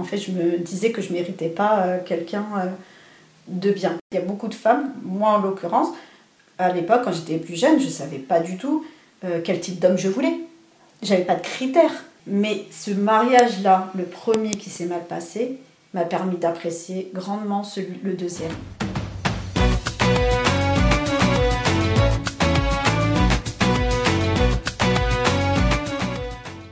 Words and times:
En 0.00 0.04
fait, 0.04 0.16
je 0.16 0.32
me 0.32 0.58
disais 0.58 0.90
que 0.90 1.02
je 1.02 1.12
méritais 1.12 1.48
pas 1.48 1.98
quelqu'un 2.06 2.46
de 3.48 3.70
bien. 3.70 3.96
Il 4.12 4.14
y 4.16 4.18
a 4.18 4.24
beaucoup 4.24 4.48
de 4.48 4.54
femmes, 4.54 4.94
moi 5.02 5.32
en 5.32 5.38
l'occurrence, 5.38 5.88
à 6.58 6.72
l'époque, 6.72 7.02
quand 7.04 7.12
j'étais 7.12 7.36
plus 7.36 7.56
jeune, 7.56 7.78
je 7.78 7.84
ne 7.84 7.90
savais 7.90 8.18
pas 8.18 8.40
du 8.40 8.56
tout 8.56 8.84
quel 9.44 9.60
type 9.60 9.78
d'homme 9.78 9.98
je 9.98 10.08
voulais. 10.08 10.34
J'avais 11.02 11.24
pas 11.24 11.34
de 11.34 11.42
critères. 11.42 12.04
Mais 12.26 12.64
ce 12.70 12.90
mariage-là, 12.90 13.90
le 13.94 14.04
premier 14.04 14.50
qui 14.50 14.70
s'est 14.70 14.86
mal 14.86 15.04
passé, 15.06 15.58
m'a 15.94 16.04
permis 16.04 16.36
d'apprécier 16.36 17.10
grandement 17.14 17.64
celui, 17.64 17.98
le 18.02 18.14
deuxième. 18.14 18.52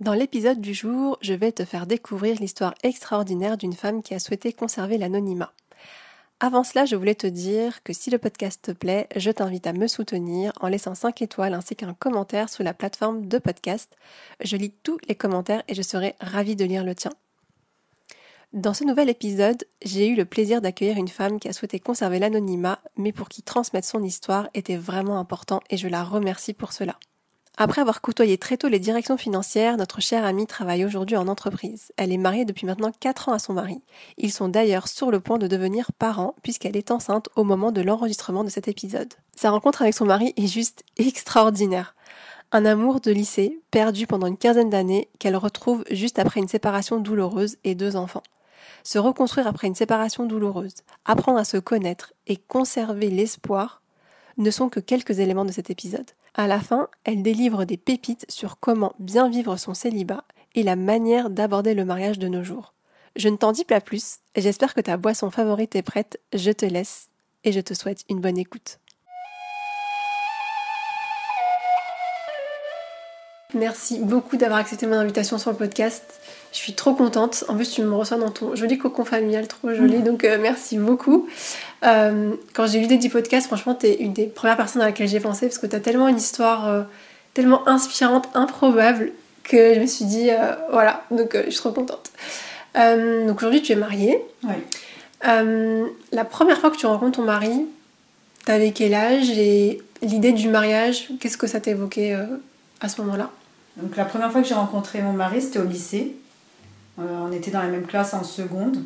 Dans 0.00 0.14
l'épisode 0.14 0.62
du 0.62 0.72
jour, 0.72 1.18
je 1.20 1.34
vais 1.34 1.52
te 1.52 1.66
faire 1.66 1.86
découvrir 1.86 2.40
l'histoire 2.40 2.74
extraordinaire 2.82 3.58
d'une 3.58 3.74
femme 3.74 4.02
qui 4.02 4.14
a 4.14 4.18
souhaité 4.18 4.54
conserver 4.54 4.96
l'anonymat. 4.96 5.52
Avant 6.40 6.64
cela, 6.64 6.86
je 6.86 6.96
voulais 6.96 7.14
te 7.14 7.26
dire 7.26 7.82
que 7.82 7.92
si 7.92 8.08
le 8.08 8.16
podcast 8.16 8.62
te 8.62 8.70
plaît, 8.70 9.08
je 9.14 9.30
t'invite 9.30 9.66
à 9.66 9.74
me 9.74 9.86
soutenir 9.86 10.52
en 10.62 10.68
laissant 10.68 10.94
5 10.94 11.20
étoiles 11.20 11.52
ainsi 11.52 11.76
qu'un 11.76 11.92
commentaire 11.92 12.48
sous 12.48 12.62
la 12.62 12.72
plateforme 12.72 13.26
de 13.26 13.36
podcast. 13.36 13.94
Je 14.42 14.56
lis 14.56 14.72
tous 14.82 14.96
les 15.06 15.14
commentaires 15.14 15.64
et 15.68 15.74
je 15.74 15.82
serai 15.82 16.14
ravie 16.18 16.56
de 16.56 16.64
lire 16.64 16.82
le 16.82 16.94
tien. 16.94 17.12
Dans 18.54 18.72
ce 18.72 18.84
nouvel 18.84 19.10
épisode, 19.10 19.66
j'ai 19.84 20.08
eu 20.08 20.16
le 20.16 20.24
plaisir 20.24 20.62
d'accueillir 20.62 20.96
une 20.96 21.08
femme 21.08 21.38
qui 21.38 21.48
a 21.48 21.52
souhaité 21.52 21.78
conserver 21.78 22.18
l'anonymat, 22.18 22.80
mais 22.96 23.12
pour 23.12 23.28
qui 23.28 23.42
transmettre 23.42 23.86
son 23.86 24.02
histoire 24.02 24.48
était 24.54 24.78
vraiment 24.78 25.18
important 25.18 25.60
et 25.68 25.76
je 25.76 25.88
la 25.88 26.02
remercie 26.02 26.54
pour 26.54 26.72
cela. 26.72 26.98
Après 27.62 27.82
avoir 27.82 28.00
côtoyé 28.00 28.38
très 28.38 28.56
tôt 28.56 28.68
les 28.68 28.78
directions 28.78 29.18
financières, 29.18 29.76
notre 29.76 30.00
chère 30.00 30.24
amie 30.24 30.46
travaille 30.46 30.82
aujourd'hui 30.82 31.18
en 31.18 31.28
entreprise. 31.28 31.92
Elle 31.98 32.10
est 32.10 32.16
mariée 32.16 32.46
depuis 32.46 32.64
maintenant 32.64 32.90
4 32.90 33.28
ans 33.28 33.32
à 33.34 33.38
son 33.38 33.52
mari. 33.52 33.82
Ils 34.16 34.32
sont 34.32 34.48
d'ailleurs 34.48 34.88
sur 34.88 35.10
le 35.10 35.20
point 35.20 35.36
de 35.36 35.46
devenir 35.46 35.92
parents 35.92 36.34
puisqu'elle 36.42 36.74
est 36.74 36.90
enceinte 36.90 37.28
au 37.36 37.44
moment 37.44 37.70
de 37.70 37.82
l'enregistrement 37.82 38.44
de 38.44 38.48
cet 38.48 38.66
épisode. 38.66 39.12
Sa 39.36 39.50
rencontre 39.50 39.82
avec 39.82 39.92
son 39.92 40.06
mari 40.06 40.32
est 40.38 40.46
juste 40.46 40.84
extraordinaire. 40.96 41.94
Un 42.50 42.64
amour 42.64 42.98
de 43.02 43.10
lycée, 43.10 43.60
perdu 43.70 44.06
pendant 44.06 44.26
une 44.26 44.38
quinzaine 44.38 44.70
d'années, 44.70 45.10
qu'elle 45.18 45.36
retrouve 45.36 45.84
juste 45.90 46.18
après 46.18 46.40
une 46.40 46.48
séparation 46.48 46.98
douloureuse 46.98 47.58
et 47.64 47.74
deux 47.74 47.94
enfants. 47.94 48.22
Se 48.84 48.98
reconstruire 48.98 49.46
après 49.46 49.66
une 49.66 49.74
séparation 49.74 50.24
douloureuse, 50.24 50.76
apprendre 51.04 51.38
à 51.38 51.44
se 51.44 51.58
connaître 51.58 52.14
et 52.26 52.38
conserver 52.38 53.10
l'espoir 53.10 53.82
ne 54.38 54.50
sont 54.50 54.70
que 54.70 54.80
quelques 54.80 55.18
éléments 55.18 55.44
de 55.44 55.52
cet 55.52 55.68
épisode. 55.68 56.10
À 56.34 56.46
la 56.46 56.60
fin, 56.60 56.88
elle 57.04 57.22
délivre 57.22 57.64
des 57.64 57.76
pépites 57.76 58.24
sur 58.28 58.60
comment 58.60 58.94
bien 58.98 59.28
vivre 59.28 59.56
son 59.56 59.74
célibat 59.74 60.24
et 60.54 60.62
la 60.62 60.76
manière 60.76 61.30
d'aborder 61.30 61.74
le 61.74 61.84
mariage 61.84 62.18
de 62.18 62.28
nos 62.28 62.44
jours. 62.44 62.74
Je 63.16 63.28
ne 63.28 63.36
t'en 63.36 63.52
dis 63.52 63.64
pas 63.64 63.80
plus, 63.80 64.18
j'espère 64.36 64.74
que 64.74 64.80
ta 64.80 64.96
boisson 64.96 65.30
favorite 65.30 65.74
est 65.74 65.82
prête, 65.82 66.20
je 66.32 66.52
te 66.52 66.64
laisse 66.64 67.08
et 67.42 67.52
je 67.52 67.60
te 67.60 67.74
souhaite 67.74 68.04
une 68.08 68.20
bonne 68.20 68.38
écoute. 68.38 68.78
Merci 73.54 73.98
beaucoup 73.98 74.36
d'avoir 74.36 74.60
accepté 74.60 74.86
mon 74.86 74.94
invitation 74.94 75.38
sur 75.38 75.50
le 75.50 75.56
podcast. 75.56 76.20
Je 76.52 76.58
suis 76.58 76.74
trop 76.74 76.94
contente. 76.94 77.44
En 77.48 77.56
plus, 77.56 77.70
tu 77.70 77.82
me 77.82 77.94
reçois 77.94 78.16
dans 78.16 78.30
ton 78.30 78.54
joli 78.54 78.78
cocon 78.78 79.04
familial, 79.04 79.48
trop 79.48 79.74
joli. 79.74 79.98
Mm. 79.98 80.04
Donc, 80.04 80.24
euh, 80.24 80.38
merci 80.40 80.78
beaucoup. 80.78 81.28
Euh, 81.82 82.34
quand 82.52 82.66
j'ai 82.66 82.78
lu 82.78 82.82
l'idée 82.82 82.98
du 82.98 83.08
podcast, 83.08 83.46
franchement, 83.46 83.74
tu 83.74 83.86
es 83.86 83.94
une 83.96 84.12
des 84.12 84.26
premières 84.26 84.56
personnes 84.56 84.82
à 84.82 84.86
laquelle 84.86 85.08
j'ai 85.08 85.20
pensé 85.20 85.46
parce 85.46 85.58
que 85.58 85.66
tu 85.66 85.76
as 85.76 85.80
tellement 85.80 86.08
une 86.08 86.18
histoire 86.18 86.68
euh, 86.68 86.82
tellement 87.34 87.66
inspirante, 87.68 88.28
improbable, 88.34 89.12
que 89.44 89.74
je 89.74 89.80
me 89.80 89.86
suis 89.86 90.04
dit, 90.04 90.28
voilà, 90.70 91.02
donc 91.10 91.34
je 91.34 91.50
suis 91.50 91.58
trop 91.58 91.72
contente. 91.72 92.10
donc, 92.74 93.36
aujourd'hui, 93.38 93.62
tu 93.62 93.72
es 93.72 93.76
mariée. 93.76 94.22
Oui. 94.44 94.54
la 95.22 96.24
première 96.24 96.58
fois 96.58 96.70
que 96.70 96.76
tu 96.76 96.86
rencontres 96.86 97.16
ton 97.16 97.24
mari, 97.24 97.66
t'avais 98.44 98.70
quel 98.70 98.94
âge 98.94 99.30
et 99.30 99.82
l'idée 100.02 100.32
du 100.32 100.48
mariage, 100.48 101.08
qu'est-ce 101.18 101.36
que 101.36 101.48
ça 101.48 101.58
t'évoquait 101.60 102.16
à 102.80 102.88
ce 102.88 103.00
moment-là? 103.00 103.30
Donc 103.76 103.96
la 103.96 104.04
première 104.04 104.30
fois 104.30 104.42
que 104.42 104.48
j'ai 104.48 104.54
rencontré 104.54 105.00
mon 105.02 105.12
mari, 105.12 105.40
c'était 105.40 105.58
au 105.58 105.64
lycée. 105.64 106.16
Euh, 106.98 107.02
on 107.26 107.32
était 107.32 107.50
dans 107.50 107.62
la 107.62 107.68
même 107.68 107.86
classe 107.86 108.14
en 108.14 108.24
seconde. 108.24 108.78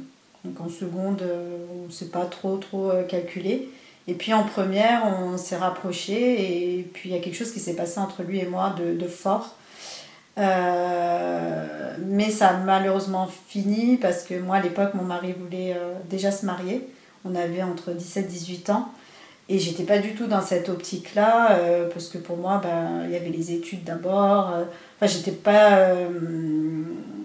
Donc 0.45 0.61
en 0.61 0.69
seconde, 0.69 1.23
euh, 1.23 1.59
on 1.75 1.87
ne 1.87 1.91
s'est 1.91 2.11
pas 2.11 2.27
trop 2.27 2.57
trop 2.57 2.91
euh, 2.91 3.03
calculé. 3.05 3.69
Et 4.07 4.15
puis 4.15 4.35
en 4.35 4.45
première, 4.45 5.03
on 5.07 5.39
s'est 5.39 5.57
rapprochés 5.57 6.79
et 6.79 6.83
puis 6.83 7.09
il 7.09 7.15
y 7.15 7.19
a 7.19 7.21
quelque 7.21 7.37
chose 7.37 7.53
qui 7.53 7.61
s'est 7.61 7.75
passé 7.75 7.99
entre 7.99 8.23
lui 8.23 8.39
et 8.39 8.45
moi 8.45 8.75
de, 8.79 9.09
fort. 9.09 9.57
mais 10.37 12.31
ça 12.31 12.49
a 12.49 12.57
malheureusement 12.59 13.27
fini 13.49 13.97
parce 13.97 14.25
que 14.25 14.35
moi 14.39 14.57
à 14.57 14.61
l'époque, 14.61 14.93
mon 14.93 15.05
mari 15.05 15.33
voulait 15.33 15.75
déjà 16.11 16.31
se 16.31 16.45
marier. 16.45 16.87
On 17.25 17.35
avait 17.35 17.63
entre 17.63 17.93
17 17.93 18.27
et 18.27 18.29
18 18.29 18.71
ans. 18.71 18.93
Et 19.49 19.59
j'étais 19.59 19.83
pas 19.83 19.99
du 19.99 20.15
tout 20.15 20.27
dans 20.27 20.41
cette 20.41 20.71
optique-là, 20.71 21.53
euh, 21.53 21.89
parce 21.91 22.09
que 22.09 22.17
pour 22.17 22.39
moi, 22.39 22.61
ben, 22.63 23.03
il 23.05 23.11
y 23.11 23.17
avait 23.17 23.29
les 23.29 23.53
études 23.53 23.85
d'abord. 23.85 24.53
Euh, 24.55 24.65
enfin, 24.97 25.07
j'étais 25.07 25.33
pas. 25.33 25.79
Euh, 25.79 26.09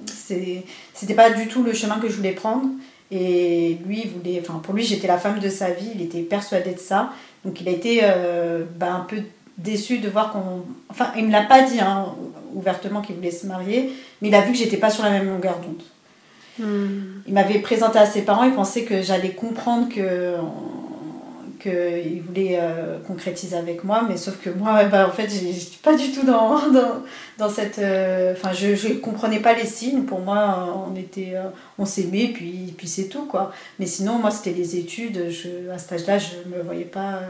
c'était 0.05 1.13
pas 1.15 1.31
du 1.31 1.47
tout 1.47 1.63
le 1.63 1.73
chemin 1.73 1.97
que 1.99 2.09
je 2.09 2.15
voulais 2.15 2.33
prendre. 2.33 2.67
Et 3.11 3.77
lui, 3.85 4.03
il 4.05 4.09
voulait. 4.09 4.39
Enfin, 4.41 4.59
pour 4.63 4.73
lui, 4.73 4.83
j'étais 4.83 5.07
la 5.07 5.17
femme 5.17 5.39
de 5.39 5.49
sa 5.49 5.71
vie, 5.71 5.89
il 5.95 6.01
était 6.01 6.21
persuadé 6.21 6.73
de 6.73 6.79
ça. 6.79 7.11
Donc, 7.43 7.59
il 7.61 7.67
a 7.67 7.71
été 7.71 8.01
ben, 8.77 8.95
un 8.95 8.99
peu 8.99 9.17
déçu 9.59 9.99
de 9.99 10.09
voir 10.09 10.31
qu'on. 10.31 10.63
Enfin, 10.89 11.11
il 11.17 11.25
me 11.25 11.31
l'a 11.31 11.43
pas 11.43 11.63
dit 11.63 11.79
hein, 11.79 12.13
ouvertement 12.53 13.01
qu'il 13.01 13.15
voulait 13.15 13.31
se 13.31 13.45
marier, 13.45 13.91
mais 14.21 14.29
il 14.29 14.35
a 14.35 14.41
vu 14.41 14.51
que 14.51 14.57
j'étais 14.57 14.77
pas 14.77 14.89
sur 14.89 15.03
la 15.03 15.11
même 15.11 15.27
longueur 15.27 15.59
d'onde. 15.59 15.83
Hmm. 16.59 17.21
Il 17.27 17.33
m'avait 17.33 17.59
présenté 17.59 17.99
à 17.99 18.05
ses 18.05 18.21
parents, 18.23 18.43
il 18.43 18.53
pensait 18.53 18.83
que 18.83 19.01
j'allais 19.01 19.31
comprendre 19.31 19.87
que 19.89 20.35
qu'il 21.59 22.21
voulait 22.21 22.57
euh, 22.59 22.97
concrétiser 23.05 23.55
avec 23.55 23.83
moi, 23.83 24.03
mais 24.07 24.17
sauf 24.17 24.37
que 24.41 24.49
moi, 24.49 24.85
bah, 24.85 25.07
en 25.07 25.11
fait, 25.11 25.29
j'étais 25.29 25.77
pas 25.83 25.95
du 25.95 26.11
tout 26.11 26.25
dans, 26.25 26.59
dans, 27.37 27.49
cette. 27.49 27.79
Euh, 27.79 28.33
enfin, 28.33 28.53
je, 28.53 28.75
je 28.75 28.93
comprenais 28.93 29.39
pas 29.39 29.53
les 29.53 29.65
signes. 29.65 30.03
Pour 30.03 30.19
moi, 30.21 30.85
on 30.89 30.95
était, 30.95 31.33
euh, 31.35 31.49
on 31.77 31.85
s'aimait, 31.85 32.29
puis, 32.33 32.73
puis 32.77 32.87
c'est 32.87 33.09
tout, 33.09 33.25
quoi. 33.25 33.51
Mais 33.77 33.85
sinon, 33.85 34.13
moi, 34.17 34.31
c'était 34.31 34.57
les 34.57 34.77
études. 34.77 35.29
Je, 35.29 35.69
à 35.71 35.77
cet 35.77 35.93
âge-là, 35.93 36.17
je 36.17 36.49
me 36.49 36.63
voyais 36.63 36.85
pas 36.85 37.21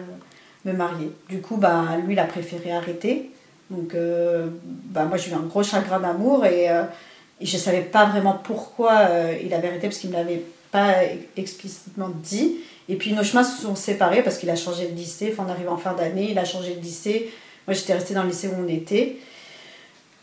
me 0.66 0.74
marier. 0.74 1.12
Du 1.28 1.42
coup, 1.42 1.58
bah, 1.58 1.86
lui, 2.06 2.14
il 2.14 2.20
a 2.20 2.26
préféré 2.26 2.72
arrêter. 2.72 3.32
Donc, 3.70 3.96
bah, 4.86 5.06
moi, 5.06 5.18
j'ai 5.18 5.32
eu 5.32 5.34
un 5.34 5.46
gros 5.48 5.64
chagrin 5.64 6.00
d'amour 6.00 6.46
et, 6.46 6.66
et 7.40 7.46
je 7.46 7.58
savais 7.58 7.82
pas 7.82 8.06
vraiment 8.06 8.40
pourquoi 8.44 9.10
il 9.44 9.54
avait 9.54 9.68
arrêté, 9.68 9.88
parce 9.88 10.00
qu'il 10.00 10.10
me 10.10 10.16
l'avait 10.16 10.44
pas 10.72 10.96
explicitement 11.38 12.10
dit. 12.10 12.58
Et 12.90 12.96
puis 12.96 13.14
nos 13.14 13.24
chemins 13.24 13.44
se 13.44 13.62
sont 13.62 13.76
séparés 13.76 14.24
parce 14.24 14.38
qu'il 14.40 14.50
a 14.50 14.56
changé 14.56 14.88
de 14.88 14.96
lycée. 14.96 15.30
Enfin, 15.32 15.46
on 15.48 15.52
arrive 15.52 15.70
en 15.70 15.78
fin 15.78 15.94
d'année, 15.94 16.30
il 16.32 16.40
a 16.40 16.44
changé 16.44 16.74
de 16.74 16.82
lycée. 16.82 17.32
Moi, 17.68 17.76
j'étais 17.76 17.94
restée 17.94 18.16
dans 18.16 18.24
le 18.24 18.30
lycée 18.30 18.48
où 18.48 18.56
on 18.60 18.68
était. 18.68 19.18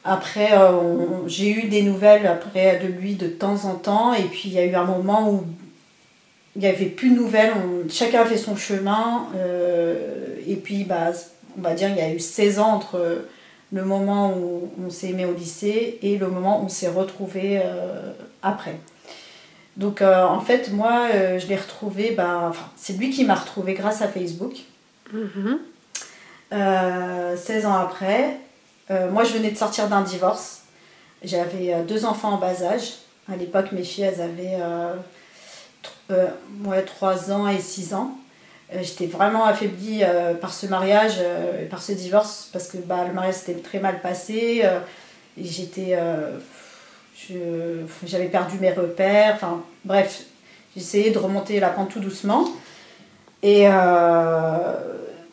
Après, 0.04 0.52
euh, 0.52 1.26
j'ai 1.28 1.50
eu 1.50 1.68
des 1.68 1.82
nouvelles 1.82 2.26
après 2.26 2.80
de 2.80 2.88
lui 2.88 3.14
de 3.14 3.28
temps 3.28 3.64
en 3.64 3.74
temps. 3.74 4.14
Et 4.14 4.24
puis, 4.24 4.42
il 4.46 4.52
y 4.52 4.58
a 4.58 4.64
eu 4.64 4.74
un 4.74 4.84
moment 4.84 5.30
où 5.30 5.44
il 6.56 6.60
n'y 6.60 6.66
avait 6.66 6.86
plus 6.86 7.10
de 7.10 7.16
nouvelles. 7.16 7.52
chacun 7.88 8.22
a 8.22 8.24
fait 8.24 8.36
son 8.36 8.56
chemin. 8.56 9.28
Euh, 9.36 10.34
et 10.46 10.56
puis, 10.56 10.82
bah, 10.82 11.12
on 11.56 11.62
va 11.62 11.74
dire, 11.74 11.88
il 11.90 11.96
y 11.96 12.00
a 12.00 12.12
eu 12.12 12.18
16 12.18 12.58
ans 12.58 12.72
entre 12.72 13.26
le 13.72 13.84
moment 13.84 14.36
où 14.36 14.70
on 14.84 14.90
s'est 14.90 15.10
aimé 15.10 15.24
au 15.24 15.34
lycée 15.34 15.98
et 16.02 16.18
le 16.18 16.28
moment 16.28 16.60
où 16.62 16.66
on 16.66 16.68
s'est 16.68 16.88
retrouvé 16.88 17.60
euh, 17.64 18.12
après. 18.42 18.76
Donc 19.76 20.00
euh, 20.00 20.24
en 20.24 20.40
fait, 20.40 20.72
moi, 20.72 21.08
euh, 21.12 21.38
je 21.38 21.46
l'ai 21.46 21.56
retrouvé, 21.56 22.12
bah, 22.12 22.46
enfin, 22.48 22.66
c'est 22.76 22.94
lui 22.94 23.10
qui 23.10 23.24
m'a 23.24 23.34
retrouvé 23.34 23.74
grâce 23.74 24.02
à 24.02 24.08
Facebook. 24.08 24.54
Mhm. 25.12 25.58
16 26.50 27.66
ans 27.66 27.74
après, 27.74 28.38
moi 28.88 29.24
je 29.24 29.32
venais 29.32 29.50
de 29.50 29.56
sortir 29.56 29.88
d'un 29.88 30.02
divorce. 30.02 30.62
J'avais 31.24 31.82
deux 31.82 32.04
enfants 32.04 32.34
en 32.34 32.38
bas 32.38 32.62
âge. 32.62 32.92
À 33.30 33.34
l'époque, 33.34 33.72
mes 33.72 33.82
filles, 33.82 34.04
elles 34.04 34.20
avaient 34.20 34.58
ouais, 36.64 36.82
3 36.82 37.32
ans 37.32 37.48
et 37.48 37.58
6 37.58 37.94
ans. 37.94 38.16
J'étais 38.80 39.06
vraiment 39.06 39.44
affaiblie 39.44 40.04
par 40.40 40.54
ce 40.54 40.66
mariage 40.66 41.18
et 41.60 41.64
par 41.64 41.82
ce 41.82 41.92
divorce 41.92 42.48
parce 42.52 42.68
que 42.68 42.78
bah, 42.78 43.04
le 43.08 43.12
mariage 43.12 43.34
s'était 43.34 43.60
très 43.60 43.80
mal 43.80 44.00
passé. 44.00 44.64
J'étais 45.36 45.98
j'avais 48.06 48.26
perdu 48.26 48.58
mes 48.60 48.72
repères, 48.72 49.34
enfin 49.34 49.62
bref, 49.84 50.24
j'essayais 50.76 51.10
de 51.10 51.18
remonter 51.18 51.60
la 51.60 51.70
pente 51.70 51.90
tout 51.90 52.00
doucement. 52.00 52.48
Et 53.42 53.66
euh, 53.66 54.72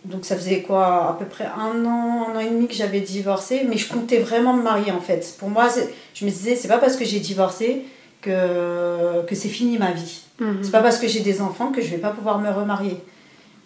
donc 0.06 0.26
ça 0.26 0.36
faisait 0.36 0.62
quoi 0.62 1.10
À 1.10 1.16
peu 1.18 1.26
près 1.26 1.46
un 1.46 1.86
an, 1.86 2.28
un 2.30 2.36
an 2.36 2.40
et 2.40 2.50
demi 2.50 2.68
que 2.68 2.74
j'avais 2.74 3.00
divorcé, 3.00 3.66
mais 3.68 3.78
je 3.78 3.92
comptais 3.92 4.20
vraiment 4.20 4.54
me 4.54 4.64
marier 4.64 4.92
en 4.92 5.02
fait. 5.02 5.36
Pour 5.40 5.50
moi, 5.50 5.68
je 6.14 6.26
me 6.26 6.30
disais, 6.30 6.56
c'est 6.56 6.68
pas 6.68 6.78
parce 6.78 6.96
que 6.96 7.06
j'ai 7.06 7.20
divorcé 7.20 7.86
que, 8.22 9.22
que 9.26 9.36
c'est 9.36 9.50
fini 9.50 9.78
ma 9.78 9.92
vie. 9.92 10.22
Mhm. 10.40 10.60
C'est 10.62 10.72
pas 10.72 10.82
parce 10.82 10.98
que 10.98 11.08
j'ai 11.08 11.22
des 11.22 11.42
enfants 11.42 11.72
que 11.72 11.82
je 11.82 11.90
vais 11.90 11.98
pas 11.98 12.12
pouvoir 12.12 12.40
me 12.40 12.50
remarier. 12.50 12.98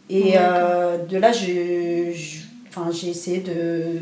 Et 0.09 0.33
euh, 0.37 0.97
de 0.97 1.17
là, 1.17 1.31
j'ai 1.31 2.13
essayé 3.09 3.39
de, 3.39 3.99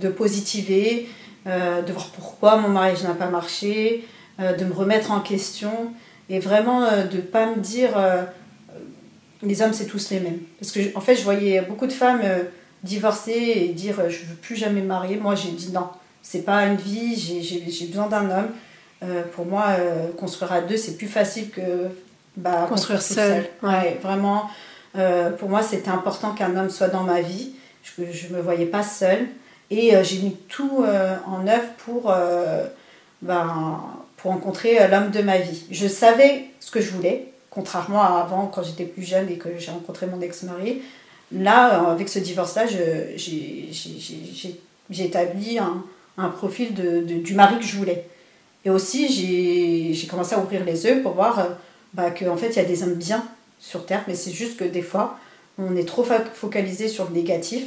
de 0.00 0.08
positiver, 0.08 1.08
euh, 1.48 1.82
de 1.82 1.92
voir 1.92 2.06
pourquoi 2.10 2.56
mon 2.56 2.68
mariage 2.68 3.02
n'a 3.02 3.14
pas 3.14 3.26
marché, 3.26 4.06
euh, 4.38 4.52
de 4.52 4.64
me 4.64 4.72
remettre 4.72 5.10
en 5.10 5.18
question 5.18 5.92
et 6.30 6.38
vraiment 6.38 6.84
euh, 6.84 7.04
de 7.04 7.16
ne 7.16 7.22
pas 7.22 7.46
me 7.46 7.56
dire 7.56 7.90
les 9.42 9.60
hommes 9.60 9.72
c'est 9.72 9.86
tous 9.86 10.10
les 10.10 10.20
mêmes. 10.20 10.38
Parce 10.60 10.70
que 10.70 10.96
en 10.96 11.00
fait 11.00 11.16
je 11.16 11.24
voyais 11.24 11.60
beaucoup 11.62 11.88
de 11.88 11.92
femmes 11.92 12.22
divorcer 12.84 13.32
et 13.32 13.68
dire 13.70 14.08
je 14.08 14.24
veux 14.24 14.36
plus 14.40 14.54
jamais 14.54 14.82
me 14.82 14.86
marier. 14.86 15.16
Moi 15.16 15.34
j'ai 15.34 15.50
dit 15.50 15.72
non, 15.72 15.88
c'est 16.22 16.44
pas 16.44 16.64
une 16.66 16.76
vie, 16.76 17.16
j'ai 17.16 17.86
besoin 17.86 18.06
d'un 18.06 18.30
homme. 18.30 19.20
pour 19.32 19.44
moi, 19.44 19.76
construire 20.16 20.52
à 20.52 20.60
deux, 20.60 20.76
c'est 20.76 20.96
plus 20.96 21.08
facile 21.08 21.50
que 21.50 21.88
bah, 22.36 22.66
construire, 22.68 23.02
seul. 23.02 23.46
Ouais. 23.64 23.98
vraiment, 24.00 24.48
pour 25.38 25.48
moi, 25.48 25.62
c'était 25.62 25.90
important 25.90 26.34
qu'un 26.34 26.56
homme 26.56 26.70
soit 26.70 26.88
dans 26.88 27.02
ma 27.02 27.20
vie. 27.20 27.50
Je 27.82 28.28
ne 28.28 28.36
me 28.36 28.40
voyais 28.40 28.66
pas 28.66 28.84
seule. 28.84 29.26
Et 29.72 29.96
euh, 29.96 30.04
j'ai 30.04 30.18
mis 30.18 30.36
tout 30.50 30.84
euh, 30.86 31.16
en 31.26 31.46
œuvre 31.48 31.72
pour, 31.78 32.10
euh, 32.10 32.66
ben, 33.22 33.80
pour 34.18 34.32
rencontrer 34.32 34.86
l'homme 34.86 35.10
de 35.10 35.22
ma 35.22 35.38
vie. 35.38 35.64
Je 35.70 35.88
savais 35.88 36.44
ce 36.60 36.70
que 36.70 36.82
je 36.82 36.90
voulais, 36.90 37.28
contrairement 37.48 38.02
à 38.02 38.20
avant 38.20 38.48
quand 38.48 38.62
j'étais 38.62 38.84
plus 38.84 39.02
jeune 39.02 39.30
et 39.30 39.38
que 39.38 39.48
j'ai 39.58 39.70
rencontré 39.70 40.06
mon 40.06 40.20
ex-mari. 40.20 40.82
Là, 41.32 41.90
avec 41.90 42.10
ce 42.10 42.18
divorce-là, 42.18 42.66
j'ai 42.66 43.70
établi 44.90 45.58
un, 45.58 45.82
un 46.18 46.28
profil 46.28 46.74
de, 46.74 47.00
du 47.00 47.32
mari 47.32 47.58
que 47.58 47.64
je 47.64 47.76
voulais. 47.78 48.04
Et 48.66 48.70
aussi, 48.70 49.08
j'ai 49.94 50.06
commencé 50.06 50.34
à 50.34 50.38
ouvrir 50.38 50.66
les 50.66 50.84
yeux 50.84 51.00
pour 51.00 51.12
voir 51.12 51.48
bah, 51.94 52.10
qu'en 52.10 52.36
fait, 52.36 52.50
il 52.50 52.56
y 52.56 52.60
a 52.60 52.64
des 52.64 52.82
hommes 52.82 52.96
bien 52.96 53.24
sur 53.58 53.86
Terre, 53.86 54.04
mais 54.06 54.14
c'est 54.16 54.32
juste 54.32 54.58
que 54.58 54.64
des 54.64 54.82
fois, 54.82 55.18
on 55.56 55.74
est 55.76 55.88
trop 55.88 56.04
focalisé 56.34 56.88
sur 56.88 57.08
le 57.08 57.14
négatif 57.14 57.64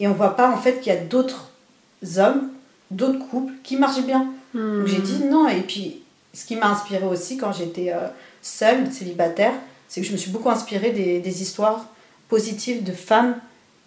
et 0.00 0.08
on 0.08 0.14
voit 0.14 0.36
pas 0.36 0.50
en 0.50 0.56
fait 0.56 0.80
qu'il 0.80 0.92
y 0.92 0.96
a 0.96 1.00
d'autres 1.00 1.50
hommes, 2.16 2.50
d'autres 2.90 3.18
couples 3.18 3.52
qui 3.62 3.76
marchent 3.76 4.04
bien. 4.04 4.28
Donc 4.54 4.86
j'ai 4.86 5.00
dit 5.00 5.24
non. 5.24 5.48
Et 5.48 5.60
puis 5.60 6.02
ce 6.32 6.44
qui 6.44 6.56
m'a 6.56 6.68
inspiré 6.68 7.04
aussi 7.04 7.36
quand 7.36 7.52
j'étais 7.52 7.92
euh, 7.92 8.08
seule, 8.42 8.90
célibataire, 8.92 9.52
c'est 9.88 10.00
que 10.00 10.06
je 10.06 10.12
me 10.12 10.16
suis 10.16 10.30
beaucoup 10.30 10.50
inspirée 10.50 10.90
des, 10.90 11.42
histoires 11.42 11.86
positives 12.28 12.84
de 12.84 12.92
femmes 12.92 13.36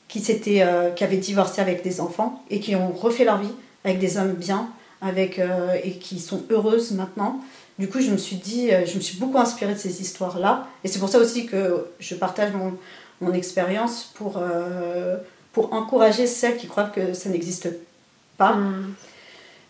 qui, 0.08 0.24
euh, 0.62 0.90
qui 0.92 1.04
avaient 1.04 1.18
divorcé 1.18 1.62
avec 1.62 1.84
des 1.84 2.02
enfants 2.02 2.44
et 2.50 2.60
qui 2.60 2.76
ont 2.76 2.92
refait 2.92 3.24
leur 3.24 3.38
vie 3.38 3.54
avec 3.84 4.00
des 4.00 4.18
hommes 4.18 4.34
bien 4.34 4.70
avec, 5.02 5.40
euh, 5.40 5.76
et 5.84 5.94
qui 5.94 6.20
sont 6.20 6.44
heureuses 6.50 6.92
maintenant. 6.92 7.40
Du 7.80 7.88
coup, 7.88 8.00
je 8.02 8.12
me 8.12 8.18
suis 8.18 8.36
dit, 8.36 8.70
je 8.86 8.96
me 8.96 9.00
suis 9.00 9.18
beaucoup 9.18 9.40
inspirée 9.40 9.74
de 9.74 9.80
ces 9.80 10.02
histoires-là. 10.02 10.68
Et 10.84 10.88
c'est 10.88 11.00
pour 11.00 11.10
ça 11.10 11.18
aussi 11.18 11.48
que 11.48 11.88
je 12.00 12.14
partage 12.14 12.54
mon, 12.54 12.74
mon 13.22 13.34
expérience 13.34 14.12
pour 14.14 14.40
pour 15.54 15.74
encourager 15.74 16.28
celles 16.28 16.58
qui 16.58 16.68
croient 16.68 16.86
que 16.86 17.14
ça 17.14 17.30
n'existe 17.30 17.70
pas. 18.38 18.54
Hmm. 18.54 18.94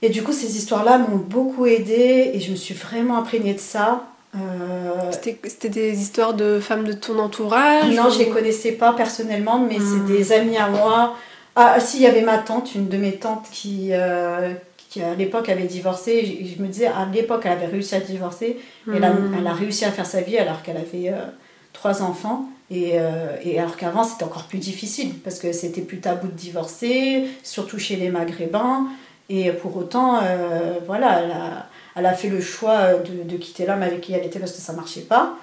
Et 0.01 0.09
du 0.09 0.23
coup, 0.23 0.31
ces 0.31 0.57
histoires-là 0.57 0.97
m'ont 0.97 1.17
beaucoup 1.17 1.65
aidée 1.65 2.31
et 2.33 2.39
je 2.39 2.51
me 2.51 2.55
suis 2.55 2.73
vraiment 2.73 3.17
imprégnée 3.17 3.53
de 3.53 3.59
ça. 3.59 4.05
Euh... 4.35 5.11
C'était 5.11 5.69
des 5.69 5.99
histoires 6.01 6.33
de 6.33 6.59
femmes 6.59 6.85
de 6.85 6.93
ton 6.93 7.19
entourage 7.19 7.93
Non, 7.93 8.09
je 8.09 8.19
les 8.19 8.29
connaissais 8.29 8.71
pas 8.71 8.93
personnellement, 8.93 9.59
mais 9.59 9.75
c'est 9.75 10.01
hmm. 10.01 10.07
des 10.07 10.31
amis 10.31 10.57
à 10.57 10.69
moi. 10.69 11.15
Ah, 11.55 11.79
si, 11.79 11.97
il 11.97 12.03
y 12.03 12.07
avait 12.07 12.21
ma 12.21 12.37
tante, 12.37 12.75
une 12.75 12.87
de 12.87 12.97
mes 12.97 13.13
tantes 13.17 13.47
qui, 13.51 13.89
euh, 13.91 14.53
qui 14.89 15.03
à 15.03 15.13
l'époque 15.15 15.49
avait 15.49 15.65
divorcé. 15.65 16.47
Je, 16.55 16.61
me 16.63 16.67
disais, 16.67 16.87
à 16.87 17.05
l'époque, 17.11 17.41
elle 17.45 17.51
avait 17.51 17.65
réussi 17.65 17.93
à 17.93 17.99
divorcer. 17.99 18.57
Et 18.87 18.95
elle, 18.95 19.03
a, 19.03 19.11
hmm. 19.11 19.35
elle, 19.37 19.47
a, 19.47 19.53
réussi 19.53 19.85
à 19.85 19.91
faire 19.91 20.05
sa 20.05 20.21
vie 20.21 20.37
alors 20.37 20.63
qu'elle 20.63 20.77
avait 20.77 21.09
euh, 21.09 21.25
trois 21.73 22.01
enfants. 22.01 22.45
Et, 22.71 22.93
euh, 22.93 23.35
et 23.43 23.59
alors 23.59 23.75
qu'avant, 23.75 24.05
c'était 24.05 24.23
encore 24.23 24.45
plus 24.45 24.57
difficile 24.57 25.13
parce 25.25 25.39
que 25.39 25.51
c'était 25.51 25.81
plus 25.81 25.99
tabou 25.99 26.27
de 26.27 26.31
divorcer, 26.31 27.25
surtout 27.43 27.77
chez 27.77 27.97
les 27.97 28.09
Maghrébins. 28.09 28.87
Et 29.27 29.51
pour 29.51 29.75
autant, 29.75 30.19
euh, 30.23 30.79
voilà, 30.87 31.67
elle 31.95 32.05
a, 32.05 32.13
fait 32.13 32.29
le 32.29 32.39
choix 32.39 32.93
de, 32.93 33.29
de 33.29 33.37
quitter 33.37 33.65
l'homme 33.65 33.83
avec 33.83 33.99
qui 33.99 34.13
elle 34.13 34.25
était 34.25 34.39
parce 34.39 34.53
que 34.53 34.61
ça 34.61 34.71
marchait 34.71 35.01
pas. 35.01 35.35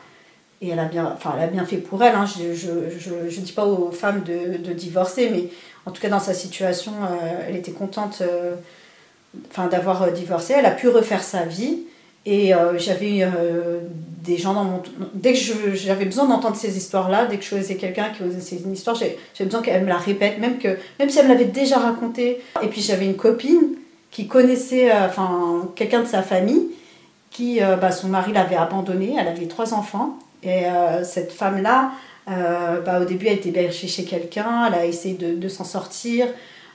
Et 0.63 0.71
elle 0.71 0.79
a 0.79 0.87
bien, 0.87 1.13
enfin, 1.15 1.35
elle 1.37 1.45
a 1.45 1.47
bien 1.49 1.67
fait 1.67 1.77
pour 1.77 2.03
elle. 2.03 2.15
Hein. 2.15 2.25
Je 2.27 2.71
ne 2.71 3.45
dis 3.45 3.53
pas 3.53 3.67
aux 3.67 3.93
femmes 3.93 4.23
de, 4.25 4.73
divorcer, 4.73 5.29
mais 5.31 5.51
en 5.85 5.91
tout 5.91 6.01
cas, 6.01 6.09
dans 6.09 6.21
sa 6.21 6.33
situation, 6.33 6.93
euh, 7.03 7.47
elle 7.47 7.57
était 7.57 7.73
contente 7.73 8.23
enfin, 9.51 9.67
d'avoir 9.69 10.11
divorcé. 10.13 10.55
Elle 10.57 10.67
a 10.67 10.71
pu 10.71 10.89
refaire 10.89 11.23
sa 11.23 11.45
vie. 11.45 11.81
Et 12.31 12.55
euh, 12.55 12.79
j'avais 12.79 13.23
euh, 13.23 13.81
des 14.23 14.37
gens 14.37 14.55
dans 14.55 14.65
mon. 14.65 14.83
Dès 15.15 15.33
que 15.33 15.75
j'avais 15.75 16.05
besoin 16.05 16.27
d'entendre 16.27 16.57
ces 16.57 16.77
histoires-là, 16.77 17.27
dès 17.27 17.37
que 17.37 17.45
je 17.45 17.49
choisissais 17.49 17.77
quelqu'un 17.77 18.11
qui 18.11 18.23
osait 18.23 18.57
une 18.57 18.73
histoire, 18.73 18.97
j'avais 18.97 19.17
besoin 19.41 19.63
qu'elle 19.63 19.83
me 19.83 19.89
la 19.89 19.97
répète, 19.97 20.39
même, 20.39 20.59
que, 20.59 20.77
même 20.99 21.09
si 21.09 21.19
elle 21.19 21.27
me 21.27 21.33
l'avait 21.33 21.45
déjà 21.45 21.79
racontée. 21.79 22.41
Et 22.63 22.67
puis 22.69 22.81
j'avais 22.81 23.07
une 23.07 23.17
copine 23.17 23.77
qui 24.11 24.27
connaissait 24.27 24.91
euh, 24.91 25.07
enfin, 25.07 25.69
quelqu'un 25.77 26.03
de 26.03 26.07
sa 26.07 26.23
famille, 26.23 26.69
qui, 27.31 27.61
bah, 27.61 27.93
son 27.93 28.09
mari 28.09 28.33
l'avait 28.33 28.57
abandonnée, 28.57 29.15
elle 29.19 29.29
avait 29.29 29.47
trois 29.47 29.73
enfants. 29.75 30.19
Et 30.43 30.65
cette 31.05 31.31
femme-là, 31.31 31.93
bah, 32.27 33.01
au 33.01 33.05
début, 33.05 33.27
elle 33.27 33.35
était 33.35 33.51
hébergée 33.51 33.87
chez 33.87 34.05
quelqu'un, 34.05 34.67
elle 34.67 34.75
a 34.75 34.87
essayé 34.87 35.15
de, 35.15 35.35
de 35.35 35.49
s'en 35.49 35.65
sortir. 35.65 36.27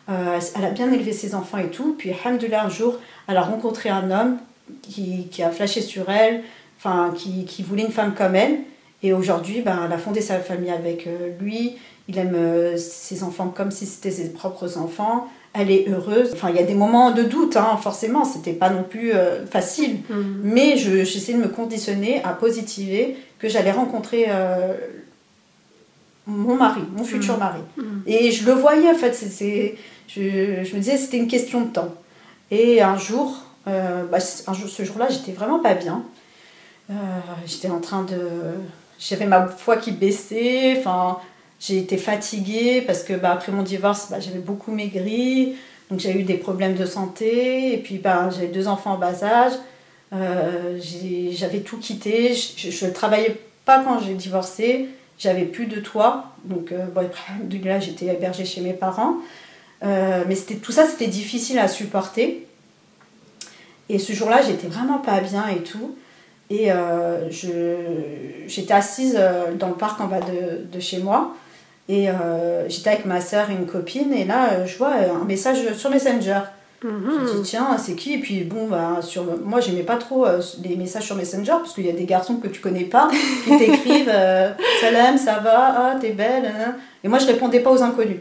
elle 0.07 0.65
a 0.65 0.69
bien 0.69 0.91
élevé 0.93 1.11
ses 1.11 1.35
enfants 1.35 1.57
et 1.57 1.69
tout. 1.69 1.95
Puis, 1.97 2.11
alhamdoulilah, 2.11 2.65
un 2.65 2.69
jour, 2.69 2.95
elle 3.27 3.35
a 3.35 3.41
rencontré 3.41 3.89
un 3.89 4.09
homme 4.11 4.37
qui, 4.81 5.27
qui, 5.31 5.43
a 5.43 5.49
flashé 5.49 5.81
sur 5.81 6.09
elle, 6.09 6.43
enfin, 6.83 7.13
qui, 7.15 7.45
qui, 7.45 7.63
voulait 7.63 7.83
une 7.83 7.91
femme 7.91 8.13
comme 8.13 8.35
elle. 8.35 8.59
Et 9.01 9.13
aujourd'hui, 9.13 9.61
ben, 9.61 9.81
elle 9.85 9.93
a 9.93 9.97
fondé 9.97 10.21
sa 10.21 10.39
famille 10.39 10.71
avec 10.71 11.07
euh, 11.07 11.29
lui. 11.39 11.77
Il 12.07 12.17
aime 12.17 12.35
euh, 12.35 12.77
ses 12.77 13.23
enfants 13.23 13.49
comme 13.49 13.71
si 13.71 13.85
c'était 13.85 14.11
ses 14.11 14.31
propres 14.31 14.77
enfants. 14.77 15.27
Elle 15.53 15.71
est 15.71 15.87
heureuse. 15.89 16.31
Enfin, 16.33 16.49
il 16.49 16.55
y 16.55 16.59
a 16.59 16.63
des 16.63 16.73
moments 16.73 17.11
de 17.11 17.23
doute, 17.23 17.57
hein, 17.57 17.77
forcément. 17.81 18.25
C'était 18.25 18.53
pas 18.53 18.69
non 18.69 18.83
plus 18.83 19.13
euh, 19.13 19.45
facile. 19.45 19.99
Mm. 20.09 20.15
Mais 20.43 20.77
j'essaie 20.77 21.33
de 21.33 21.39
me 21.39 21.49
conditionner 21.49 22.21
à 22.23 22.29
positiver 22.33 23.17
que 23.39 23.49
j'allais 23.49 23.71
rencontrer 23.71 24.27
mon 26.25 26.55
mari, 26.55 26.81
mon 26.95 27.03
futur 27.03 27.35
mm. 27.35 27.39
mari. 27.39 27.61
Mm. 27.77 27.83
Et 28.07 28.31
je 28.31 28.45
le 28.45 28.53
voyais, 28.53 28.89
en 28.89 28.95
fait. 28.95 29.13
c'est 29.13 29.75
je, 30.07 30.63
je 30.63 30.75
me 30.75 30.79
disais, 30.79 30.97
c'était 30.97 31.17
une 31.17 31.27
question 31.27 31.61
de 31.61 31.67
temps. 31.67 31.93
Et 32.51 32.81
un 32.81 32.97
jour, 32.97 33.43
euh, 33.67 34.03
bah, 34.05 34.17
un 34.47 34.53
jour, 34.53 34.69
ce 34.69 34.83
jour-là, 34.83 35.07
j'étais 35.09 35.31
vraiment 35.31 35.59
pas 35.59 35.73
bien. 35.73 36.03
Euh, 36.89 36.93
j'étais 37.45 37.69
en 37.69 37.79
train 37.79 38.03
de. 38.03 38.19
J'avais 38.99 39.25
ma 39.25 39.47
foi 39.47 39.77
qui 39.77 39.91
baissait. 39.91 40.75
Enfin, 40.77 41.19
j'ai 41.59 41.77
été 41.77 41.97
fatiguée 41.97 42.81
parce 42.81 43.03
que 43.03 43.13
bah, 43.13 43.31
après 43.31 43.51
mon 43.51 43.63
divorce, 43.63 44.07
bah, 44.09 44.19
j'avais 44.19 44.39
beaucoup 44.39 44.71
maigri. 44.71 45.55
Donc 45.89 45.99
j'ai 45.99 46.17
eu 46.17 46.23
des 46.23 46.35
problèmes 46.35 46.75
de 46.75 46.85
santé. 46.85 47.73
Et 47.73 47.77
puis 47.77 47.97
bah, 47.97 48.29
j'avais 48.29 48.47
deux 48.47 48.67
enfants 48.67 48.93
en 48.93 48.97
bas 48.97 49.23
âge. 49.23 49.53
Euh, 50.13 50.79
j'avais 51.31 51.61
tout 51.61 51.77
quitté. 51.77 52.35
Je 52.35 52.85
ne 52.85 52.91
travaillais 52.91 53.39
pas 53.65 53.83
quand 53.83 53.99
j'ai 53.99 54.13
divorcé. 54.13 54.89
J'avais 55.17 55.45
plus 55.45 55.67
de 55.67 55.79
toit. 55.79 56.25
Donc 56.43 56.73
bon, 56.93 57.09
là, 57.63 57.79
j'étais 57.79 58.07
hébergée 58.07 58.45
chez 58.45 58.61
mes 58.61 58.73
parents. 58.73 59.15
mais 59.81 60.35
tout 60.61 60.71
ça, 60.71 60.85
c'était 60.85 61.07
difficile 61.07 61.59
à 61.59 61.67
supporter. 61.67 62.45
Et 63.89 63.99
ce 63.99 64.13
jour-là, 64.13 64.41
j'étais 64.41 64.67
vraiment 64.67 64.97
pas 64.97 65.19
bien 65.21 65.47
et 65.47 65.61
tout. 65.61 65.95
Et 66.49 66.71
euh, 66.71 67.29
j'étais 68.47 68.73
assise 68.73 69.15
euh, 69.17 69.53
dans 69.57 69.69
le 69.69 69.75
parc 69.75 69.99
en 70.01 70.07
bas 70.07 70.19
de, 70.19 70.65
de 70.71 70.79
chez 70.79 70.99
moi. 70.99 71.35
Et 71.89 72.09
euh, 72.09 72.67
j'étais 72.69 72.91
avec 72.91 73.05
ma 73.05 73.21
soeur 73.21 73.49
et 73.49 73.53
une 73.53 73.65
copine. 73.65 74.13
Et 74.13 74.23
là, 74.25 74.65
je 74.65 74.77
vois 74.77 74.93
un 75.21 75.25
message 75.25 75.73
sur 75.73 75.89
Messenger. 75.89 76.39
Je 76.81 76.87
Mhm. 76.89 77.25
dis 77.37 77.41
tiens, 77.43 77.77
c'est 77.77 77.95
qui? 77.95 78.15
Et 78.15 78.17
puis 78.17 78.43
bon, 78.43 78.67
bah, 78.67 78.99
sur, 79.01 79.23
moi 79.45 79.61
j'aimais 79.61 79.83
pas 79.83 79.95
trop 79.95 80.25
euh, 80.25 80.41
les 80.65 80.75
messages 80.75 81.03
sur 81.05 81.15
Messenger 81.15 81.53
parce 81.61 81.73
qu'il 81.73 81.85
y 81.85 81.89
a 81.89 81.93
des 81.93 82.03
garçons 82.03 82.35
que 82.35 82.49
tu 82.49 82.59
connais 82.59 82.83
pas 82.83 83.09
qui 83.45 83.57
t'écrivent 83.57 84.11
euh, 84.13 84.51
Salam, 84.81 85.17
ça 85.17 85.39
va, 85.39 85.75
ah 85.77 85.95
t'es 86.01 86.09
belle. 86.11 86.45
hein. 86.45 86.75
Et 87.01 87.07
moi 87.07 87.19
je 87.19 87.25
répondais 87.27 87.61
pas 87.61 87.71
aux 87.71 87.81
inconnus. 87.81 88.17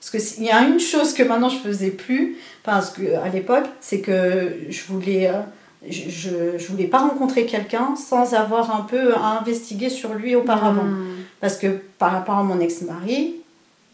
Parce 0.00 0.10
qu'il 0.34 0.44
y 0.44 0.50
a 0.50 0.60
une 0.62 0.80
chose 0.80 1.12
que 1.12 1.22
maintenant 1.22 1.48
je 1.50 1.58
faisais 1.58 1.90
plus, 1.90 2.36
parce 2.64 2.90
que, 2.90 3.14
à 3.14 3.28
l'époque, 3.28 3.66
c'est 3.80 4.00
que 4.00 4.54
je 4.68 4.80
voulais, 4.88 5.28
euh, 5.28 5.40
je, 5.88 6.58
je 6.58 6.66
voulais 6.68 6.86
pas 6.86 6.98
rencontrer 6.98 7.46
quelqu'un 7.46 7.94
sans 7.96 8.34
avoir 8.34 8.74
un 8.74 8.82
peu 8.82 9.14
à 9.14 9.38
investiguer 9.40 9.88
sur 9.88 10.12
lui 10.14 10.36
auparavant. 10.36 10.84
Mhm. 10.84 11.06
Parce 11.40 11.56
que 11.56 11.68
par 11.98 12.12
rapport 12.12 12.36
à 12.38 12.42
mon 12.42 12.60
ex-mari, 12.60 13.36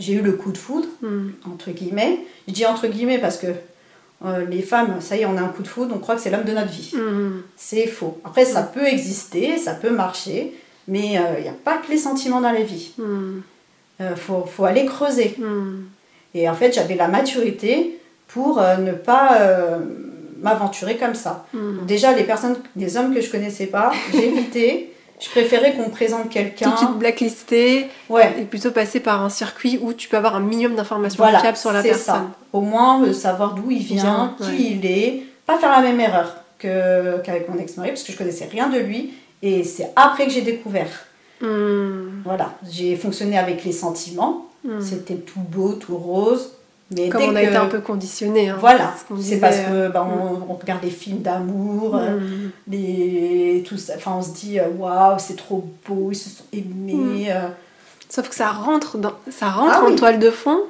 j'ai 0.01 0.15
eu 0.15 0.21
le 0.21 0.33
coup 0.33 0.53
de 0.53 0.59
foudre 0.59 0.89
Mhm. 1.03 1.33
entre 1.53 1.71
guillemets. 1.71 2.19
Je 2.49 2.53
dis 2.53 2.67
entre 2.67 2.87
guillemets 2.89 3.19
parce 3.19 3.37
que 3.39 3.47
euh, 4.25 4.45
les 4.47 4.63
femmes, 4.63 4.97
ça 5.01 5.17
y 5.17 5.21
est, 5.21 5.27
on 5.27 5.37
a 5.37 5.43
un 5.43 5.49
coup 5.49 5.63
de 5.63 5.69
foudre, 5.69 5.95
on 5.95 5.99
croit 5.99 6.17
que 6.17 6.23
c'est 6.23 6.31
l'homme 6.31 6.45
de 6.45 6.53
notre 6.53 6.71
vie. 6.73 6.93
Mhm. 6.95 7.43
C'est 7.57 7.87
faux. 7.87 8.19
Après, 8.25 8.45
ça 8.45 8.63
peut 8.63 8.87
exister, 8.87 9.57
ça 9.59 9.75
peut 9.75 9.91
marcher, 9.91 10.55
mais 10.89 11.15
il 11.39 11.43
n'y 11.43 11.49
a 11.49 11.55
pas 11.65 11.77
que 11.79 11.91
les 11.91 11.99
sentiments 11.99 12.41
dans 12.41 12.53
la 12.53 12.63
vie. 12.63 12.93
Il 14.01 14.07
faut, 14.17 14.45
faut 14.45 14.65
aller 14.65 14.85
creuser. 14.87 15.37
Et 16.35 16.49
en 16.49 16.55
fait, 16.55 16.73
j'avais 16.75 16.97
la 16.97 17.09
maturité 17.09 17.99
pour 18.29 18.61
euh, 18.61 18.77
ne 18.77 18.93
pas 18.93 19.41
euh, 19.41 19.79
m'aventurer 20.41 20.97
comme 20.97 21.15
ça. 21.15 21.47
Donc 21.55 21.87
déjà, 21.87 22.13
les 22.13 22.25
personnes, 22.25 22.57
les 22.77 22.97
hommes 22.97 23.15
que 23.15 23.21
je 23.21 23.31
connaissais 23.31 23.67
pas, 23.67 23.93
j'évitais. 24.13 24.93
je 25.21 25.31
préférais 25.31 25.73
qu'on 25.75 25.87
me 25.87 25.91
présente 25.91 26.29
quelqu'un. 26.29 26.67
Tout 26.71 26.73
de 26.73 26.79
suite 26.79 26.99
blacklisté 26.99 27.87
Ouais. 28.09 28.35
et 28.39 28.43
plutôt 28.45 28.71
passer 28.71 29.01
par 29.01 29.23
un 29.25 29.31
circuit 29.31 29.79
où 29.83 29.93
tu 29.93 30.09
peux 30.09 30.17
avoir 30.17 30.37
un 30.37 30.41
minimum 30.41 30.77
d'informations 30.77 31.23
Voilà, 31.23 31.41
fiables 31.41 31.57
sur 31.57 31.73
la 31.73 31.83
c'est 31.83 31.89
personne. 31.89 32.15
ça. 32.15 32.27
Au 32.53 32.61
moins, 32.61 33.03
euh, 33.05 33.13
savoir 33.13 33.55
d'où 33.55 33.71
il 33.71 33.83
vient, 33.83 34.35
qui 34.41 34.73
il 34.77 34.87
est. 34.87 35.23
Pas 35.47 35.59
faire 35.59 35.71
la 35.71 35.81
même 35.81 36.01
erreur 36.01 36.35
que- 36.59 37.19
qu'avec 37.23 37.49
mon 37.49 37.59
ex-mari, 37.59 37.91
parce 37.91 38.03
que 38.03 38.13
je 38.13 38.19
connaissais 38.19 38.47
rien 38.51 38.69
de 38.69 38.79
lui. 38.79 39.13
Et 39.43 39.65
c'est 39.65 39.91
après 39.97 40.27
que 40.27 40.33
j'ai 40.33 40.41
découvert. 40.43 40.89
Mhm. 41.41 42.23
Voilà, 42.25 42.53
j'ai 42.71 42.97
fonctionné 42.97 43.39
avec 43.39 43.65
les 43.65 43.73
sentiments. 43.73 44.47
Mhm. 44.65 44.81
C'était 44.81 45.15
tout 45.17 45.41
beau, 45.41 45.75
tout 45.75 45.97
rose. 45.97 46.53
Mais 46.93 47.09
Comme 47.09 47.23
on 47.23 47.35
a 47.35 47.43
que... 47.43 47.47
été 47.49 47.57
un 47.57 47.67
peu 47.67 47.81
conditionné. 47.81 48.53
Voilà, 48.61 48.95
ce 48.97 49.05
qu'on 49.13 49.21
c'est 49.21 49.39
parce 49.41 49.57
euh, 49.69 49.89
que 49.89 49.93
bah, 49.93 50.07
on, 50.09 50.53
on 50.53 50.55
regarde 50.55 50.83
des 50.83 50.91
films 50.91 51.19
d'amour, 51.21 51.97
euh, 51.97 52.19
Mhm. 52.21 52.51
les, 52.69 53.65
tout 53.67 53.77
ça. 53.77 53.95
Enfin, 53.97 54.13
on 54.19 54.23
se 54.23 54.31
dit, 54.31 54.61
euh, 54.61 54.69
waouh, 54.79 55.17
c'est 55.19 55.35
trop 55.37 55.65
beau, 55.89 56.11
ils 56.13 56.17
se 56.17 56.29
sont 56.31 56.45
aimés. 56.53 57.27
euh. 57.31 57.49
Sauf 58.09 58.29
que 58.29 58.35
ça 58.37 58.51
rentre, 58.51 58.99
dans, 58.99 59.15
ça 59.31 59.49
rentre 59.51 59.73
Ah 59.79 59.85
en 59.85 59.89
oui. 59.89 59.97
toile 59.97 60.21
de 60.21 60.31
fond 60.31 60.61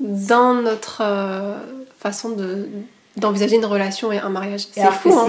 dans 0.00 0.54
notre 0.54 1.02
euh, 1.04 1.54
façon 2.00 2.30
de 2.30 2.68
d'envisager 3.16 3.54
une 3.54 3.64
relation 3.64 4.10
et 4.10 4.18
un 4.18 4.28
mariage. 4.28 4.66
C'est 4.72 4.84
fou, 4.90 5.12
hein. 5.16 5.28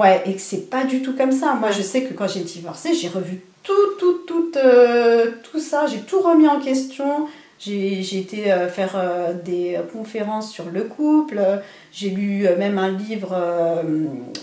Ouais, 0.00 0.22
et 0.24 0.34
que 0.36 0.40
c'est 0.40 0.70
pas 0.70 0.84
du 0.84 1.02
tout 1.02 1.14
comme 1.14 1.32
ça. 1.32 1.52
Moi, 1.52 1.70
je 1.70 1.82
sais 1.82 2.02
que 2.04 2.14
quand 2.14 2.26
j'ai 2.26 2.40
divorcé, 2.40 2.94
j'ai 2.94 3.08
revu 3.08 3.42
tout, 3.62 3.72
tout, 3.98 4.20
tout, 4.26 4.52
euh, 4.56 5.32
tout 5.42 5.60
ça. 5.60 5.84
J'ai 5.86 5.98
tout 6.00 6.20
remis 6.20 6.48
en 6.48 6.60
question. 6.60 7.26
J'ai 7.58 8.18
été 8.18 8.52
euh, 8.52 8.68
faire 8.68 8.92
euh, 8.96 9.32
des 9.32 9.78
conférences 9.92 10.50
sur 10.50 10.66
le 10.66 10.84
couple. 10.84 11.40
J'ai 11.90 12.10
lu 12.10 12.46
euh, 12.46 12.56
même 12.58 12.78
un 12.78 12.90
livre 12.90 13.34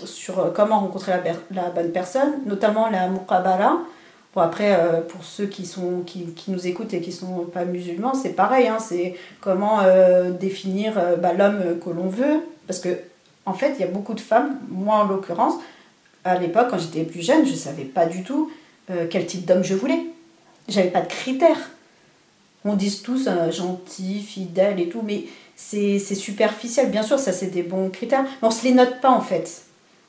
sur 0.04 0.52
comment 0.52 0.80
rencontrer 0.80 1.12
la, 1.52 1.70
bonne 1.70 1.92
personne, 1.92 2.40
notamment 2.46 2.90
la 2.90 3.08
muqabala. 3.08 3.78
Bon, 4.34 4.40
après, 4.40 4.76
pour 5.08 5.22
ceux 5.22 5.46
qui, 5.46 5.64
sont, 5.64 6.00
qui, 6.04 6.24
qui 6.32 6.50
nous 6.50 6.66
écoutent 6.66 6.92
et 6.92 7.00
qui 7.00 7.10
ne 7.10 7.14
sont 7.14 7.44
pas 7.44 7.64
musulmans, 7.64 8.14
c'est 8.14 8.32
pareil. 8.32 8.66
hein, 8.66 8.78
c'est 8.80 9.14
comment 9.40 9.78
définir 10.40 10.94
bah, 11.22 11.32
l'homme 11.32 11.78
que 11.78 11.90
l'on 11.90 12.08
veut. 12.08 12.40
Parce 12.66 12.80
que, 12.80 12.88
en 13.46 13.54
fait, 13.54 13.74
il 13.78 13.80
y 13.80 13.84
a 13.84 13.88
beaucoup 13.88 14.14
de 14.14 14.20
femmes, 14.20 14.58
moi 14.68 14.96
en 14.96 15.04
l'occurrence, 15.04 15.54
à 16.24 16.36
l'époque, 16.36 16.66
quand 16.68 16.78
j'étais 16.78 17.04
plus 17.04 17.22
jeune, 17.22 17.46
je 17.46 17.52
ne 17.52 17.56
savais 17.56 17.84
pas 17.84 18.06
du 18.06 18.24
tout 18.24 18.50
quel 19.08 19.24
type 19.24 19.44
d'homme 19.46 19.62
je 19.62 19.74
voulais. 19.74 20.04
J'avais 20.66 20.90
pas 20.90 21.02
de 21.02 21.06
critères. 21.06 21.70
On 22.64 22.74
dit 22.74 23.00
tous 23.02 23.26
euh, 23.28 23.50
gentil, 23.52 24.20
fidèle 24.22 24.80
et 24.80 24.88
tout, 24.88 25.02
mais 25.02 25.24
c'est 25.56 25.98
superficiel. 25.98 26.90
Bien 26.90 27.02
sûr, 27.02 27.18
ça 27.18 27.32
c'est 27.32 27.46
des 27.48 27.62
bons 27.62 27.90
critères, 27.90 28.22
mais 28.22 28.28
on 28.42 28.48
ne 28.48 28.52
se 28.54 28.64
les 28.64 28.72
note 28.72 29.00
pas 29.00 29.10
en 29.10 29.20
fait. 29.20 29.62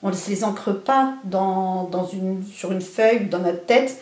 On 0.03 0.09
ne 0.09 0.15
se 0.15 0.29
les 0.29 0.43
ancre 0.43 0.71
pas 0.74 1.15
dans, 1.24 1.83
dans 1.85 2.05
une, 2.07 2.43
sur 2.45 2.71
une 2.71 2.81
feuille 2.81 3.25
dans 3.27 3.39
notre 3.39 3.65
tête. 3.65 3.97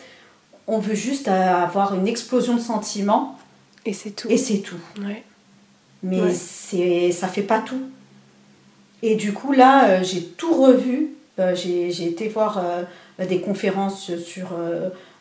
On 0.66 0.78
veut 0.78 0.94
juste 0.94 1.28
avoir 1.28 1.94
une 1.94 2.06
explosion 2.08 2.54
de 2.54 2.60
sentiments 2.60 3.38
Et 3.86 3.92
c'est 3.92 4.10
tout. 4.10 4.28
et 4.30 4.36
c'est 4.38 4.58
tout. 4.58 4.78
Ouais. 5.00 5.22
Mais 6.02 6.20
Ouais. 6.20 6.34
c'est 6.34 7.10
ça 7.12 7.28
fait 7.28 7.42
pas 7.42 7.60
tout. 7.60 7.80
Et 9.02 9.16
du 9.16 9.32
coup, 9.32 9.52
là, 9.52 9.88
euh, 9.88 10.04
j'ai 10.04 10.22
tout 10.22 10.54
revu. 10.54 11.10
Euh, 11.38 11.54
j'ai 11.54 11.88
été 12.06 12.28
voir 12.28 12.62
des 13.18 13.40
conférences 13.40 14.14
sur 14.16 14.48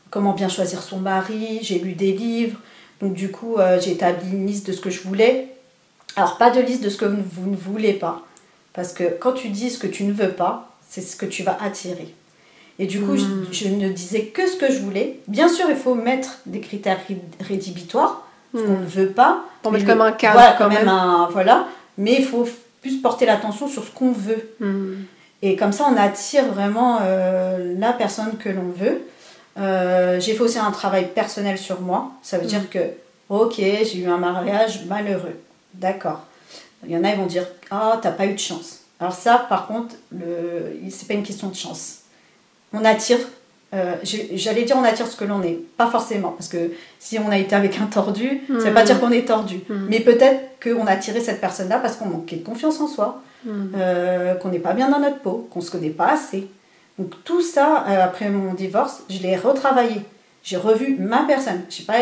comment 0.10 0.34
bien 0.34 0.48
choisir 0.50 0.82
son 0.84 1.00
mari. 1.00 1.60
J'ai 1.62 1.80
lu 1.80 1.94
des 1.94 2.12
livres. 2.14 2.60
Donc, 3.04 3.14
du 3.14 3.30
coup, 3.32 3.58
euh, 3.58 3.80
j'ai 3.82 3.92
établi 3.92 4.32
une 4.32 4.48
liste 4.48 4.66
de 4.68 4.72
ce 4.72 4.80
que 4.82 4.90
je 4.90 5.02
voulais. 5.02 5.50
Alors, 6.16 6.38
pas 6.38 6.50
de 6.52 6.62
liste 6.62 6.84
de 6.84 6.90
ce 6.90 6.98
que 6.98 7.06
vous 7.06 7.50
ne 7.52 7.56
voulez 7.56 7.94
pas. 7.94 8.22
Parce 8.74 8.94
que 8.94 9.04
quand 9.04 9.34
tu 9.34 9.50
dis 9.50 9.70
ce 9.70 9.78
que 9.78 9.88
tu 9.88 10.04
ne 10.06 10.14
veux 10.14 10.30
pas, 10.32 10.70
c'est 10.90 11.02
ce 11.02 11.16
que 11.16 11.26
tu 11.26 11.44
vas 11.44 11.58
attirer. 11.62 12.14
Et 12.80 12.86
du 12.88 13.02
coup, 13.02 13.16
je- 13.18 13.26
Mm. 13.26 13.46
je, 13.52 13.68
ne 13.68 13.90
disais 13.90 14.22
que 14.26 14.48
ce 14.48 14.56
que 14.56 14.72
je 14.72 14.80
voulais. 14.80 15.20
Bien 15.28 15.48
sûr, 15.48 15.66
il 15.70 15.76
faut 15.76 15.94
mettre 15.96 16.40
des 16.48 16.60
critères 16.60 17.00
ré- 17.08 17.22
rédhibitoires, 17.42 18.26
ce 18.56 18.62
qu'on 18.62 18.72
Mhm. 18.74 18.82
ne 18.82 18.86
veut 18.88 19.10
pas. 19.10 19.44
Pour 19.62 19.72
mettre 19.72 19.86
le- 19.86 19.92
comme 19.92 20.02
un 20.02 20.12
cadre, 20.12 20.34
Voilà, 20.40 20.56
quand 20.58 20.70
même 20.70 20.80
même. 20.80 20.88
un. 20.90 21.28
Voilà. 21.32 21.68
Mais 21.98 22.16
il 22.20 22.26
faut 22.26 22.48
plus 22.82 22.98
porter 23.02 23.26
l'attention 23.26 23.68
sur 23.68 23.84
ce 23.84 23.92
qu'on 23.92 24.12
veut. 24.12 24.50
Mhm. 24.60 25.06
Et 25.44 25.56
comme 25.56 25.72
ça, 25.74 25.86
on 25.92 25.98
attire 25.98 26.46
vraiment 26.54 27.00
euh, 27.02 27.76
la 27.78 27.94
personne 27.94 28.38
que 28.38 28.50
l'on 28.50 28.70
veut. 28.76 29.02
Euh, 29.60 30.20
j'ai 30.20 30.34
fait 30.34 30.42
aussi 30.42 30.58
un 30.60 30.72
travail 30.72 31.10
personnel 31.14 31.58
sur 31.58 31.80
moi. 31.82 32.12
Ça 32.24 32.38
veut 32.38 32.46
Mm. 32.46 32.48
dire 32.48 32.70
que, 32.70 32.80
ok, 33.30 33.54
j'ai 33.58 33.98
eu 34.00 34.08
un 34.08 34.18
mariage 34.18 34.86
malheureux. 34.88 35.40
D'accord. 35.74 36.22
Il 36.86 36.92
y 36.92 36.98
en 36.98 37.04
a, 37.04 37.10
ils 37.12 37.18
vont 37.18 37.26
dire, 37.28 37.46
ah, 37.72 38.00
t'as 38.02 38.12
pas 38.12 38.26
eu 38.26 38.34
de 38.34 38.40
chance. 38.40 38.80
Alors 39.00 39.14
ça, 39.14 39.46
par 39.50 39.68
contre, 39.68 39.96
le... 40.12 40.78
c'est 40.90 41.08
pas 41.08 41.14
une 41.14 41.24
question 41.24 41.48
de 41.50 41.56
chance. 41.56 42.00
On 42.74 42.84
attire, 42.84 43.20
euh, 43.74 43.96
j'allais 44.34 44.64
dire 44.64 44.76
on 44.78 44.84
attire 44.84 45.08
ce 45.08 45.16
que 45.16 45.26
l'on 45.26 45.42
est. 45.44 45.60
Pas 45.78 45.88
forcément, 45.88 46.32
parce 46.32 46.50
que 46.50 46.72
si 47.00 47.20
on 47.20 47.30
a 47.30 47.38
été 47.38 47.56
avec 47.56 47.80
un 47.80 47.86
tordu, 47.86 48.42
ça 48.48 48.54
veut 48.70 48.74
pas 48.74 48.84
Mm. 48.84 48.86
dire 48.86 49.00
qu'on 49.00 49.12
est 49.12 49.26
tordu. 49.28 49.58
Mm. 49.70 49.86
Mais 49.90 50.00
peut-être 50.00 50.42
qu'on 50.64 50.86
a 50.88 50.92
attiré 50.92 51.22
cette 51.22 51.42
personne-là 51.42 51.80
parce 51.80 51.96
qu'on 51.96 52.06
manquait 52.08 52.38
de 52.38 52.44
confiance 52.46 52.80
en 52.80 52.88
soi 52.88 53.22
euh, 53.76 54.36
qu'on 54.36 54.50
n'est 54.50 54.60
pas 54.60 54.74
bien 54.74 54.90
dans 54.90 55.00
notre 55.00 55.20
peau, 55.20 55.48
qu'on 55.52 55.60
se 55.62 55.70
connaît 55.70 55.90
pas 55.90 56.12
assez. 56.14 56.48
Donc 57.00 57.12
tout 57.24 57.42
ça, 57.42 57.86
euh, 57.88 58.04
après 58.04 58.30
mon 58.30 58.54
divorce, 58.54 59.04
je 59.10 59.20
l'ai 59.20 59.36
retravaillé. 59.36 60.02
J'ai 60.44 60.58
revu 60.58 60.98
ma 61.00 61.24
personne. 61.24 61.62
Je 61.70 61.76
sais 61.78 61.84
pas, 61.84 62.00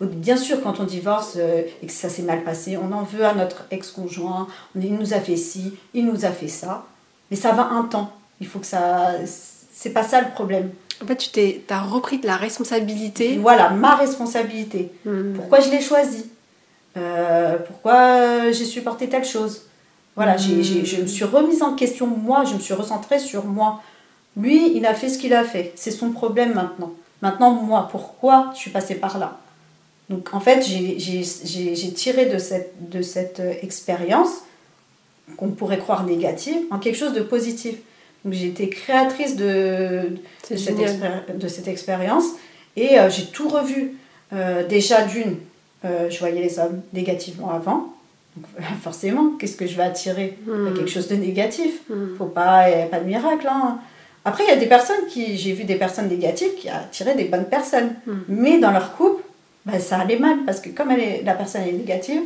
bien 0.00 0.36
sûr, 0.36 0.60
quand 0.62 0.80
on 0.80 0.84
divorce 0.84 1.34
euh, 1.36 1.62
et 1.82 1.86
que 1.86 1.92
ça 1.92 2.08
s'est 2.08 2.22
mal 2.22 2.42
passé, 2.42 2.76
on 2.76 2.92
en 2.92 3.02
veut 3.02 3.24
à 3.24 3.34
notre 3.34 3.64
ex-conjoint. 3.70 4.48
Il 4.74 4.94
nous 4.96 5.14
a 5.14 5.20
fait 5.20 5.36
ci, 5.36 5.74
il 5.94 6.04
nous 6.06 6.24
a 6.24 6.30
fait 6.30 6.48
ça. 6.48 6.84
Mais 7.30 7.36
ça 7.36 7.52
va 7.52 7.68
un 7.70 7.84
temps. 7.84 8.10
Il 8.40 8.46
faut 8.46 8.58
que 8.58 8.66
ça. 8.66 9.12
C'est 9.72 9.90
pas 9.90 10.02
ça 10.02 10.20
le 10.20 10.28
problème. 10.30 10.70
En 11.02 11.06
fait, 11.06 11.16
tu 11.16 11.28
t'es, 11.30 11.62
as 11.70 11.80
repris 11.82 12.18
de 12.18 12.26
la 12.26 12.36
responsabilité. 12.36 13.36
Voilà, 13.38 13.70
ma 13.70 13.94
responsabilité. 13.96 14.90
Mhm. 15.04 15.34
Pourquoi 15.36 15.60
je 15.60 15.70
l'ai 15.70 15.80
choisi? 15.80 16.26
Euh, 16.96 17.56
Pourquoi 17.66 18.50
j'ai 18.52 18.64
supporté 18.64 19.08
telle 19.08 19.24
chose? 19.24 19.62
Voilà, 20.16 20.36
j'ai- 20.36 20.62
j'ai- 20.62 20.84
je 20.84 21.00
me 21.02 21.06
suis 21.06 21.24
remise 21.24 21.62
en 21.62 21.74
question 21.74 22.06
moi, 22.06 22.44
je 22.44 22.54
me 22.54 22.60
suis 22.60 22.74
recentrée 22.74 23.18
sur 23.18 23.44
moi. 23.46 23.82
Lui, 24.36 24.76
il 24.76 24.84
a 24.86 24.94
fait 24.94 25.08
ce 25.08 25.18
qu'il 25.18 25.32
a 25.34 25.44
fait. 25.44 25.72
C'est 25.76 25.90
son 25.90 26.10
problème 26.10 26.54
maintenant. 26.54 26.92
Maintenant, 27.22 27.52
moi, 27.52 27.88
pourquoi 27.90 28.50
je 28.54 28.58
suis 28.58 28.70
passée 28.70 28.96
par 28.96 29.18
là? 29.18 29.38
Donc, 30.10 30.34
en 30.34 30.40
fait, 30.40 30.62
j'ai- 30.66 31.92
tiré 31.94 32.26
de 32.26 32.38
cette, 32.38 32.90
de 32.90 33.00
cette 33.00 33.40
euh, 33.40 33.54
expérience, 33.62 34.28
qu'on 35.38 35.48
pourrait 35.48 35.78
croire 35.78 36.04
négative, 36.04 36.56
en 36.70 36.78
quelque 36.78 36.96
chose 36.96 37.14
de 37.14 37.22
positif. 37.22 37.76
Donc, 38.24 38.34
j'ai 38.34 38.48
été 38.48 38.68
créatrice 38.68 39.36
de, 39.36 40.16
cette, 40.42 41.38
de 41.38 41.70
expérience. 41.70 42.24
Et 42.76 42.98
euh, 42.98 43.08
j'ai 43.08 43.26
tout 43.26 43.48
revu. 43.48 43.92
Euh, 44.32 44.66
déjà, 44.66 45.02
d'une, 45.02 45.36
euh, 45.84 46.10
je 46.10 46.18
voyais 46.18 46.42
les 46.42 46.58
hommes 46.58 46.82
négativement 46.92 47.50
avant. 47.52 47.94
Donc, 48.36 48.46
forcément, 48.82 49.30
qu'est-ce 49.38 49.56
que 49.56 49.66
je 49.66 49.76
vais 49.76 49.84
attirer? 49.84 50.36
Mhm. 50.46 50.74
Quelque 50.76 50.90
chose 50.90 51.08
de 51.08 51.14
négatif. 51.14 51.80
Mhm. 51.88 52.16
Faut 52.18 52.26
pas, 52.26 52.68
y 52.68 52.82
a 52.82 52.86
pas 52.86 53.00
de 53.00 53.06
miracle. 53.06 53.46
hein. 53.48 53.78
Après, 54.24 54.44
il 54.44 54.48
y 54.48 54.52
a 54.52 54.56
des 54.56 54.66
personnes 54.66 55.06
qui, 55.08 55.36
j'ai 55.36 55.52
vu 55.52 55.64
des 55.64 55.74
personnes 55.76 56.08
négatives 56.08 56.54
qui 56.58 56.68
attiraient 56.68 57.14
des 57.14 57.24
bonnes 57.24 57.44
personnes. 57.44 57.94
Mhm. 58.06 58.24
Mais 58.28 58.58
dans 58.58 58.70
leur 58.70 58.96
couple, 58.96 59.22
bah, 59.66 59.78
ça 59.78 59.98
allait 59.98 60.18
mal 60.18 60.38
parce 60.46 60.60
que 60.60 60.70
comme 60.70 60.90
elle 60.90 61.00
est, 61.00 61.22
la 61.24 61.34
personne 61.34 61.62
est 61.62 61.72
négative, 61.72 62.22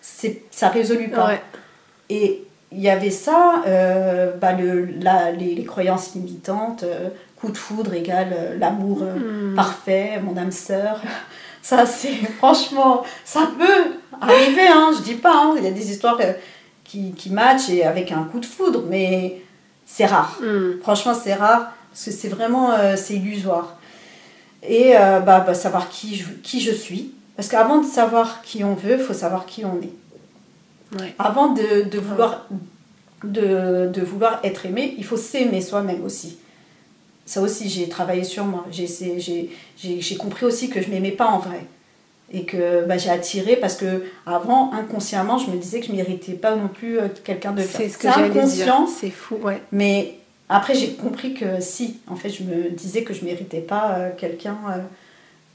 c'est, 0.00 0.42
ça 0.50 0.68
résolue 0.68 1.08
pas. 1.08 1.28
Ouais. 1.28 1.42
Et 2.10 2.44
il 2.72 2.80
y 2.80 2.88
avait 2.90 3.10
ça, 3.10 3.62
euh, 3.66 4.32
bah, 4.40 4.52
le, 4.52 4.86
la- 5.00 5.30
les, 5.32 5.54
les 5.54 5.64
croyances 5.64 6.14
limitantes, 6.14 6.82
euh, 6.82 7.08
coup 7.36 7.50
de 7.52 7.56
foudre 7.56 7.94
égale 7.94 8.34
euh, 8.36 8.58
l'amour 8.58 9.02
euh, 9.02 9.50
Mhm. 9.50 9.54
parfait, 9.54 10.20
mon 10.22 10.36
âme 10.36 10.50
sœur. 10.52 11.00
Ça, 11.62 11.84
c'est 11.84 12.14
franchement, 12.38 13.02
ça 13.24 13.40
peut 13.58 13.92
arriver, 14.22 14.66
hein, 14.68 14.90
je 14.96 15.02
dis 15.02 15.14
pas, 15.16 15.32
hein, 15.34 15.54
il 15.58 15.64
y 15.64 15.66
a 15.66 15.70
des 15.70 15.90
histoires 15.90 16.18
qui, 16.84 17.12
qui 17.12 17.30
match 17.30 17.68
et 17.68 17.84
avec 17.84 18.10
un 18.10 18.22
coup 18.22 18.40
de 18.40 18.46
foudre, 18.46 18.84
mais 18.88 19.42
c'est 19.90 20.06
rare. 20.06 20.38
Hmm. 20.40 20.80
Franchement, 20.82 21.14
c'est 21.14 21.34
rare 21.34 21.72
parce 21.90 22.04
que 22.04 22.10
c'est 22.12 22.28
vraiment 22.28 22.72
euh, 22.72 22.94
c'est 22.96 23.14
illusoire. 23.14 23.76
Et 24.62 24.96
euh, 24.96 25.20
bah, 25.20 25.40
bah, 25.40 25.54
savoir 25.54 25.88
qui 25.88 26.14
je, 26.14 26.24
qui 26.42 26.60
je 26.60 26.70
suis. 26.70 27.14
Parce 27.34 27.48
qu'avant 27.48 27.80
de 27.80 27.86
savoir 27.86 28.42
qui 28.42 28.64
on 28.64 28.74
veut, 28.74 28.98
il 28.98 29.04
faut 29.04 29.14
savoir 29.14 29.46
qui 29.46 29.64
on 29.64 29.80
est. 29.80 31.00
Ouais. 31.00 31.14
Avant 31.18 31.52
de, 31.52 31.88
de 31.88 31.98
vouloir, 31.98 32.46
de, 33.22 33.88
de 33.88 34.02
vouloir 34.02 34.40
être 34.42 34.66
aimé, 34.66 34.94
il 34.98 35.04
faut 35.04 35.16
s'aimer 35.16 35.60
soi-même 35.60 36.04
aussi. 36.04 36.38
Ça 37.24 37.40
aussi, 37.40 37.68
j'ai 37.68 37.88
travaillé 37.88 38.24
sur 38.24 38.44
moi. 38.44 38.66
J'ai 38.70 40.16
compris 40.18 40.46
aussi 40.46 40.68
que 40.68 40.82
je 40.82 40.90
m'aimais 40.90 41.12
pas 41.12 41.26
en 41.26 41.38
vrai. 41.38 41.64
Et 42.30 42.44
que 42.44 42.84
bah, 42.84 42.98
j'ai 42.98 43.08
attiré 43.08 43.56
parce 43.56 43.74
que 43.76 44.04
avant, 44.26 44.70
inconsciemment, 44.74 45.38
je 45.38 45.50
me 45.50 45.56
disais 45.56 45.80
que 45.80 45.86
je 45.86 45.92
méritais 45.92 46.34
pas 46.34 46.54
non 46.56 46.68
plus 46.68 46.98
euh, 46.98 47.08
quelqu'un 47.24 47.52
de 47.52 47.62
C'est 47.62 47.88
ce 47.88 47.96
que 47.96 48.06
inconscient. 48.06 48.86
C'est 48.86 49.08
fou, 49.10 49.36
ouais. 49.42 49.62
Mais 49.72 50.14
après, 50.50 50.74
j'ai 50.74 50.92
compris 50.92 51.32
que 51.32 51.60
si, 51.60 51.98
en 52.06 52.16
fait, 52.16 52.28
je 52.28 52.42
me 52.42 52.68
disais 52.68 53.02
que 53.02 53.14
je 53.14 53.24
méritais 53.24 53.60
pas 53.60 53.92
euh, 53.92 54.10
quelqu'un 54.14 54.58
euh, 54.70 54.78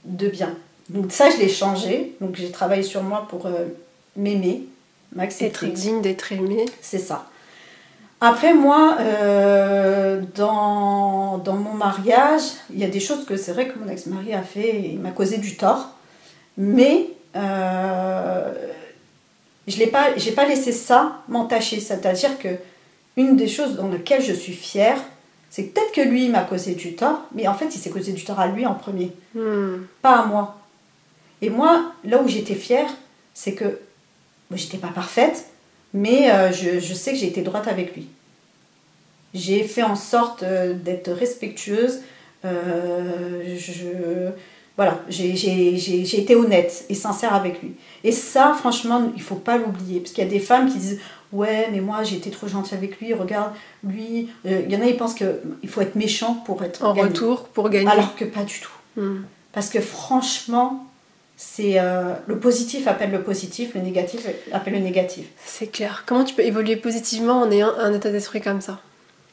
de 0.06 0.27
bien. 0.30 0.56
Donc 0.89 1.12
ça, 1.12 1.30
je 1.30 1.38
l'ai 1.38 1.48
changé. 1.50 2.15
Donc 2.22 2.36
j'ai 2.36 2.50
travaillé 2.51 2.82
sur 2.84 3.03
moi 3.03 3.27
pour 3.30 3.46
euh, 3.46 3.65
m'aimer, 4.15 4.63
Être 5.12 5.15
m'accepter. 5.15 5.68
digne 5.68 6.01
d'être 6.01 6.32
aimé. 6.32 6.65
C'est 6.82 6.98
ça. 6.98 7.27
Après, 8.20 8.53
moi, 8.53 8.98
euh, 9.00 10.22
dans, 10.36 11.38
dans 11.39 11.56
mon 11.56 11.74
mariage, 11.74 12.42
il 12.72 12.80
y 12.80 12.84
a 12.84 12.88
des 12.88 13.00
choses 13.00 13.25
que 13.25 13.36
c'est 13.38 13.51
vrai 13.51 13.68
que 13.68 13.77
mon 13.77 13.88
ex-mari 13.89 14.34
a 14.34 14.42
fait 14.42 14.82
il 14.94 15.00
m'a 15.00 15.12
causé 15.12 15.38
du 15.38 15.56
tort. 15.56 15.92
Mais 16.57 17.07
euh, 17.36 18.53
je 19.67 19.77
n'ai 19.77 19.88
pas, 19.88 20.15
j'ai 20.17 20.31
pas 20.31 20.45
laissé 20.48 20.72
ça 20.72 21.22
m'entacher. 21.27 21.79
C'est-à-dire 21.79 22.38
que 22.39 22.50
une 23.17 23.36
des 23.38 23.48
choses 23.48 23.75
dans 23.75 23.88
lesquelles 23.89 24.24
je 24.24 24.33
suis 24.33 24.53
fière, 24.53 24.98
c'est 25.50 25.65
que 25.65 25.74
peut-être 25.74 25.91
que 25.93 26.01
lui 26.01 26.29
m'a 26.29 26.41
causé 26.41 26.74
du 26.74 26.95
tort, 26.95 27.22
mais 27.36 27.48
en 27.48 27.53
fait, 27.53 27.67
il 27.75 27.79
s'est 27.79 27.91
causé 27.91 28.12
du 28.12 28.24
tort 28.24 28.39
à 28.39 28.48
lui 28.48 28.65
en 28.65 28.74
premier 28.75 29.12
Hmm. 29.36 29.86
pas 30.01 30.19
à 30.19 30.25
moi. 30.25 30.57
Et 31.41 31.50
moi, 31.50 31.91
là 32.03 32.22
où 32.22 32.27
j'étais 32.27 32.55
fière, 32.55 32.89
c'est 33.33 33.53
que 33.53 33.65
moi, 34.50 34.57
j'étais 34.57 34.77
pas 34.77 34.88
parfaite, 34.89 35.45
mais 35.93 36.31
euh, 36.31 36.51
je, 36.51 36.79
je 36.79 36.93
sais 36.93 37.12
que 37.13 37.17
j'ai 37.17 37.27
été 37.27 37.41
droite 37.41 37.67
avec 37.67 37.95
lui. 37.95 38.07
J'ai 39.33 39.63
fait 39.63 39.83
en 39.83 39.95
sorte 39.95 40.43
euh, 40.43 40.74
d'être 40.74 41.12
respectueuse. 41.12 42.01
euh, 42.45 43.57
je, 43.57 44.29
voilà, 44.77 45.00
j'ai 45.10 46.20
été 46.20 46.36
honnête 46.36 46.86
et 46.89 46.96
sincère 46.96 47.34
avec 47.34 47.62
lui. 47.62 47.74
Et 48.03 48.12
ça, 48.12 48.56
franchement, 48.58 49.12
il 49.15 49.22
faut 49.22 49.36
pas 49.36 49.58
l'oublier. 49.58 50.00
Parce 50.00 50.12
qu'il 50.13 50.24
y 50.24 50.27
a 50.27 50.30
des 50.30 50.39
femmes 50.39 50.72
qui 50.72 50.77
disent 50.80 51.00
Ouais, 51.32 51.68
mais 51.72 51.80
moi, 51.82 52.03
j'ai 52.03 52.18
été 52.18 52.30
trop 52.30 52.48
gentille 52.48 52.77
avec 52.77 53.00
lui, 53.00 53.13
regarde, 53.13 53.51
lui. 53.84 54.30
euh, 54.46 54.62
Il 54.68 54.72
y 54.72 54.77
en 54.77 54.82
a, 54.82 54.86
ils 54.86 54.98
pensent 54.98 55.15
qu'il 55.15 55.70
faut 55.70 55.82
être 55.82 55.96
méchant 55.96 56.36
pour 56.46 56.63
être 56.63 56.84
En 56.86 56.94
gagné. 56.94 57.08
retour, 57.10 57.46
pour 57.46 57.70
gagner. 57.70 57.89
Alors 57.89 58.15
que 58.15 58.25
pas 58.25 58.44
du 58.44 58.60
tout. 58.60 58.72
Hmm. 59.01 59.22
Parce 59.51 59.70
que 59.70 59.80
franchement, 59.82 60.86
c'est 61.36 61.80
euh, 61.80 62.13
le 62.27 62.38
positif 62.39 62.88
appelle 62.88 63.10
le 63.12 63.24
positif, 63.24 63.74
le 63.74 63.82
négatif 63.82 64.27
appelle 64.51 64.74
le 64.74 64.80
négatif. 64.80 65.25
C'est 65.46 65.68
clair. 65.68 66.03
Comment 66.06 66.24
tu 66.24 66.36
peux 66.36 66.44
évoluer 66.44 66.75
positivement 66.75 67.42
en 67.42 67.50
ayant 67.51 67.72
un 67.80 67.94
état 67.94 68.12
d'esprit 68.12 68.42
comme 68.42 68.62
ça? 68.62 68.80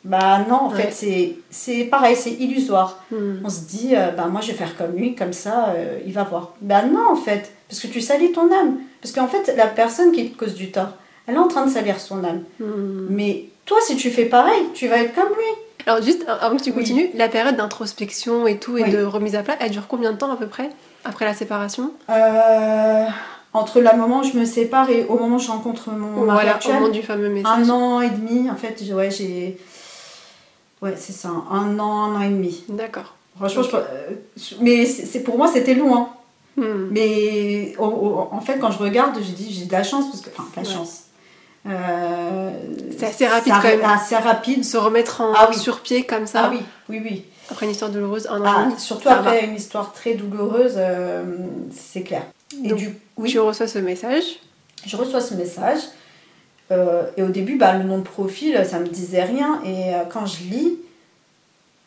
Bah 0.05 0.39
non, 0.49 0.57
en 0.63 0.71
fait, 0.71 0.93
c'est- 0.93 1.37
c'est 1.51 1.85
pareil, 1.85 2.17
c'est 2.17 2.31
illusoire. 2.33 3.03
Hmm. 3.13 3.35
On 3.45 3.51
se 3.51 3.61
dit, 3.69 3.91
euh, 3.95 4.11
bah 4.17 4.27
moi 4.27 4.41
je 4.41 4.49
vais 4.49 4.55
faire 4.55 4.77
comme 4.79 4.97
lui, 4.97 5.15
comme 5.15 5.33
ça, 5.35 5.75
euh, 5.77 5.99
il 6.07 6.13
va 6.15 6.25
voir. 6.25 6.55
Bah 6.63 6.83
non, 6.83 7.11
en 7.13 7.17
fait, 7.17 7.53
parce 7.69 7.81
que 7.81 7.87
tu 7.87 8.01
salis 8.01 8.33
ton 8.33 8.51
âme. 8.51 8.79
Parce 9.03 9.13
qu'en 9.15 9.29
fait, 9.29 9.53
la 9.57 9.67
personne 9.67 10.13
qui 10.13 10.31
te 10.31 10.39
cause 10.39 10.55
du 10.55 10.71
tort, 10.71 10.89
elle 11.27 11.35
est 11.35 11.39
en 11.39 11.49
train 11.49 11.67
de 11.67 11.71
salir 11.71 12.01
son 12.01 12.25
âme. 12.25 12.43
Hmm. 12.61 13.07
Mais 13.11 13.45
toi, 13.67 13.77
si 13.83 13.97
tu 13.97 14.11
fais 14.11 14.25
pareil, 14.25 14.63
tu 14.73 14.89
vas 14.89 14.99
être 14.99 15.15
comme 15.15 15.29
lui. 15.29 15.85
Alors 15.87 16.03
juste 16.03 16.25
avant 16.29 16.57
que 16.57 16.63
tu 16.63 16.71
Oui. 16.71 16.77
continues, 16.77 17.11
la 17.15 17.29
période 17.29 17.57
d'introspection 17.57 18.47
et 18.47 18.57
tout 18.59 18.79
et 18.79 18.85
Oui. 18.85 18.91
de 18.91 19.03
remise 19.03 19.35
à 19.35 19.43
plat, 19.43 19.57
elle 19.61 19.71
dure 19.71 19.87
combien 19.87 20.13
de 20.13 20.17
temps 20.19 20.31
à 20.33 20.37
peu 20.37 20.47
près 20.47 20.69
après 21.05 21.25
la 21.27 21.35
séparation? 21.35 21.93
Euh, 22.11 23.05
entre 23.53 23.81
le 23.81 23.97
moment 23.97 24.21
où 24.21 24.23
je 24.23 24.37
me 24.39 24.45
sépare 24.45 24.89
et 24.91 25.05
au 25.09 25.19
moment 25.19 25.37
où 25.37 25.39
je 25.41 25.49
rencontre 25.51 25.91
mon 25.91 26.25
mari 26.25 26.41
Voilà, 26.41 26.55
actuel, 26.57 26.77
au 26.77 26.81
moment 26.81 26.93
du 26.93 27.03
fameux 27.03 27.31
message. 27.31 27.51
Un 27.67 27.71
an 27.71 28.01
et 28.01 28.11
demi, 28.11 28.51
en 28.51 28.57
fait, 28.57 28.81
ouais, 28.93 29.11
j'ai. 29.11 29.59
Ouais, 30.83 30.95
c'est 30.97 31.13
ça, 31.13 31.29
un 31.51 31.79
an, 31.79 32.05
un 32.05 32.17
an 32.17 32.21
et 32.23 32.29
demi. 32.31 32.65
D'accord. 32.69 33.15
Franchement, 33.37 33.63
Ok. 33.63 33.69
je- 33.73 33.77
euh, 33.77 34.11
je- 34.37 34.55
mais 34.63 34.87
c'est 34.87 35.21
pour 35.23 35.37
moi, 35.39 35.49
c'était 35.53 35.75
long. 35.75 35.95
hein. 35.97 36.09
Hmm. 36.57 36.89
Mais 36.91 37.75
au- 37.79 37.85
au- 37.85 38.29
en 38.33 38.41
fait, 38.41 38.59
quand 38.59 38.71
je 38.71 38.79
regarde, 38.79 39.17
j'ai 39.23 39.33
dit 39.33 39.53
j'ai 39.53 39.67
de 39.67 39.73
la 39.73 39.83
chance, 39.83 40.07
parce 40.11 40.21
que. 40.21 40.31
Enfin, 40.31 40.45
de 40.51 40.65
la 40.65 40.69
Ouais. 40.69 40.75
chance. 40.77 41.03
Euh, 41.67 42.51
C'est 42.99 43.07
assez 43.07 43.27
rapide 43.27 43.53
quand 43.61 43.69
même. 43.69 43.85
Assez 43.85 44.17
rapide. 44.17 44.65
Se 44.65 44.77
remettre 44.77 45.21
en 45.21 45.33
Ah 45.35 45.49
oui. 45.51 45.57
sur 45.59 45.81
pied 45.81 46.05
comme 46.05 46.27
ça, 46.27 46.45
Ah 46.47 46.51
oui, 46.51 46.61
oui, 46.89 47.01
oui. 47.05 47.25
après 47.51 47.67
une 47.67 47.73
histoire 47.73 47.91
douloureuse, 47.91 48.27
un 48.29 48.41
an 48.41 48.45
et 48.45 48.49
Ah, 48.57 48.65
demi, 48.67 48.81
surtout 48.81 49.09
après 49.09 49.45
une 49.45 49.55
histoire 49.57 49.93
très 49.93 50.15
douloureuse, 50.15 50.75
euh, 50.77 51.23
c'est 51.73 52.03
clair. 52.03 52.23
Et 52.65 52.69
Donc, 52.69 52.79
du 52.79 52.97
va. 53.19 53.27
Tu 53.29 53.39
reçois 53.39 53.69
ce 53.69 53.79
message. 53.79 54.25
je 54.87 54.97
reçois 54.97 55.21
ce 55.21 55.35
message. 55.35 55.81
Euh, 56.71 57.03
et 57.17 57.23
au 57.23 57.29
début, 57.29 57.57
bah, 57.57 57.77
le 57.77 57.85
nom 57.85 57.99
de 57.99 58.05
profil, 58.05 58.61
ça 58.65 58.79
me 58.79 58.87
disait 58.87 59.25
rien. 59.25 59.61
Et 59.65 59.95
euh, 59.95 60.05
quand 60.09 60.27
je 60.27 60.45
lis, 60.45 60.79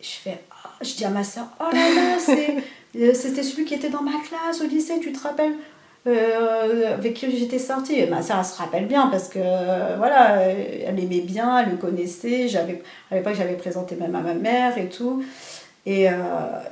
je 0.02 0.10
fais. 0.10 0.40
Ah 0.52 0.70
je 0.82 0.94
dis 0.96 1.06
à 1.06 1.10
ma 1.10 1.24
soeur 1.24 1.46
Oh 1.60 1.74
là 1.74 1.80
là, 1.96 2.18
euh, 2.98 3.14
c'était 3.14 3.44
celui 3.44 3.66
qui 3.66 3.74
était 3.74 3.90
dans 3.90 4.02
ma 4.02 4.20
classe 4.28 4.62
au 4.62 4.68
lycée, 4.68 5.00
tu 5.02 5.14
te 5.14 5.24
rappelles 5.24 5.54
euh, 6.08 6.94
Avec 6.94 7.14
qui 7.14 7.38
j'étais 7.38 7.60
sortie. 7.60 7.98
Et 7.98 8.08
ma 8.08 8.22
soeur, 8.22 8.40
elle 8.40 8.46
se 8.46 8.58
rappelle 8.58 8.88
bien 8.88 9.08
parce 9.08 9.30
que 9.30 9.40
voilà, 9.98 10.42
elle 10.42 11.00
aimait 11.00 11.22
bien, 11.22 11.60
elle 11.60 11.72
le 11.72 11.78
connaissait. 11.78 12.50
J'avais, 12.50 12.82
à 13.10 13.16
l'époque, 13.16 13.36
j'avais 13.36 13.56
présenté 13.56 13.96
même 13.96 14.16
à 14.16 14.20
ma 14.20 14.34
mère 14.34 14.78
et 14.78 14.90
tout. 14.90 15.24
Et, 15.86 16.08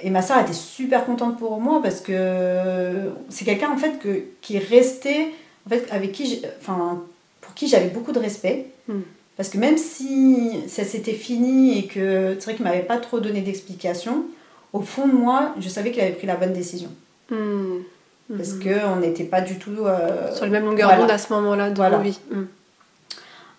et 0.02 0.10
ma 0.10 0.21
soeur 0.21 0.39
était 0.39 0.54
super 0.54 1.06
contente 1.06 1.38
pour 1.38 1.60
moi 1.60 1.82
parce 1.82 2.02
que 2.02 3.12
c'est 3.30 3.45
quelqu'un 3.45 3.71
en 3.71 3.78
fait 3.78 4.00
que, 4.00 4.24
qui 4.41 4.58
est 4.58 4.65
resté, 4.69 5.34
en 5.65 5.69
fait, 5.69 5.88
avec 5.91 6.12
qui, 6.12 6.41
enfin, 6.60 7.02
pour 7.51 7.55
qui 7.55 7.67
j'avais 7.67 7.89
beaucoup 7.89 8.13
de 8.13 8.19
respect. 8.19 8.67
Hmm. 8.87 9.01
Parce 9.35 9.49
que 9.49 9.57
même 9.57 9.77
si 9.77 10.51
ça 10.67 10.83
s'était 10.85 11.13
fini 11.13 11.79
et 11.79 11.87
que 11.87 12.35
c'est 12.39 12.45
vrai 12.45 12.55
qu'il 12.55 12.63
m'avait 12.63 12.79
pas 12.83 12.97
trop 12.97 13.19
donné 13.19 13.41
d'explications, 13.41 14.23
au 14.71 14.79
fond 14.81 15.05
de 15.07 15.13
moi, 15.13 15.53
je 15.59 15.67
savais 15.67 15.91
qu'il 15.91 16.01
avait 16.01 16.11
pris 16.13 16.27
la 16.27 16.35
bonne 16.35 16.53
décision. 16.53 16.89
Hmm. 17.29 17.79
Parce 18.37 18.51
Mhm. 18.53 18.63
qu'on 18.63 18.95
n'était 18.97 19.25
pas 19.25 19.41
du 19.41 19.55
tout. 19.59 19.85
euh, 19.85 20.33
Sur 20.33 20.45
la 20.45 20.51
même 20.51 20.65
longueur 20.65 20.87
voilà. 20.87 21.01
d'onde 21.01 21.11
à 21.11 21.17
ce 21.17 21.33
moment-là 21.33 21.69
de 21.71 21.75
Voilà. 21.75 21.97
vies. 21.97 22.19
Hmm. 22.31 22.43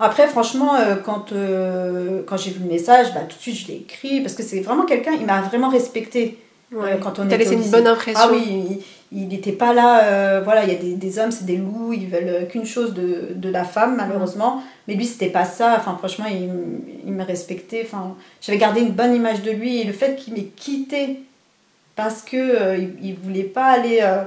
Après, 0.01 0.27
franchement, 0.27 0.75
euh, 0.77 0.97
quand, 0.97 1.33
euh, 1.33 2.23
quand 2.27 2.37
j'ai 2.39 2.51
vu 2.53 2.61
le 2.61 2.71
message, 2.71 3.13
bah, 3.15 3.21
tout 3.29 3.37
de 3.37 3.43
suite 3.43 3.57
je 3.57 3.69
l'ai 3.69 3.77
écrit 3.79 4.21
parce 4.23 4.35
que 4.35 4.43
c'est 4.43 4.61
vraiment 4.61 4.85
quelqu'un, 4.85 5.13
il 5.13 5.27
m'a 5.27 5.43
vraiment 5.43 5.69
respecté. 5.69 6.39
Ouais. 6.73 6.99
Quand 7.03 7.19
on 7.19 7.27
T'as 7.29 7.37
laissé 7.37 7.53
une 7.55 7.71
bonne 7.71 7.87
impression. 7.87 8.21
Ah 8.25 8.31
oui, 8.33 8.79
il 9.15 9.29
n'était 9.29 9.53
pas 9.53 9.73
là. 9.75 10.05
euh, 10.05 10.41
voilà, 10.43 10.65
il 10.65 10.73
y 10.73 10.77
a 10.77 10.79
des, 10.79 10.95
des 10.95 11.19
hommes, 11.19 11.31
c'est 11.33 11.45
des 11.47 11.57
loups, 11.57 11.93
ils 11.93 12.09
veulent 12.09 12.29
euh, 12.29 12.45
qu'une 12.47 12.65
chose 12.67 12.95
de, 12.95 13.29
de 13.35 13.49
la 13.51 13.65
femme, 13.65 13.97
malheureusement. 13.97 14.63
Mais 14.89 14.95
lui, 14.95 15.05
c'était 15.07 15.29
pas 15.31 15.45
ça. 15.45 15.75
Enfin, 15.79 15.97
franchement, 15.99 16.27
il, 16.31 17.13
me 17.13 17.23
respectait. 17.25 17.83
Enfin, 17.85 18.15
j'avais 18.41 18.59
gardé 18.59 18.81
une 18.81 18.93
bonne 18.93 19.15
image 19.15 19.43
de 19.43 19.51
lui. 19.51 19.81
Et 19.81 19.85
le 19.85 19.93
fait 19.93 20.17
qu'il 20.17 20.35
m'ait 20.35 20.49
quitté 20.57 21.21
parce 21.97 22.23
que 22.23 22.37
euh, 22.37 22.77
il, 22.79 22.95
il 23.11 23.15
voulait 23.17 23.43
pas 23.45 23.67
aller 23.67 23.99
euh, 24.03 24.23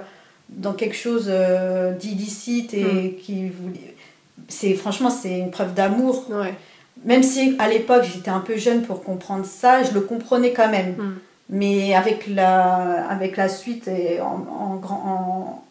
dans 0.50 0.74
quelque 0.74 0.96
chose 0.96 1.32
d'illicite 2.00 2.74
et 2.74 2.84
Mm. 2.84 3.16
qu'il 3.22 3.52
voulait. 3.52 3.96
C'est 4.48 4.74
franchement, 4.76 5.10
c'est 5.10 5.40
une 5.40 5.50
preuve 5.52 5.74
d'amour. 5.74 6.26
Ouais. 6.30 6.54
Même 7.04 7.24
si 7.24 7.56
à 7.60 7.68
l'époque 7.68 8.04
j'étais 8.04 8.30
un 8.30 8.40
peu 8.40 8.56
jeune 8.58 8.84
pour 8.84 9.04
comprendre 9.04 9.46
ça, 9.46 9.84
je 9.84 9.92
le 9.94 10.02
comprenais 10.02 10.52
quand 10.54 10.70
même. 10.70 10.92
Hmm. 10.98 11.14
Mais 11.50 11.94
avec 11.94 12.28
la, 12.28 13.08
avec 13.08 13.38
la 13.38 13.48
suite 13.50 13.88
et 13.88 14.20
en, 14.20 14.82
en, 14.82 15.64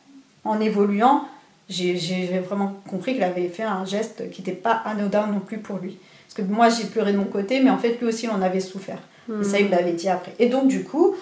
en, 0.44 0.60
évoluant, 0.60 1.24
j'ai 1.68 2.38
vraiment 2.46 2.74
compris 2.88 3.14
qu'il 3.14 3.24
avait 3.24 3.48
fait 3.48 3.64
un 3.64 3.84
geste 3.84 4.30
qui 4.30 4.42
n'était 4.42 4.52
pas 4.52 4.82
anodin 4.84 5.26
non 5.26 5.40
plus 5.40 5.58
pour 5.58 5.78
lui. 5.78 5.98
Parce 6.26 6.34
que 6.34 6.42
moi 6.52 6.68
j'ai 6.68 6.84
pleuré 6.84 7.12
de 7.12 7.18
mon 7.18 7.24
côté, 7.24 7.60
mais 7.60 7.70
en 7.70 7.78
fait 7.78 7.98
lui 8.00 8.06
aussi 8.06 8.26
il 8.26 8.30
en 8.30 8.42
avait 8.42 8.60
souffert. 8.60 8.98
Et 9.40 9.44
ça 9.44 9.58
il 9.58 9.66
me 9.66 9.70
l'avait 9.70 9.92
dit 9.92 10.08
après. 10.08 10.34
Et 10.38 10.48
donc 10.48 10.68
du 10.68 10.84
coup, 10.84 11.16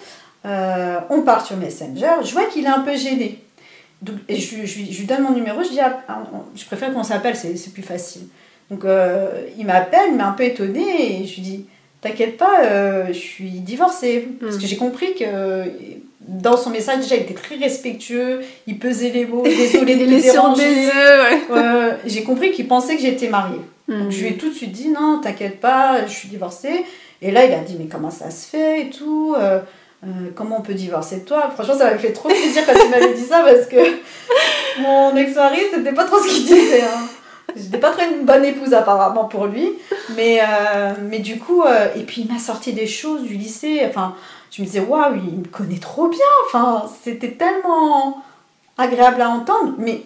euh, 0.45 0.99
on 1.09 1.21
part 1.21 1.45
sur 1.45 1.57
Messenger, 1.57 2.23
je 2.23 2.31
vois 2.33 2.45
qu'il 2.45 2.65
est 2.65 2.69
un 2.69 2.81
peu 2.81 2.95
gêné. 2.95 3.43
Et 4.27 4.35
je, 4.35 4.55
lui- 4.57 5.05
donne 5.05 5.23
mon 5.23 5.31
numéro, 5.31 5.63
je 5.63 5.69
dis 5.69 5.79
ah, 5.79 5.99
ah, 6.09 6.23
je 6.55 6.65
préfère 6.65 6.93
qu'on 6.93 7.03
s'appelle, 7.03 7.35
c'est 7.37 7.73
plus 7.73 7.83
facile. 7.83 8.23
Donc 8.69 8.85
euh, 8.85 9.47
il 9.57 9.65
m'appelle, 9.65 10.09
il 10.09 10.15
m'a 10.17 10.27
un 10.27 10.33
peu 10.33 10.43
étonné 10.43 11.21
et 11.21 11.25
je 11.25 11.35
lui 11.35 11.41
dis 11.41 11.65
T'inquiète 12.03 12.37
pas, 12.37 12.63
euh, 12.63 13.07
je 13.07 13.13
suis 13.13 13.49
divorcée. 13.49 14.27
Parce 14.41 14.57
que 14.57 14.67
j'ai 14.67 14.75
compris 14.77 15.15
que 15.15 15.25
dans 16.27 16.57
son 16.57 16.69
message, 16.69 16.99
déjà, 16.99 17.15
il 17.15 17.21
était 17.23 17.33
très 17.33 17.55
respectueux, 17.55 18.41
il 18.67 18.77
pesait 18.77 19.09
les 19.09 19.25
mots, 19.25 19.43
désolé 19.43 19.95
de 19.95 20.19
sur 20.19 20.33
déranger. 20.33 20.63
ouais. 20.63 21.41
Euh, 21.51 21.91
j'ai 22.05 22.23
compris 22.23 22.51
qu'il 22.51 22.67
pensait 22.67 22.95
que 22.95 23.01
j'étais 23.01 23.29
mariée. 23.29 23.59
Hmm. 23.87 24.03
Donc 24.03 24.11
je 24.11 24.19
lui 24.21 24.27
ai 24.29 24.37
tout 24.37 24.49
de 24.49 24.53
suite 24.53 24.71
dit 24.71 24.89
non, 24.89 25.19
t'inquiète 25.21 25.59
pas, 25.59 26.05
je 26.05 26.11
suis 26.11 26.29
divorcée. 26.29 26.85
Et 27.21 27.31
là, 27.31 27.45
il 27.45 27.53
a 27.53 27.59
dit 27.59 27.75
mais 27.79 27.85
comment 27.85 28.11
ça 28.11 28.29
se 28.31 28.47
fait 28.49 28.81
et 28.81 28.89
tout 28.89 29.35
euh, 29.37 29.59
euh, 30.05 30.07
Comment 30.35 30.57
on 30.59 30.61
peut 30.61 30.73
divorcer 30.73 31.17
de 31.17 31.25
toi? 31.25 31.49
Franchement, 31.53 31.77
ça 31.77 31.85
m'avait 31.85 31.99
fait 31.99 32.11
trop 32.13 32.29
plaisir 32.29 32.63
quand 32.65 32.73
il 32.83 32.89
m'avait 32.89 33.13
dit 33.13 33.23
ça 33.23 33.43
parce 33.45 33.65
que 33.67 33.77
mon 34.81 35.15
ex-mari, 35.15 35.59
c'était 35.73 35.93
pas 35.93 36.05
trop 36.05 36.17
ce 36.19 36.27
qu'il 36.33 36.45
disait. 36.45 36.81
hein. 36.81 37.07
J'étais 37.55 37.77
pas 37.77 37.91
très 37.91 38.11
une 38.11 38.25
bonne 38.25 38.45
épouse 38.45 38.73
apparemment 38.73 39.25
pour 39.25 39.45
lui. 39.45 39.69
Mais, 40.15 40.41
euh, 40.41 40.93
mais 41.09 41.19
du 41.19 41.39
coup, 41.39 41.61
euh, 41.61 41.87
et 41.95 42.01
puis 42.01 42.21
il 42.21 42.33
m'a 42.33 42.39
sorti 42.39 42.73
des 42.73 42.87
choses 42.87 43.23
du 43.23 43.35
lycée. 43.35 43.81
Enfin, 43.87 44.15
je 44.51 44.61
me 44.61 44.67
disais, 44.67 44.79
waouh, 44.79 45.15
il 45.15 45.39
me 45.39 45.47
connaît 45.47 45.79
trop 45.79 46.07
bien. 46.07 46.19
Enfin, 46.45 46.85
c'était 47.03 47.31
tellement 47.31 48.23
agréable 48.77 49.21
à 49.21 49.29
entendre. 49.29 49.73
Mais, 49.77 50.01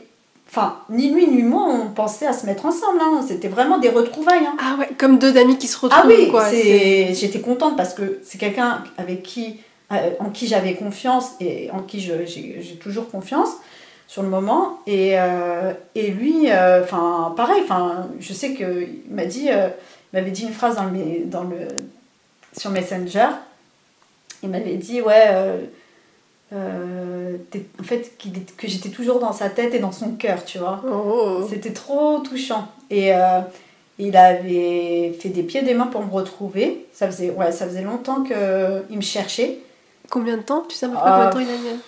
enfin, 0.50 0.78
ni 0.90 1.10
lui 1.10 1.28
ni 1.28 1.44
moi, 1.44 1.68
on 1.70 1.90
pensait 1.90 2.28
à 2.28 2.34
se 2.34 2.46
mettre 2.46 2.66
ensemble. 2.66 3.00
Hein. 3.02 3.22
C'était 3.26 3.48
vraiment 3.48 3.78
des 3.78 3.90
retrouvailles. 3.90 4.46
Hein. 4.46 4.58
Ah 4.60 4.76
ouais, 4.80 4.90
comme 4.98 5.18
deux 5.20 5.38
amis 5.38 5.58
qui 5.58 5.68
se 5.68 5.78
retrouvent. 5.78 6.02
Ah 6.04 6.08
oui, 6.08 6.30
quoi. 6.30 6.50
j'étais 6.52 7.42
contente 7.42 7.78
parce 7.78 7.94
que 7.94 8.20
c'est 8.24 8.38
quelqu'un 8.38 8.84
avec 8.98 9.24
qui, 9.24 9.62
euh, 9.92 10.12
en 10.20 10.30
qui 10.30 10.48
j'avais 10.48 10.74
confiance 10.74 11.32
et 11.40 11.72
en 11.72 11.80
qui 11.80 12.02
j'ai 12.02 12.78
toujours 12.82 13.10
confiance 13.10 13.52
sur 14.08 14.24
le 14.24 14.30
moment. 14.30 14.80
Et, 14.88 15.20
euh, 15.20 15.74
et 15.96 16.08
lui, 16.12 16.50
euh, 16.50 16.84
enfin, 16.84 17.34
pareil, 17.36 17.62
enfin, 17.64 18.08
je 18.20 18.34
sais 18.34 18.54
qu'il 18.54 19.02
m'a 19.10 19.26
dit, 19.26 19.50
euh, 19.52 19.68
il 20.14 20.20
m'avait 20.20 20.32
dit 20.32 20.44
une 20.44 20.54
phrase 20.54 20.76
dans 20.76 20.86
le, 20.86 21.26
dans 21.26 21.44
le, 21.44 21.58
sur 22.58 22.72
Messenger. 22.72 23.28
Il 24.44 24.50
m'avait 24.50 24.76
dit, 24.76 25.02
ouais, 25.02 25.28
en 26.54 27.84
fait, 27.84 28.12
est- 28.26 28.56
que 28.56 28.68
j'étais 28.68 28.90
toujours 28.90 29.20
dans 29.20 29.34
sa 29.34 29.50
tête 29.50 29.74
et 29.74 29.80
dans 29.80 29.92
son 29.92 30.12
cœur, 30.12 30.46
tu 30.46 30.58
vois. 30.60 30.82
Oh. 30.90 31.46
C'était 31.50 31.74
trop 31.74 32.20
touchant. 32.20 32.68
Et 32.90 33.12
il 34.00 34.16
avait 34.16 35.12
fait 35.20 35.30
des 35.30 35.44
pieds 35.44 35.62
et 35.62 35.64
des 35.64 35.74
mains 35.74 35.88
pour 35.88 36.06
me 36.06 36.12
retrouver. 36.12 36.86
Ça 36.94 37.08
faisait, 37.08 37.32
ouais, 37.32 37.52
ça 37.52 37.66
faisait 37.66 37.82
longtemps 37.82 38.24
qu'il 38.24 38.96
me 38.98 39.02
cherchait. 39.02 39.58
Combien 40.10 40.38
de 40.38 40.44
temps 40.44 40.64
Tu 40.70 40.76
sais 40.76 40.86
à 40.86 40.90
peu 40.90 40.96
près 40.96 41.10
combien 41.12 41.26
de 41.28 41.32
temps 41.34 41.40
il 41.40 41.50
a 41.50 41.74
mis 41.74 41.80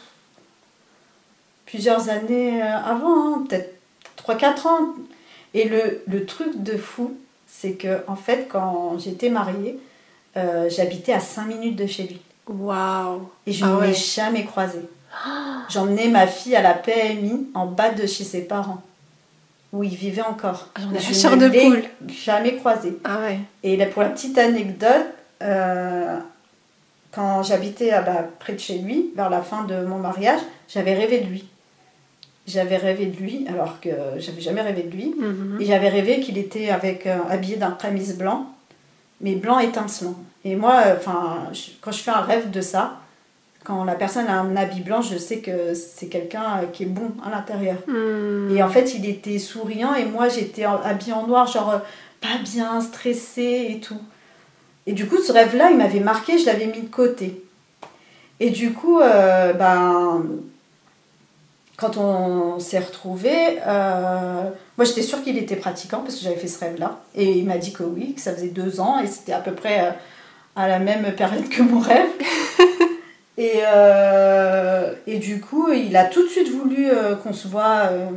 Plusieurs 1.69 2.09
années 2.09 2.61
euh, 2.61 2.77
avant, 2.77 3.35
hein, 3.35 3.45
peut-être 3.47 3.75
3-4 4.17 4.67
ans. 4.67 4.95
Et 5.53 5.67
le, 5.67 6.03
le 6.07 6.25
truc 6.25 6.63
de 6.63 6.77
fou, 6.77 7.15
c'est 7.47 7.73
que 7.73 8.03
en 8.07 8.15
fait, 8.15 8.47
quand 8.49 8.97
j'étais 8.99 9.29
mariée, 9.29 9.79
euh, 10.37 10.69
j'habitais 10.69 11.13
à 11.13 11.19
5 11.19 11.45
minutes 11.45 11.75
de 11.75 11.87
chez 11.87 12.03
lui. 12.03 12.21
Waouh 12.47 13.29
Et 13.45 13.51
je 13.51 13.65
Ah 13.65 13.69
ne 13.69 13.81
l'ai 13.85 13.93
jamais 13.93 14.45
croisé. 14.45 14.79
J'emmenais 15.69 16.07
ma 16.07 16.27
fille 16.27 16.55
à 16.55 16.61
la 16.61 16.73
PMI 16.73 17.47
en 17.53 17.65
bas 17.65 17.89
de 17.89 18.05
chez 18.05 18.23
ses 18.23 18.41
parents, 18.41 18.81
où 19.71 19.83
il 19.83 19.95
vivait 19.95 20.21
encore. 20.21 20.67
Ah, 20.75 20.81
ai 20.95 20.99
je 20.99 21.27
ne 21.27 21.45
l'ai 21.45 22.13
jamais 22.13 22.55
croisé. 22.55 22.97
Ah 23.03 23.19
ouais. 23.19 23.39
Et 23.63 23.77
là, 23.77 23.85
pour 23.85 24.01
la 24.01 24.09
petite 24.09 24.37
anecdote, 24.37 25.05
euh, 25.41 26.19
quand 27.11 27.43
j'habitais 27.43 27.91
ah 27.91 28.01
bah, 28.01 28.25
près 28.39 28.53
de 28.53 28.59
chez 28.59 28.79
lui, 28.79 29.11
vers 29.15 29.29
la 29.29 29.41
fin 29.41 29.63
de 29.63 29.85
mon 29.85 29.97
mariage, 29.97 30.41
j'avais 30.67 30.93
rêvé 30.93 31.19
de 31.19 31.25
lui. 31.25 31.45
J'avais 32.49 32.77
rêvé 32.77 33.05
de 33.05 33.17
lui, 33.17 33.45
alors 33.47 33.79
que 33.79 33.89
j'avais 34.17 34.41
jamais 34.41 34.61
rêvé 34.61 34.83
de 34.83 34.91
lui. 34.91 35.13
Mhm. 35.17 35.57
Et 35.61 35.65
j'avais 35.65 35.89
rêvé 35.89 36.19
qu'il 36.19 36.37
était 36.37 36.69
avec, 36.69 37.05
euh, 37.05 37.17
habillé 37.29 37.57
d'un 37.57 37.71
prémisse 37.71 38.17
blanc, 38.17 38.47
mais 39.21 39.35
blanc 39.35 39.59
étincelant. 39.59 40.15
Et 40.43 40.55
moi, 40.55 40.81
euh, 40.85 40.95
enfin, 40.97 41.51
quand 41.81 41.91
je 41.91 41.99
fais 41.99 42.11
un 42.11 42.21
rêve 42.21 42.49
de 42.49 42.61
ça, 42.61 42.99
quand 43.63 43.83
la 43.83 43.95
personne 43.95 44.27
a 44.27 44.39
un 44.39 44.55
habit 44.55 44.81
blanc, 44.81 45.01
je 45.01 45.17
sais 45.17 45.39
que 45.39 45.73
c'est 45.73 46.07
quelqu'un 46.07 46.61
euh, 46.61 46.65
qui 46.71 46.83
est 46.83 46.87
bon 46.87 47.11
à 47.23 47.29
l'intérieur. 47.29 47.77
Hmm. 47.87 48.55
Et 48.55 48.63
en 48.63 48.69
fait, 48.69 48.95
il 48.95 49.07
était 49.07 49.37
souriant 49.37 49.93
et 49.93 50.05
moi, 50.05 50.29
j'étais 50.29 50.63
habillée 50.63 51.13
en 51.13 51.27
noir, 51.27 51.47
genre 51.47 51.71
euh, 51.71 51.77
pas 52.21 52.41
bien, 52.43 52.81
stressée 52.81 53.67
et 53.69 53.79
tout. 53.79 54.01
Et 54.87 54.93
du 54.93 55.05
coup, 55.07 55.17
ce 55.17 55.31
rêve-là, 55.31 55.71
il 55.71 55.77
m'avait 55.77 55.99
marqué, 55.99 56.37
je 56.39 56.45
l'avais 56.45 56.65
mis 56.65 56.81
de 56.81 56.87
côté. 56.87 57.43
Et 58.39 58.49
du 58.49 58.71
coup, 58.71 59.01
euh, 59.01 59.53
ben, 59.53 60.25
quand 61.79 61.97
on 61.97 62.59
s'est 62.59 62.79
retrouvés, 62.79 63.59
euh, 63.65 64.43
moi 64.77 64.85
j'étais 64.85 65.01
sûre 65.01 65.23
qu'il 65.23 65.37
était 65.37 65.55
pratiquant 65.55 65.99
parce 65.99 66.15
que 66.15 66.23
j'avais 66.23 66.35
fait 66.35 66.47
ce 66.47 66.59
rêve-là. 66.59 66.99
Et 67.15 67.37
il 67.37 67.45
m'a 67.45 67.57
dit 67.57 67.71
que 67.71 67.83
oui, 67.83 68.13
que 68.13 68.21
ça 68.21 68.33
faisait 68.33 68.49
deux 68.49 68.81
ans 68.81 68.99
et 68.99 69.07
c'était 69.07 69.31
à 69.31 69.39
peu 69.39 69.53
près 69.53 69.87
euh, 69.87 69.91
à 70.57 70.67
la 70.67 70.79
même 70.79 71.15
période 71.15 71.47
que 71.47 71.61
mon 71.61 71.79
rêve. 71.79 72.09
et, 73.37 73.61
euh, 73.65 74.93
et 75.07 75.19
du 75.19 75.39
coup, 75.39 75.71
il 75.71 75.95
a 75.95 76.03
tout 76.03 76.21
de 76.21 76.27
suite 76.27 76.49
voulu 76.49 76.89
qu'on 77.23 77.31
se 77.31 77.47
voit 77.47 77.87
euh, 77.91 78.07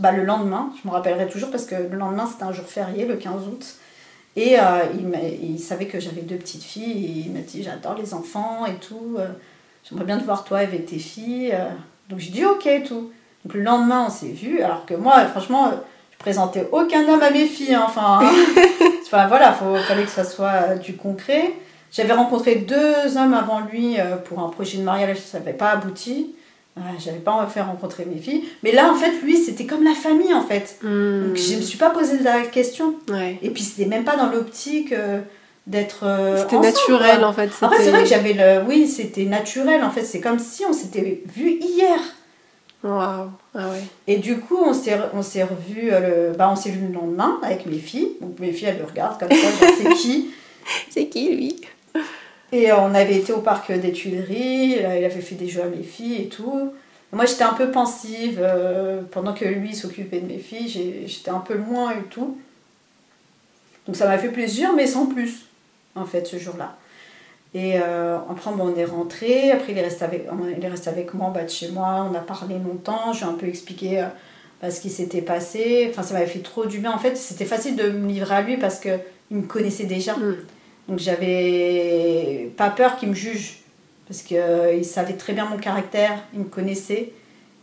bah, 0.00 0.12
le 0.12 0.24
lendemain. 0.24 0.72
Je 0.82 0.88
me 0.88 0.92
rappellerai 0.94 1.28
toujours 1.28 1.50
parce 1.50 1.66
que 1.66 1.74
le 1.74 1.98
lendemain 1.98 2.26
c'était 2.26 2.44
un 2.44 2.52
jour 2.52 2.64
férié, 2.64 3.04
le 3.04 3.16
15 3.16 3.46
août. 3.48 3.74
Et 4.36 4.56
il, 5.42 5.58
savait 5.58 5.86
que 5.86 5.98
j'avais 5.98 6.20
deux 6.20 6.36
petites 6.36 6.62
filles 6.62 7.06
et 7.06 7.26
il 7.26 7.32
m'a 7.32 7.40
dit 7.40 7.62
J'adore 7.62 7.96
les 7.96 8.12
enfants 8.12 8.66
et 8.66 8.74
tout. 8.74 9.16
J'aimerais 9.82 10.04
bien 10.04 10.18
te 10.18 10.24
voir 10.24 10.44
toi 10.44 10.58
avec 10.58 10.84
tes 10.84 10.98
filles. 10.98 11.54
Donc 12.08 12.18
j'ai 12.20 12.30
dit 12.30 12.44
ok 12.44 12.66
et 12.66 12.82
tout. 12.82 13.10
Donc 13.44 13.54
le 13.54 13.62
lendemain 13.62 14.04
on 14.06 14.10
s'est 14.10 14.28
vu 14.28 14.60
alors 14.60 14.86
que 14.86 14.94
moi 14.94 15.24
franchement 15.26 15.70
je 16.12 16.18
présentais 16.18 16.68
aucun 16.72 17.08
homme 17.08 17.22
à 17.22 17.30
mes 17.30 17.46
filles. 17.46 17.74
hein. 17.74 17.84
Enfin, 17.86 18.20
enfin 19.06 19.26
voilà, 19.28 19.56
il 19.74 19.78
fallait 19.82 20.04
que 20.04 20.10
ça 20.10 20.24
soit 20.24 20.52
euh, 20.70 20.74
du 20.76 20.96
concret. 20.96 21.52
J'avais 21.92 22.12
rencontré 22.12 22.56
deux 22.56 23.16
hommes 23.16 23.34
avant 23.34 23.60
lui 23.60 23.98
euh, 24.00 24.16
pour 24.16 24.40
un 24.40 24.48
projet 24.48 24.78
de 24.78 24.82
mariage, 24.82 25.18
ça 25.18 25.38
n'avait 25.38 25.52
pas 25.52 25.70
abouti. 25.70 26.34
Euh, 26.78 26.80
J'avais 26.98 27.18
pas 27.20 27.46
fait 27.46 27.62
rencontrer 27.62 28.04
mes 28.04 28.20
filles. 28.20 28.44
Mais 28.62 28.72
là 28.72 28.90
en 28.92 28.94
fait 28.94 29.12
lui 29.22 29.36
c'était 29.38 29.64
comme 29.64 29.82
la 29.84 29.94
famille 29.94 30.34
en 30.34 30.42
fait. 30.42 30.76
Hmm. 30.82 31.28
Donc 31.28 31.36
je 31.36 31.56
me 31.56 31.62
suis 31.62 31.78
pas 31.78 31.90
posé 31.90 32.18
la 32.18 32.42
question. 32.42 32.94
Ouais. 33.08 33.38
Et 33.42 33.50
puis 33.50 33.62
c'était 33.62 33.88
même 33.88 34.04
pas 34.04 34.16
dans 34.16 34.30
l'optique 34.30 34.92
euh, 34.92 35.20
d'être 35.66 36.04
euh, 36.04 36.36
C'était 36.38 36.58
naturel 36.58 37.24
en 37.24 37.32
fait. 37.32 37.50
Après, 37.60 37.82
c'est 37.82 37.90
vrai 37.90 38.02
que 38.02 38.08
j'avais 38.08 38.32
le. 38.32 38.62
Oui, 38.66 38.86
c'était 38.86 39.24
naturel. 39.24 39.82
En 39.82 39.90
fait, 39.90 40.04
c'est 40.04 40.20
comme 40.20 40.38
si 40.38 40.64
on 40.64 40.72
s'était 40.72 41.22
vu 41.26 41.58
hier. 41.60 41.98
Waouh. 42.84 43.30
Ah 43.54 43.68
ouais. 43.70 43.82
Et 44.06 44.18
du 44.18 44.38
coup, 44.38 44.58
on 44.64 44.72
s'est 44.72 44.98
on 45.12 45.22
s'est 45.22 45.42
revu 45.42 45.90
le. 45.90 46.32
Bah, 46.36 46.48
on 46.50 46.56
s'est 46.56 46.70
vu 46.70 46.86
le 46.86 46.94
lendemain 46.94 47.38
avec 47.42 47.66
mes 47.66 47.78
filles. 47.78 48.12
Donc 48.20 48.38
mes 48.38 48.52
filles, 48.52 48.68
elles 48.68 48.78
le 48.78 48.84
regardent 48.84 49.18
comme 49.18 49.30
ça. 49.30 49.36
genre, 49.36 49.70
c'est 49.76 49.94
qui? 49.94 50.30
C'est 50.90 51.06
qui 51.06 51.28
lui? 51.28 51.60
Et 52.50 52.72
euh, 52.72 52.80
on 52.80 52.92
avait 52.92 53.14
été 53.14 53.32
au 53.32 53.38
parc 53.38 53.70
des 53.70 53.92
Tuileries. 53.92 54.82
Là, 54.82 54.98
il 54.98 55.04
avait 55.04 55.20
fait 55.20 55.36
des 55.36 55.48
jeux 55.48 55.62
à 55.62 55.66
mes 55.66 55.84
filles 55.84 56.22
et 56.22 56.28
tout. 56.28 56.72
Moi, 57.12 57.24
j'étais 57.24 57.44
un 57.44 57.54
peu 57.54 57.70
pensive 57.70 58.40
euh, 58.42 59.02
pendant 59.10 59.32
que 59.32 59.44
lui 59.44 59.74
s'occupait 59.74 60.20
de 60.20 60.26
mes 60.26 60.38
filles. 60.38 61.06
J'étais 61.06 61.30
un 61.30 61.38
peu 61.38 61.54
loin 61.54 61.92
et 61.92 62.02
tout. 62.10 62.36
Donc 63.86 63.96
ça 63.96 64.06
m'a 64.06 64.18
fait 64.18 64.28
plaisir, 64.28 64.72
mais 64.74 64.86
sans 64.86 65.06
plus, 65.06 65.45
en 65.96 66.04
fait, 66.04 66.26
ce 66.26 66.38
jour-là. 66.38 66.76
Et 67.54 67.80
euh, 67.80 68.18
après, 68.30 68.50
bon, 68.52 68.74
on 68.74 68.76
est 68.76 68.84
rentré. 68.84 69.50
Après, 69.50 69.72
il 69.72 69.78
est 69.78 69.82
resté 69.82 70.04
avec, 70.04 70.28
il 70.56 70.64
est 70.64 70.68
resté 70.68 70.90
avec 70.90 71.14
moi 71.14 71.30
bas 71.30 71.44
de 71.44 71.48
chez 71.48 71.68
moi. 71.70 72.06
On 72.10 72.14
a 72.14 72.20
parlé 72.20 72.56
longtemps. 72.58 73.12
Je 73.12 73.20
lui 73.20 73.26
ai 73.26 73.28
un 73.28 73.34
peu 73.34 73.46
expliqué 73.46 74.00
euh, 74.00 74.06
bah, 74.60 74.70
ce 74.70 74.80
qui 74.80 74.90
s'était 74.90 75.22
passé. 75.22 75.86
Enfin, 75.90 76.02
ça 76.02 76.14
m'avait 76.14 76.26
fait 76.26 76.40
trop 76.40 76.66
du 76.66 76.80
bien. 76.80 76.92
En 76.92 76.98
fait, 76.98 77.16
c'était 77.16 77.46
facile 77.46 77.76
de 77.76 77.88
me 77.88 78.08
livrer 78.08 78.34
à 78.34 78.42
lui 78.42 78.56
parce 78.58 78.78
qu'il 78.78 79.00
me 79.30 79.42
connaissait 79.42 79.84
déjà. 79.84 80.14
Hmm. 80.16 80.36
Donc, 80.88 80.98
j'avais 80.98 82.50
pas 82.56 82.68
peur 82.70 82.96
qu'il 82.96 83.08
me 83.08 83.14
juge. 83.14 83.60
Parce 84.06 84.22
qu'il 84.22 84.84
savait 84.84 85.14
très 85.14 85.32
bien 85.32 85.46
mon 85.46 85.56
caractère. 85.56 86.22
Il 86.34 86.40
me 86.40 86.44
connaissait. 86.44 87.12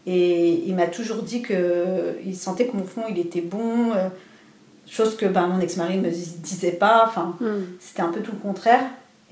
Et 0.06 0.63
il 0.65 0.76
m'a 0.76 0.88
toujours 0.88 1.22
dit 1.22 1.43
qu'il 1.43 2.36
sentait 2.36 2.65
que 2.65 2.76
mon 2.76 2.84
fond, 2.84 3.04
il 3.10 3.19
était 3.19 3.41
bon. 3.41 3.91
Chose 4.89 5.15
que 5.17 5.26
bah, 5.26 5.48
mon 5.48 5.60
ex-mari 5.60 5.98
ne 5.98 6.04
me 6.08 6.10
disait 6.10 6.72
pas. 6.72 7.06
Enfin, 7.08 7.36
Hmm. 7.39 7.63
c'était 7.80 8.02
un 8.02 8.10
peu 8.10 8.22
tout 8.22 8.32
le 8.32 8.38
contraire. 8.39 8.82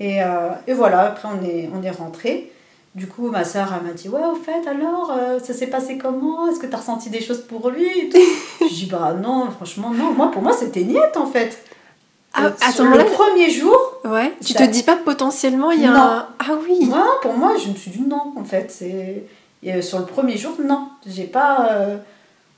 Et, 0.00 0.22
euh, 0.22 0.48
et 0.66 0.72
voilà, 0.72 1.02
après 1.02 1.28
on 1.28 1.44
est, 1.44 1.68
on 1.74 1.82
est 1.82 1.90
rentré. 1.90 2.50
Du 2.94 3.06
coup, 3.06 3.28
ma 3.30 3.44
soeur 3.44 3.72
elle 3.74 3.86
m'a 3.86 3.94
dit 3.94 4.08
Ouais, 4.08 4.20
au 4.24 4.34
fait, 4.34 4.66
alors, 4.68 5.12
euh, 5.16 5.38
ça 5.38 5.54
s'est 5.54 5.68
passé 5.68 5.96
comment? 5.96 6.48
Est-ce 6.48 6.58
que 6.60 6.66
tu 6.66 6.74
as 6.74 6.78
ressenti 6.78 7.08
des 7.08 7.22
choses 7.22 7.40
pour 7.42 7.70
lui 7.70 7.88
Je 8.60 8.66
dis 8.66 8.86
Bah 8.86 9.14
non, 9.20 9.50
franchement, 9.50 9.90
non. 9.90 10.12
Moi, 10.12 10.30
pour 10.30 10.42
moi, 10.42 10.52
c'était 10.52 10.82
niette 10.82 11.16
en 11.16 11.26
fait. 11.26 11.58
Ah, 12.34 12.46
Euh, 12.46 12.50
à 12.66 12.72
ce 12.72 12.82
le 12.82 13.04
premier 13.12 13.48
jour, 13.50 13.76
Ouais. 14.04 14.32
Tu 14.44 14.54
te 14.54 14.62
dis 14.64 14.82
pas 14.82 14.96
potentiellement 14.96 15.70
il 15.70 15.82
y 15.82 15.86
a 15.86 15.90
Non. 15.90 16.00
un. 16.00 16.26
Ah 16.38 16.52
oui. 16.68 16.84
moi, 16.86 17.18
pour 17.22 17.34
moi, 17.34 17.52
je 17.62 17.68
me 17.70 17.74
suis 17.76 17.90
dit 17.90 18.02
non 18.02 18.32
en 18.36 18.44
fait. 18.44 18.70
C'est... 18.70 19.24
Et, 19.62 19.72
euh, 19.74 19.80
sur 19.82 19.98
le 20.00 20.06
premier 20.06 20.36
jour, 20.36 20.52
non. 20.62 20.88
J'ai 21.06 21.24
pas. 21.24 21.68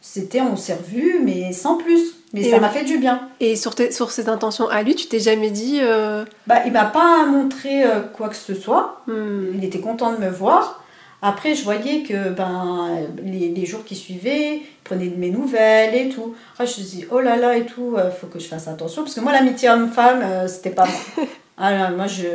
C'était, 0.00 0.40
on 0.40 0.56
s'est 0.56 0.74
revus, 0.74 1.20
mais 1.22 1.52
sans 1.52 1.76
plus. 1.76 2.14
Mais 2.34 2.42
Et 2.42 2.50
ça 2.50 2.58
m'a 2.60 2.68
fait 2.68 2.84
du 2.84 2.98
bien. 2.98 3.28
Et 3.40 3.56
sur, 3.56 3.74
tes- 3.74 3.90
sur 3.92 4.10
ses 4.10 4.28
intentions 4.28 4.68
à 4.68 4.82
lui, 4.82 4.94
tu 4.94 5.06
t'es 5.06 5.20
jamais 5.20 5.50
dit. 5.50 5.78
euh, 5.80 6.24
Bah, 6.46 6.56
il 6.66 6.72
m'a 6.72 6.84
pas 6.84 7.24
montré 7.24 7.84
euh, 7.84 8.00
quoi 8.12 8.28
que 8.28 8.36
ce 8.36 8.54
soit. 8.54 9.00
hmm, 9.06 9.54
Il 9.54 9.64
était 9.64 9.78
content 9.80 10.12
de 10.12 10.18
me 10.18 10.28
voir. 10.28 10.82
Après, 11.22 11.54
je 11.54 11.64
voyais 11.64 12.02
que 12.02 12.28
ben, 12.30 12.88
les, 13.24 13.48
les 13.48 13.64
jours 13.64 13.82
qui 13.84 13.94
suivaient, 13.94 14.56
il 14.56 14.62
prenait 14.84 15.06
de 15.06 15.16
mes 15.16 15.30
nouvelles 15.30 15.94
et 15.94 16.10
tout. 16.10 16.34
Après, 16.52 16.66
je 16.66 16.80
me 16.80 16.84
suis 16.86 16.98
dit, 16.98 17.06
oh 17.10 17.20
là 17.20 17.36
là 17.36 17.56
et 17.56 17.64
tout, 17.64 17.96
il 17.96 18.10
faut 18.10 18.26
que 18.26 18.38
je 18.38 18.46
fasse 18.46 18.68
attention. 18.68 19.02
Parce 19.04 19.14
que 19.14 19.20
moi, 19.20 19.32
l'amitié 19.32 19.70
homme-femme, 19.70 20.20
euh, 20.22 20.46
c'était 20.48 20.70
pas 20.70 20.84
moi. 21.16 21.26
Ah 21.56 21.70
là, 21.72 21.90
moi, 21.92 22.06
je, 22.08 22.26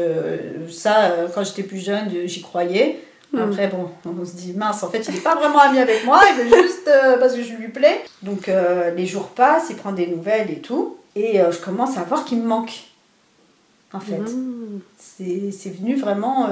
ça, 0.71 1.11
euh, 1.11 1.27
quand 1.35 1.43
j'étais 1.43 1.63
plus 1.63 1.83
jeune, 1.83 2.07
j'y 2.25 2.41
croyais. 2.41 2.99
Mm. 3.33 3.39
Après, 3.39 3.67
bon, 3.67 3.89
on 4.05 4.25
se 4.25 4.33
dit, 4.33 4.53
mince, 4.53 4.81
en 4.83 4.89
fait, 4.89 5.05
il 5.07 5.13
n'est 5.13 5.21
pas 5.21 5.35
vraiment 5.35 5.59
ami 5.59 5.79
avec 5.79 6.05
moi, 6.05 6.21
il 6.29 6.43
veut 6.43 6.63
juste 6.63 6.87
euh, 6.87 7.17
parce 7.17 7.35
que 7.35 7.43
je 7.43 7.53
lui 7.53 7.67
plais. 7.67 8.03
Donc, 8.23 8.49
euh, 8.49 8.91
les 8.91 9.05
jours 9.05 9.29
passent, 9.29 9.67
il 9.69 9.75
prend 9.75 9.91
des 9.91 10.07
nouvelles 10.07 10.49
et 10.49 10.59
tout. 10.59 10.97
Et 11.15 11.41
euh, 11.41 11.51
je 11.51 11.59
commence 11.59 11.97
à 11.97 12.03
voir 12.03 12.25
qu'il 12.25 12.39
me 12.39 12.47
manque. 12.47 12.85
En 13.91 13.99
fait 13.99 14.19
hmm. 14.19 14.81
c'est 14.99 15.49
c'est 15.51 15.71
venu 15.71 15.95
vraiment 15.95 16.47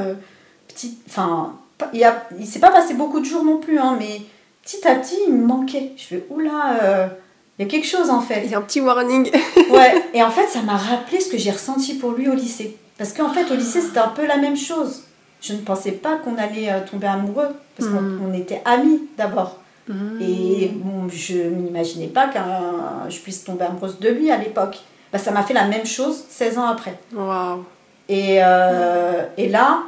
petit 0.68 0.98
enfin 1.08 1.54
il, 1.94 2.00
y 2.00 2.04
a- 2.04 2.28
il 2.40 2.48
s'est 2.48 2.58
pas 2.58 2.72
passé 2.72 2.96
beaucoup 2.96 3.20
de 3.20 3.26
jours 3.26 3.44
non 3.44 3.60
plus 3.60 3.78
hein, 3.78 3.96
mais 4.00 4.22
petit 4.63 4.88
à 4.88 4.96
petit 4.96 5.20
il 5.28 5.36
me 5.36 5.46
manquait 5.46 5.92
je 5.98 6.04
fais 6.04 6.26
oula 6.32 7.12
Il 7.60 7.62
y 7.63 7.66
a 7.68 7.70
quelque 7.70 7.86
chose 7.86 8.10
en 8.10 8.22
fait. 8.22 8.42
Il 8.46 8.50
y 8.50 8.56
a 8.56 8.58
un 8.58 8.62
petit 8.62 8.82
warning. 8.82 9.30
ouais, 9.70 10.04
et 10.16 10.24
en 10.24 10.32
fait, 10.32 10.48
ça 10.48 10.63
m'a 10.63 10.78
rappelé 10.78 11.20
ce 11.20 11.30
que 11.30 11.38
j'ai 11.38 11.52
ressenti 11.52 11.94
pour 11.94 12.13
lui 12.13 12.28
au 12.28 12.34
lycée. 12.34 12.76
Parce 12.98 13.13
qu'en 13.13 13.30
fait, 13.30 13.52
au 13.52 13.56
lycée, 13.56 13.82
c'était 13.82 14.00
un 14.00 14.10
peu 14.10 14.26
la 14.26 14.38
même 14.38 14.58
chose. 14.58 15.04
Je 15.41 15.54
ne 15.54 15.60
pensais 15.60 15.91
pas 15.91 16.17
qu'on 16.17 16.38
allait 16.38 16.69
euh, 16.71 16.80
tomber 16.89 17.08
amoureux, 17.08 17.50
parce 17.78 17.89
qu'on 17.89 18.02
Mm. 18.02 18.36
était 18.36 18.62
amis 18.65 19.02
d'abord. 19.17 19.60
Mm. 19.88 20.21
Et 20.21 20.71
bon, 20.73 21.08
je 21.10 21.38
n'imaginais 21.38 22.08
pas 22.08 22.28
que 22.28 22.39
je 23.10 23.19
puisse 23.19 23.43
tomber 23.43 23.65
amoureuse 23.65 24.00
de 24.00 24.10
lui 24.10 24.32
à 24.32 24.38
l'époque. 24.38 24.80
Bah, 25.13 25.19
ça 25.19 25.32
m'a 25.32 25.43
fait 25.43 25.54
la 25.54 25.67
même 25.67 25.86
chose 25.86 26.23
16 26.30 26.58
ans 26.58 26.65
après. 26.67 27.00
Et, 28.10 28.38
euh, 28.43 29.23
et 29.38 29.47
là, 29.50 29.84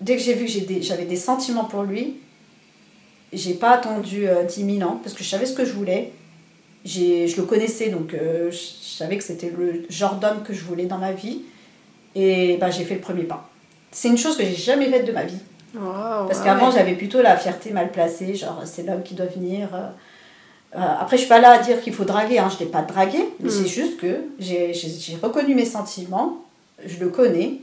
dès 0.00 0.16
que 0.16 0.22
j'ai 0.22 0.34
vu 0.34 0.46
que 0.46 0.82
j'avais 0.82 1.04
des 1.04 1.16
sentiments 1.16 1.64
pour 1.64 1.82
lui, 1.82 2.14
j'ai 3.32 3.54
pas 3.54 3.70
attendu 3.72 4.28
euh, 4.28 4.44
10 4.44 4.78
000 4.78 4.88
ans 4.90 5.00
parce 5.02 5.14
que 5.14 5.24
je 5.24 5.28
savais 5.28 5.46
ce 5.46 5.54
que 5.54 5.64
je 5.64 5.72
voulais. 5.72 6.12
Je 6.84 7.34
le 7.36 7.42
connaissais 7.44 7.88
donc 7.88 8.14
euh, 8.14 8.50
je 8.50 8.56
je 8.56 8.98
savais 8.98 9.16
que 9.18 9.24
c'était 9.24 9.50
le 9.50 9.84
genre 9.90 10.14
d'homme 10.16 10.42
que 10.44 10.54
je 10.54 10.62
voulais 10.62 10.84
dans 10.86 10.98
ma 10.98 11.12
vie. 11.12 11.40
Et 12.14 12.56
bah, 12.58 12.70
j'ai 12.70 12.84
fait 12.84 12.94
le 12.94 13.00
premier 13.00 13.24
pas. 13.24 13.50
C'est 13.94 14.08
une 14.08 14.18
chose 14.18 14.36
que 14.36 14.42
j'ai 14.44 14.54
jamais 14.56 14.88
faite 14.90 15.06
de 15.06 15.12
ma 15.12 15.22
vie. 15.24 15.38
Parce 15.72 16.38
ah 16.40 16.44
qu'avant, 16.44 16.66
ouais. 16.68 16.72
j'avais 16.76 16.94
plutôt 16.94 17.22
la 17.22 17.36
fierté 17.36 17.70
mal 17.70 17.90
placée, 17.90 18.34
genre 18.34 18.60
c'est 18.64 18.82
l'homme 18.84 19.02
qui 19.02 19.14
doit 19.14 19.26
venir. 19.26 19.68
euh, 19.74 19.86
euh, 20.76 20.80
après, 21.00 21.16
je 21.16 21.22
suis 21.22 21.28
pas 21.28 21.38
là 21.38 21.52
à 21.52 21.58
dire 21.58 21.80
qu'il 21.80 21.92
faut 21.94 22.04
draguer, 22.04 22.38
hein, 22.38 22.48
je 22.56 22.62
n'ai 22.64 22.70
pas 22.70 22.82
dragué, 22.82 23.18
mais 23.40 23.48
Mm. 23.48 23.52
c'est 23.52 23.66
juste 23.68 23.96
que 23.98 24.22
j'ai 24.40 24.72
reconnu 25.22 25.54
mes 25.54 25.64
sentiments, 25.64 26.38
je 26.84 26.98
le 26.98 27.08
connais, 27.08 27.54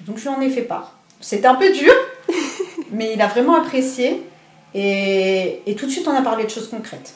donc 0.00 0.18
je 0.18 0.22
lui 0.22 0.28
en 0.30 0.40
ai 0.40 0.50
fait 0.50 0.62
part. 0.62 0.92
C'était 1.20 1.46
un 1.46 1.54
peu 1.54 1.70
dur, 1.72 1.92
mais 2.90 3.12
il 3.14 3.22
a 3.22 3.28
vraiment 3.28 3.54
apprécié, 3.56 4.22
et, 4.74 5.62
et 5.66 5.74
tout 5.76 5.86
de 5.86 5.90
suite, 5.92 6.06
on 6.08 6.14
a 6.16 6.22
parlé 6.22 6.44
de 6.44 6.50
choses 6.50 6.68
concrètes. 6.68 7.14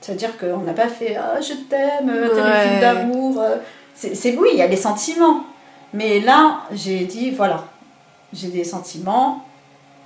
C'est-à-dire 0.00 0.36
qu'on 0.38 0.58
n'a 0.58 0.74
pas 0.74 0.88
fait 0.88 1.16
Ah, 1.16 1.40
je 1.40 1.54
t'aime, 1.68 2.06
t'es 2.06 2.38
une 2.40 2.70
fille 2.70 2.80
d'amour. 2.80 3.40
euh. 3.40 3.56
C'est- 3.94 4.36
oui, 4.36 4.50
il 4.52 4.58
y 4.58 4.62
a 4.62 4.68
des 4.68 4.76
sentiments, 4.76 5.44
mais 5.92 6.20
là, 6.20 6.60
j'ai 6.72 7.00
dit 7.00 7.30
voilà, 7.30 7.64
j'ai 8.32 8.48
des 8.48 8.64
sentiments, 8.64 9.44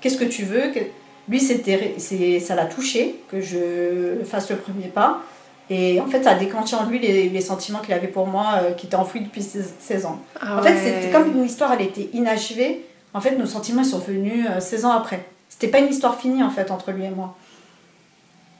qu'est-ce 0.00 0.16
que 0.16 0.24
tu 0.24 0.44
veux. 0.44 0.72
Lui, 1.28 1.40
c'était, 1.40 1.96
ça 2.40 2.54
l'a 2.54 2.66
touché 2.66 3.20
que 3.30 3.40
je 3.40 4.24
fasse 4.24 4.50
le 4.50 4.56
premier 4.56 4.88
pas. 4.88 5.20
Et 5.70 6.00
en 6.00 6.06
fait, 6.06 6.24
ça 6.24 6.32
a 6.32 6.35
déclenché 6.35 6.76
en 6.76 6.85
lui 6.87 6.98
les, 6.98 7.28
les 7.28 7.40
sentiments 7.40 7.78
qu'il 7.78 7.94
avait 7.94 8.08
pour 8.08 8.26
moi, 8.26 8.54
euh, 8.56 8.72
qui 8.72 8.87
étaient 8.87 8.96
enfouis 8.96 9.20
depuis 9.20 9.42
16, 9.42 9.74
16 9.78 10.06
ans. 10.06 10.20
Ah 10.40 10.58
En 10.58 10.62
fait, 10.62 10.74
ouais. 10.74 10.80
c'était 10.82 11.11
comme 11.11 11.30
une 11.30 11.44
histoire, 11.44 11.72
elle 11.72 11.82
était 11.87 12.11
inachevée. 12.12 12.85
En 13.14 13.20
fait, 13.20 13.37
nos 13.37 13.46
sentiments 13.46 13.82
ils 13.82 13.88
sont 13.88 13.98
venus 13.98 14.46
euh, 14.50 14.61
16 14.61 14.85
ans 14.85 14.92
après. 14.92 15.24
C'était 15.48 15.68
pas 15.68 15.78
une 15.78 15.88
histoire 15.88 16.18
finie, 16.18 16.42
en 16.42 16.50
fait, 16.50 16.70
entre 16.70 16.90
lui 16.90 17.04
et 17.04 17.11
moi. 17.11 17.37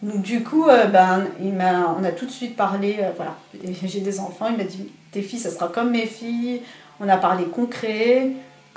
Donc, 0.03 0.23
du 0.23 0.43
coup, 0.43 0.69
euh, 0.69 0.87
ben, 0.87 1.27
il 1.41 1.53
m'a, 1.53 1.97
on 1.99 2.03
a 2.05 2.11
tout 2.11 2.27
de 2.27 2.31
suite 2.31 2.57
parlé, 2.57 2.97
euh, 3.01 3.11
voilà, 3.17 3.37
j'ai 3.85 4.01
des 4.01 4.19
enfants, 4.21 4.49
il 4.51 4.57
m'a 4.57 4.65
dit, 4.65 4.89
tes 5.13 5.23
filles, 5.23 5.39
ça 5.39 5.51
sera 5.51 5.69
comme 5.69 5.91
mes 5.91 6.07
filles. 6.07 6.63
On 7.01 7.09
a 7.09 7.17
parlé 7.17 7.45
concret, 7.45 8.31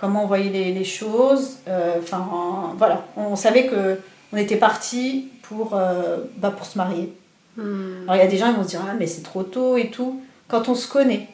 comment 0.06 0.24
on 0.24 0.28
voyait 0.28 0.50
les, 0.50 0.72
les 0.72 0.84
choses. 0.84 1.58
Euh, 1.68 1.96
Enfin, 2.00 2.74
voilà, 2.78 3.06
on 3.18 3.36
savait 3.36 3.65
que 3.65 4.00
on 4.34 4.38
était 4.38 4.58
parti 4.58 5.30
pour, 5.44 5.74
euh, 5.74 6.18
bah, 6.38 6.52
pour 6.52 6.65
se 6.65 6.78
marier. 6.78 7.13
Hmm. 7.58 8.04
Alors, 8.04 8.15
il 8.15 8.20
y 8.20 8.28
a 8.28 8.28
des 8.28 8.38
gens 8.38 8.50
qui 8.52 8.58
vont 8.58 8.63
se 8.63 8.70
dire, 8.70 8.82
ah, 8.88 8.94
mais 8.98 9.08
c'est 9.08 9.24
trop 9.24 9.44
tôt 9.44 9.78
et 9.78 9.89
tout. 9.89 10.22
Quand 10.48 10.70
on 10.70 10.76
se 10.76 10.88
connaît. 10.88 11.28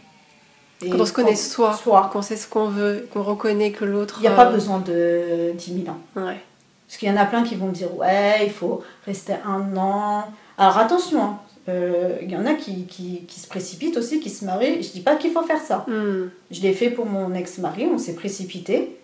Et 0.83 0.89
Quand 0.89 0.99
on 1.01 1.05
se 1.05 1.13
connaît 1.13 1.35
soi, 1.35 1.73
soi. 1.73 2.09
qu'on 2.13 2.21
sait 2.21 2.37
ce 2.37 2.47
qu'on 2.47 2.67
veut, 2.67 3.07
qu'on 3.11 3.23
reconnaît 3.23 3.71
que 3.71 3.85
l'autre. 3.85 4.15
Il 4.19 4.21
n'y 4.21 4.27
a 4.27 4.31
pas 4.31 4.47
euh, 4.47 4.53
besoin 4.53 4.79
de 4.79 5.51
10 5.55 5.83
000 5.83 5.89
ans. 5.89 5.99
Ouais. 6.15 6.39
Parce 6.87 6.97
qu'il 6.97 7.09
y 7.09 7.11
en 7.11 7.17
a 7.17 7.25
plein 7.25 7.43
qui 7.43 7.55
vont 7.55 7.69
dire 7.69 7.95
ouais, 7.97 8.45
il 8.45 8.51
faut 8.51 8.83
rester 9.05 9.33
un 9.45 9.75
an. 9.77 10.25
Alors 10.57 10.77
attention, 10.77 11.23
hein, 11.23 11.39
euh, 11.69 12.17
il 12.21 12.31
y 12.31 12.35
en 12.35 12.45
a 12.45 12.53
qui, 12.53 12.85
qui, 12.85 13.23
qui 13.27 13.39
se 13.39 13.47
précipitent 13.47 13.97
aussi, 13.97 14.19
qui 14.19 14.29
se 14.29 14.45
marient. 14.45 14.81
Je 14.81 14.89
dis 14.91 15.01
pas 15.01 15.15
qu'il 15.15 15.31
faut 15.31 15.43
faire 15.43 15.61
ça. 15.61 15.85
Hmm. 15.87 16.29
Je 16.49 16.61
l'ai 16.61 16.73
fait 16.73 16.89
pour 16.89 17.05
mon 17.05 17.33
ex-mari, 17.33 17.87
on 17.93 17.97
s'est 17.97 18.15
précipité. 18.15 18.97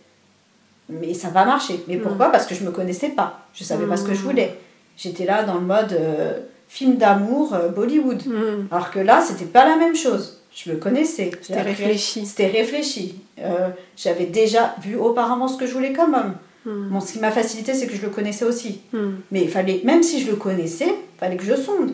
Mais 0.90 1.14
ça 1.14 1.30
va 1.30 1.44
marcher. 1.46 1.84
Mais 1.88 1.98
Mm. 1.98 2.02
pourquoi? 2.02 2.30
Parce 2.32 2.46
que 2.46 2.56
je 2.56 2.64
me 2.64 2.72
connaissais 2.72 3.10
pas. 3.10 3.46
Je 3.54 3.64
savais 3.66 3.86
pas 3.86 3.98
ce 3.98 4.04
que 4.06 4.14
je 4.14 4.22
Mm. 4.22 4.24
voulais. 4.24 4.56
J'étais 4.96 5.26
là 5.26 5.44
dans 5.44 5.56
le 5.56 5.60
mode 5.66 5.92
euh, 5.92 6.40
film 6.70 6.96
d'amour 6.96 7.54
euh, 7.54 7.68
Bollywood. 7.70 8.26
Hmm. 8.26 8.68
Alors 8.72 8.90
que 8.92 9.00
là, 9.00 9.22
c'était 9.22 9.46
pas 9.46 9.66
la 9.68 9.76
même 9.76 9.96
chose. 9.96 10.42
Je 10.56 10.72
me 10.72 10.78
connaissais. 10.78 11.30
C'était 11.42 11.62
réfléchi. 11.62 12.26
C'était 12.26 12.48
réfléchi. 12.48 13.16
Euh, 13.40 13.68
J'avais 13.98 14.26
déjà 14.28 14.76
vu 14.82 14.96
auparavant 14.96 15.48
ce 15.50 15.58
que 15.58 15.68
je 15.68 15.74
voulais 15.74 15.92
comme 15.94 16.14
homme. 16.14 16.34
Hmm. 16.66 16.88
Bon, 16.90 17.00
ce 17.02 17.12
qui 17.14 17.20
m'a 17.20 17.32
facilité, 17.32 17.74
c'est 17.74 17.86
que 17.88 17.96
je 17.96 18.02
le 18.02 18.10
connaissais 18.10 18.46
aussi. 18.46 18.80
Hmm. 18.94 19.16
Mais 19.32 19.42
il 19.42 19.50
fallait, 19.50 19.82
même 19.84 20.02
si 20.04 20.22
je 20.22 20.28
le 20.32 20.38
connaissais, 20.38 20.88
il 20.88 21.20
fallait 21.20 21.36
que 21.38 21.44
je 21.44 21.56
sonde. 21.56 21.92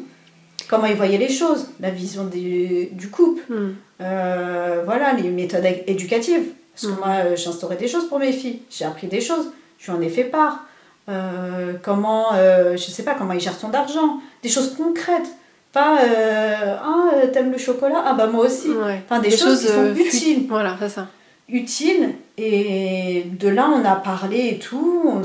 Comment 0.70 0.86
il 0.88 0.96
voyait 0.96 1.18
les 1.18 1.30
choses, 1.30 1.68
la 1.80 1.90
vision 1.92 2.26
du, 2.26 2.88
du 2.92 3.10
couple, 3.10 3.42
Hmm. 3.50 3.74
euh, 4.02 4.82
voilà, 4.86 5.14
les 5.14 5.30
méthodes 5.30 5.66
éducatives. 5.88 6.46
Parce 6.74 6.88
que 6.88 6.92
Mhm. 6.92 6.98
moi, 7.06 7.16
euh, 7.26 7.36
j'instaurais 7.36 7.76
des 7.76 7.88
choses 7.88 8.08
pour 8.10 8.20
mes 8.20 8.32
filles. 8.32 8.60
J'ai 8.72 8.86
appris 8.86 9.08
des 9.08 9.22
choses. 9.22 9.52
Je 9.78 9.92
lui 9.92 9.98
en 9.98 10.02
ai 10.02 10.10
fait 10.10 10.24
part. 10.24 10.66
Euh, 11.10 11.74
comment, 11.84 12.34
euh, 12.34 12.72
je 12.78 12.84
sais 12.90 13.04
pas, 13.04 13.14
comment 13.16 13.34
il 13.34 13.40
gère 13.40 13.56
son 13.58 13.74
argent. 13.74 14.20
Des 14.42 14.50
choses 14.50 14.74
concrètes. 14.76 15.28
Pas, 15.74 15.98
ah, 16.02 17.28
t'aimes 17.34 17.52
le 17.52 17.58
chocolat? 17.58 18.04
Ah, 18.06 18.14
bah 18.14 18.28
moi 18.28 18.46
aussi. 18.46 18.70
Ouais. 18.70 19.02
Enfin, 19.06 19.20
des, 19.20 19.32
choses, 19.36 19.62
qui 19.62 19.68
sont 19.68 19.94
utiles 19.96 20.46
Voilà, 20.48 20.76
c'est 20.80 20.90
ça. 20.90 21.08
utile 21.50 22.10
et 22.38 23.24
de 23.40 23.50
là 23.50 23.70
on 23.70 23.84
a 23.86 23.96
parlé 23.96 24.50
et 24.54 24.60
tout 24.60 25.02
On 25.06 25.22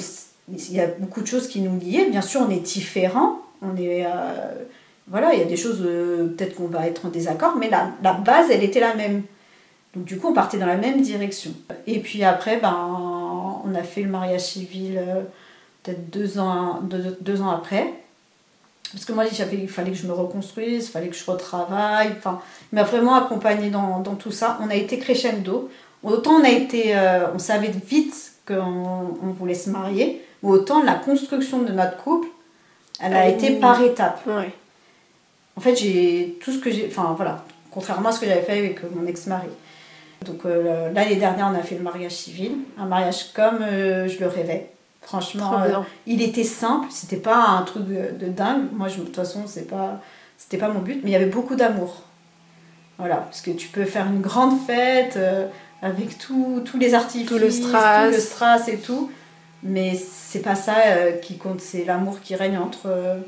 il 0.51 0.73
y 0.75 0.81
a 0.81 0.87
beaucoup 0.87 1.21
de 1.21 1.27
choses 1.27 1.47
qui 1.49 1.61
nous 1.61 1.79
liaient 1.79 2.09
bien 2.11 2.23
sûr 2.23 2.41
on 2.47 2.51
est 2.51 2.61
différents 2.61 3.41
on 3.63 3.77
est 3.77 4.05
euh, 4.07 4.09
voilà 5.11 5.33
il 5.35 5.41
y 5.41 5.43
a 5.43 5.47
des 5.47 5.57
choses 5.57 5.83
euh, 5.83 6.29
peut-être 6.29 6.57
qu'on 6.57 6.69
va 6.69 6.87
être 6.87 7.07
en 7.07 7.09
désaccord 7.09 7.57
mais 7.57 7.71
la, 7.71 7.91
la 8.03 8.13
base 8.13 8.51
elle 8.51 8.63
était 8.63 8.81
la 8.81 8.95
même. 8.95 9.23
Donc 9.95 10.05
du 10.05 10.19
coup 10.19 10.29
on 10.29 10.35
partait 10.35 10.59
dans 10.59 10.67
la 10.67 10.77
même 10.77 11.01
direction. 11.01 11.53
Et 11.87 12.01
puis 12.01 12.25
après 12.25 12.59
ben 12.59 12.77
on 13.65 13.75
a 13.75 13.83
fait 13.83 14.03
le 14.03 14.11
mariage 14.11 14.43
civil 14.43 14.99
euh, 14.99 15.23
peut-être 15.83 16.11
deux 16.11 16.39
ans 16.39 16.81
deux, 16.83 17.17
deux 17.21 17.41
ans 17.43 17.51
après. 17.51 17.93
Parce 18.93 19.05
que 19.05 19.13
moi 19.13 19.25
j'avais 19.33 19.59
il 19.59 19.69
fallait 19.69 19.91
que 19.91 19.99
je 19.99 20.07
me 20.07 20.13
reconstruise 20.13 20.87
il 20.87 20.91
fallait 20.91 21.09
que 21.09 21.17
je 21.17 21.25
retravaille 21.31 22.13
enfin 22.17 22.41
il 22.73 22.77
m'a 22.77 22.85
vraiment 22.85 23.15
accompagné 23.15 23.71
dans, 23.71 24.01
dans 24.01 24.15
tout 24.15 24.33
ça. 24.33 24.59
On 24.63 24.71
a 24.71 24.75
été 24.75 24.99
crescendo. 24.99 25.71
Autant 26.05 26.35
on 26.35 26.45
a 26.45 26.51
été, 26.51 26.97
euh, 26.97 27.27
on 27.35 27.41
savait 27.41 27.73
vite 27.73 28.15
qu'on 28.47 28.55
on 29.21 29.33
voulait 29.37 29.55
se 29.55 29.69
marier, 29.69 30.25
mais 30.43 30.51
autant 30.51 30.81
la 30.85 30.95
construction 30.95 31.63
de 31.63 31.73
notre 31.73 31.97
couple, 31.97 32.29
elle 33.01 33.15
a 33.15 33.29
été 33.29 33.57
par 33.57 33.83
étapes. 33.83 34.21
Ouais. 34.25 34.55
En 35.59 35.61
fait, 35.61 35.75
j'ai 35.75 36.39
tout 36.41 36.53
ce 36.53 36.59
que 36.59 36.71
j'ai, 36.71 36.87
enfin 36.89 37.15
voilà, 37.17 37.45
contrairement 37.73 38.11
à 38.11 38.13
ce 38.13 38.21
que 38.21 38.27
j'avais 38.27 38.43
fait 38.43 38.59
avec 38.59 38.81
mon 38.95 39.05
ex-mari. 39.07 39.49
Donc 40.25 40.47
euh, 40.47 40.93
l'année 40.93 41.17
dernière, 41.17 41.51
on 41.53 41.59
a 41.59 41.63
fait 41.63 41.75
le 41.75 41.83
mariage 41.83 42.13
civil, 42.13 42.53
un 42.79 42.87
mariage 42.87 43.33
comme 43.33 43.63
euh, 43.63 44.07
je 44.07 44.21
le 44.21 44.29
rêvais. 44.29 44.71
Franchement, 45.03 45.61
euh, 45.63 45.79
il 46.07 46.23
était 46.23 46.45
simple, 46.45 46.87
c'était 46.91 47.17
pas 47.17 47.37
un 47.37 47.63
truc 47.63 47.85
de, 47.87 48.25
de 48.25 48.31
dingue. 48.31 48.67
Moi, 48.73 48.87
je, 48.87 48.99
de 49.01 49.07
toute 49.07 49.17
façon, 49.17 49.45
c'est 49.47 49.67
pas, 49.67 50.01
c'était 50.37 50.59
pas 50.59 50.69
mon 50.69 50.79
but, 50.79 51.01
mais 51.03 51.11
il 51.11 51.13
y 51.13 51.17
avait 51.17 51.27
beaucoup 51.27 51.57
d'amour. 51.57 52.03
Voilà, 52.99 53.17
parce 53.17 53.41
que 53.41 53.51
tu 53.51 53.69
peux 53.69 53.85
faire 53.85 54.07
une 54.07 54.21
grande 54.21 54.61
fête 54.65 55.19
avec 55.83 56.19
tous 56.19 56.63
les 56.79 56.95
artifices, 56.95 57.29
Tout 57.29 57.39
le 57.39 57.51
strass. 57.51 58.09
tout 58.09 58.15
le 58.15 58.21
strass 58.21 58.69
et 58.69 58.79
tout, 58.79 59.11
mais 59.63 59.95
c'est 59.97 60.43
pas 60.43 60.55
ça 60.55 60.77
euh, 60.87 61.13
qui 61.13 61.37
compte, 61.37 61.61
c'est 61.61 61.85
l'amour 61.85 62.21
qui 62.21 62.35
règne 62.35 62.59
entre 62.59 62.87
euh, 62.87 63.19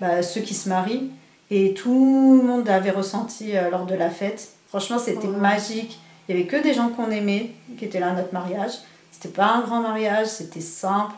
bah, 0.00 0.22
ceux 0.22 0.40
qui 0.40 0.54
se 0.54 0.68
marient. 0.68 1.10
Et 1.50 1.74
tout 1.74 2.38
le 2.40 2.46
monde 2.46 2.68
avait 2.68 2.90
ressenti 2.90 3.56
euh, 3.56 3.70
lors 3.70 3.86
de 3.86 3.94
la 3.94 4.10
fête. 4.10 4.48
Franchement, 4.68 4.98
c'était 4.98 5.28
magique. 5.28 5.98
Il 6.28 6.36
y 6.36 6.38
avait 6.38 6.46
que 6.46 6.56
des 6.56 6.74
gens 6.74 6.88
qu'on 6.90 7.10
aimait 7.10 7.52
qui 7.78 7.86
étaient 7.86 8.00
là 8.00 8.10
à 8.10 8.12
notre 8.12 8.34
mariage. 8.34 8.72
C'était 9.10 9.34
pas 9.34 9.54
un 9.54 9.60
grand 9.62 9.80
mariage, 9.80 10.26
c'était 10.26 10.60
simple. 10.60 11.14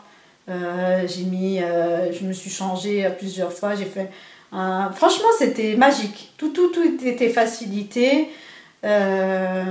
Euh, 0.49 1.07
j'ai 1.07 1.23
mis, 1.23 1.61
euh, 1.61 2.11
je 2.11 2.25
me 2.25 2.33
suis 2.33 2.49
changée 2.49 3.07
plusieurs 3.17 3.51
fois. 3.51 3.75
J'ai 3.75 3.85
fait 3.85 4.09
un... 4.51 4.91
Franchement, 4.91 5.27
c'était 5.37 5.75
magique. 5.75 6.33
Tout, 6.37 6.49
tout, 6.49 6.69
tout 6.69 6.83
était 7.05 7.29
facilité. 7.29 8.29
Euh, 8.83 9.63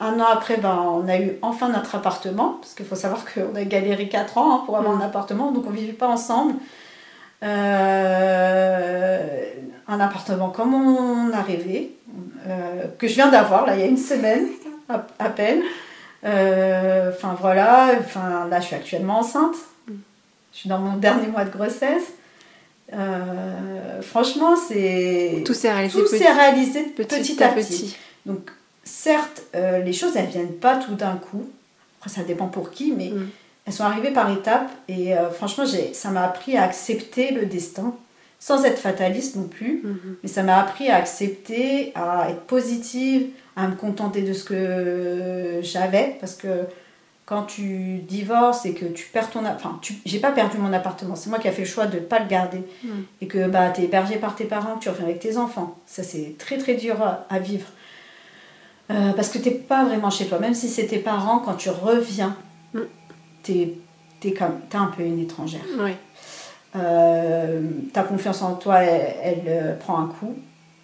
un 0.00 0.20
an 0.20 0.26
après, 0.30 0.58
ben, 0.58 0.84
on 0.86 1.08
a 1.08 1.18
eu 1.18 1.38
enfin 1.42 1.70
notre 1.70 1.94
appartement. 1.94 2.58
Parce 2.60 2.74
qu'il 2.74 2.86
faut 2.86 2.96
savoir 2.96 3.24
qu'on 3.24 3.54
a 3.54 3.64
galéré 3.64 4.08
4 4.08 4.38
ans 4.38 4.54
hein, 4.54 4.62
pour 4.64 4.76
avoir 4.76 4.96
un 4.96 5.04
appartement. 5.04 5.52
Donc 5.52 5.64
on 5.66 5.70
ne 5.70 5.76
vivait 5.76 5.92
pas 5.92 6.08
ensemble. 6.08 6.54
Euh, 7.42 9.18
un 9.88 10.00
appartement 10.00 10.48
comme 10.50 10.74
on 10.74 11.32
a 11.32 11.42
rêvé. 11.42 11.92
euh, 12.46 12.84
que 12.98 13.06
je 13.08 13.14
viens 13.14 13.28
d'avoir 13.28 13.66
là 13.66 13.74
il 13.74 13.80
y 13.80 13.82
a 13.82 13.86
une 13.86 13.96
semaine 13.98 14.46
à, 14.88 15.06
à 15.18 15.28
peine. 15.30 15.62
Euh, 16.24 17.10
Enfin 17.14 17.36
voilà, 17.40 17.90
enfin 18.00 18.46
là 18.50 18.60
je 18.60 18.66
suis 18.66 18.76
actuellement 18.76 19.18
enceinte. 19.20 19.56
Je 19.88 20.58
suis 20.60 20.68
dans 20.68 20.78
mon 20.78 20.96
dernier 20.96 21.26
mois 21.26 21.44
de 21.44 21.50
grossesse. 21.50 22.12
Euh, 22.92 24.00
franchement, 24.02 24.54
c'est 24.56 25.42
Tout 25.44 25.54
s'est 25.54 25.72
réalisé 25.72 25.98
tout 25.98 26.04
petit, 26.04 26.18
s'est 26.18 26.32
réalisé 26.32 26.82
petit, 26.82 27.18
petit, 27.20 27.42
à 27.42 27.48
à 27.48 27.52
petit. 27.52 27.68
petit. 27.82 27.96
Donc 28.26 28.50
certes, 28.84 29.42
euh, 29.54 29.78
les 29.80 29.92
choses 29.92 30.16
elles 30.16 30.26
viennent 30.28 30.52
pas 30.54 30.76
tout 30.76 30.94
d'un 30.94 31.16
coup. 31.16 31.44
Après 31.98 32.10
ça 32.10 32.22
dépend 32.22 32.46
pour 32.46 32.70
qui, 32.70 32.92
mais 32.92 33.10
Mm. 33.10 33.28
Elles 33.66 33.72
sont 33.72 33.84
arrivées 33.84 34.10
par 34.12 34.30
étapes. 34.30 34.70
Et 34.88 35.14
euh, 35.16 35.30
franchement, 35.30 35.64
ça 35.92 36.10
m'a 36.10 36.24
appris 36.24 36.56
à 36.56 36.62
accepter 36.64 37.30
le 37.32 37.46
destin. 37.46 37.94
sans 38.40 38.64
être 38.66 38.78
fataliste 38.78 39.36
non 39.36 39.44
plus. 39.48 39.80
Mhm. 39.84 40.16
Mais 40.22 40.28
ça 40.28 40.42
m'a 40.42 40.58
appris 40.60 40.90
à 40.90 40.96
accepter, 40.96 41.92
à 41.94 42.28
être 42.30 42.42
positive, 42.42 43.28
à 43.56 43.66
me 43.68 43.74
contenter 43.74 44.20
de 44.20 44.34
ce 44.34 44.44
que 44.44 45.60
j'avais. 45.62 46.16
Parce 46.20 46.34
que 46.34 46.64
quand 47.24 47.44
tu 47.44 48.00
divorces 48.00 48.66
et 48.66 48.74
que 48.74 48.84
tu 48.84 49.06
perds 49.10 49.30
ton... 49.30 49.46
a- 49.46 49.54
Enfin, 49.54 49.78
tu... 49.80 49.94
j'ai 50.04 50.18
pas 50.18 50.30
perdu 50.30 50.58
mon 50.58 50.74
appartement. 50.74 51.16
C'est 51.16 51.30
moi 51.30 51.38
qui 51.38 51.48
ai 51.48 51.52
fait 51.52 51.62
le 51.62 51.68
choix 51.68 51.86
de 51.86 51.96
ne 51.96 52.02
pas 52.04 52.18
le 52.18 52.26
garder. 52.26 52.60
Mhm. 52.82 53.04
Et 53.22 53.26
que 53.26 53.48
bah, 53.48 53.70
tu 53.70 53.80
es 53.80 53.84
hébergé 53.84 54.16
par 54.16 54.36
tes 54.36 54.44
parents, 54.44 54.74
que 54.76 54.82
tu 54.82 54.88
reviens 54.90 55.06
avec 55.06 55.20
tes 55.20 55.38
enfants. 55.38 55.78
Ça, 55.86 56.02
c'est 56.02 56.36
très 56.36 56.58
très 56.58 56.74
dur 56.74 57.00
à, 57.02 57.24
à 57.30 57.38
vivre. 57.38 57.68
Euh, 58.90 59.12
parce 59.16 59.30
que 59.30 59.38
t'es 59.38 59.52
pas 59.52 59.84
vraiment 59.86 60.10
chez 60.10 60.26
toi. 60.26 60.38
Même 60.38 60.52
si 60.52 60.68
c'est 60.68 60.86
tes 60.86 60.98
parents, 60.98 61.38
quand 61.38 61.54
tu 61.54 61.70
reviens, 61.70 62.36
Mm. 62.74 62.80
T'es 63.44 63.74
es 64.24 64.32
comme 64.32 64.58
t'es 64.70 64.76
un 64.78 64.86
peu 64.96 65.02
une 65.04 65.20
étrangère. 65.20 65.60
Oui. 65.78 65.92
Euh, 66.76 67.60
ta 67.92 68.02
confiance 68.02 68.42
en 68.42 68.54
toi, 68.54 68.78
elle, 68.82 69.14
elle, 69.22 69.42
euh, 69.46 69.74
prend 69.76 69.98
un 70.00 70.06
coup. 70.06 70.34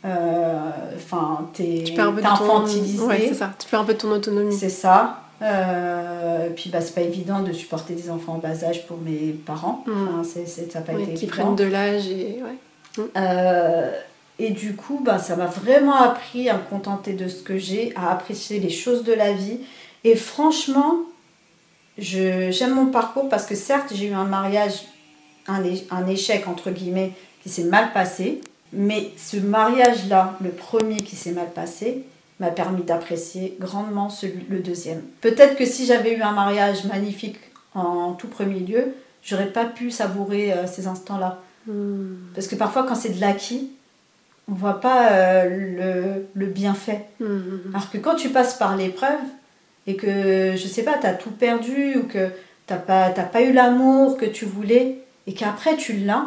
Euh, 0.04 0.70
Enfin, 0.96 1.48
t'es 1.52 1.82
Tu 1.84 1.94
perds 1.94 2.08
un 2.08 2.12
peu 2.12 2.20
t'es 2.22 2.28
de 2.28 2.36
ton... 2.36 2.44
infantilisé. 2.44 3.02
Ouais, 3.04 3.24
c'est 3.28 3.34
ça. 3.34 3.50
Tu 3.58 3.66
perds 3.68 3.80
un 3.80 3.84
peu 3.84 3.94
de 3.94 3.98
ton 3.98 4.10
autonomie. 4.12 4.54
C'est 4.56 4.68
ça. 4.68 5.22
Euh, 5.42 6.48
puis 6.54 6.68
bah, 6.70 6.80
c'est 6.80 6.94
pas 6.94 7.00
évident 7.00 7.40
de 7.42 7.52
supporter 7.52 7.94
des 7.94 8.10
enfants 8.10 8.34
en 8.34 8.38
bas 8.38 8.62
âge 8.64 8.86
pour 8.86 8.98
mes 8.98 9.32
parents. 9.46 9.82
Mm. 9.86 9.90
Enfin, 9.92 10.22
c'est 10.24 10.46
c'est- 10.46 10.70
ça 10.70 10.80
n'a 10.80 10.84
pas 10.84 10.92
été 10.92 11.04
qui 11.14 11.24
évident. 11.24 11.32
prennent 11.32 11.56
de 11.56 11.64
l'âge 11.64 12.06
et... 12.08 12.40
Ouais. 12.42 13.04
Euh, 13.16 13.90
et 14.38 14.50
du 14.50 14.74
coup, 14.74 15.00
bah, 15.04 15.18
ça 15.18 15.36
m'a 15.36 15.46
vraiment 15.46 15.96
appris 15.96 16.48
à 16.48 16.54
me 16.54 16.62
contenter 16.68 17.12
de 17.14 17.28
ce 17.28 17.42
que 17.42 17.58
j'ai, 17.58 17.92
à 17.96 18.10
apprécier 18.12 18.58
les 18.58 18.70
choses 18.70 19.04
de 19.04 19.12
la 19.12 19.32
vie. 19.32 19.58
Et 20.04 20.16
franchement, 20.16 20.96
j'aime 22.00 22.74
mon 22.74 22.86
parcours 22.86 23.28
parce 23.28 23.46
que 23.46 23.54
certes, 23.54 23.92
j'ai 23.94 24.08
eu 24.08 24.14
un 24.14 24.24
mariage, 24.24 24.84
un, 25.46 26.06
échec 26.06 26.48
entre 26.48 26.70
guillemets, 26.70 27.12
qui 27.42 27.48
s'est 27.48 27.64
mal 27.64 27.92
passé. 27.92 28.40
Mais 28.72 29.10
ce 29.16 29.36
mariage-là, 29.36 30.36
le 30.40 30.50
premier 30.50 30.98
qui 30.98 31.16
s'est 31.16 31.32
mal 31.32 31.50
passé, 31.52 32.04
m'a 32.38 32.50
permis 32.50 32.82
d'apprécier 32.82 33.56
grandement 33.60 34.08
celui, 34.08 34.46
le 34.48 34.60
deuxième. 34.60 35.02
Peut-être 35.20 35.56
que 35.56 35.66
si 35.66 35.86
j'avais 35.86 36.16
eu 36.16 36.22
un 36.22 36.32
mariage 36.32 36.84
magnifique 36.84 37.36
en 37.74 38.12
tout 38.14 38.28
premier 38.28 38.60
lieu, 38.60 38.94
j'aurais 39.22 39.52
pas 39.52 39.66
pu 39.66 39.90
savourer 39.90 40.52
euh, 40.52 40.66
ces 40.66 40.86
instants-là. 40.86 41.42
Mhm. 41.66 42.18
Parce 42.34 42.46
que 42.46 42.54
parfois, 42.54 42.84
quand 42.84 42.94
c'est 42.94 43.10
de 43.10 43.20
l'acquis, 43.20 43.70
on 44.48 44.54
voit 44.54 44.80
pas 44.80 45.12
euh, 45.12 45.48
le, 45.48 46.28
le 46.34 46.46
bienfait. 46.46 47.06
Mhm. 47.20 47.72
Alors 47.74 47.90
que 47.90 47.98
quand 47.98 48.14
tu 48.14 48.30
passes 48.30 48.54
par 48.54 48.76
l'épreuve 48.76 49.20
et 49.90 49.96
que, 49.96 50.54
je 50.56 50.66
sais 50.68 50.82
pas, 50.82 50.98
tu 51.00 51.06
as 51.06 51.14
tout 51.14 51.30
perdu 51.30 51.96
ou 51.98 52.02
que 52.04 52.28
tu 52.66 52.74
pas, 52.86 53.10
t'as 53.10 53.24
pas 53.24 53.42
eu 53.42 53.52
l'amour 53.52 54.16
que 54.16 54.26
tu 54.26 54.44
voulais 54.44 54.98
et 55.26 55.34
qu'après 55.34 55.76
tu 55.76 55.94
l'as, 55.94 56.26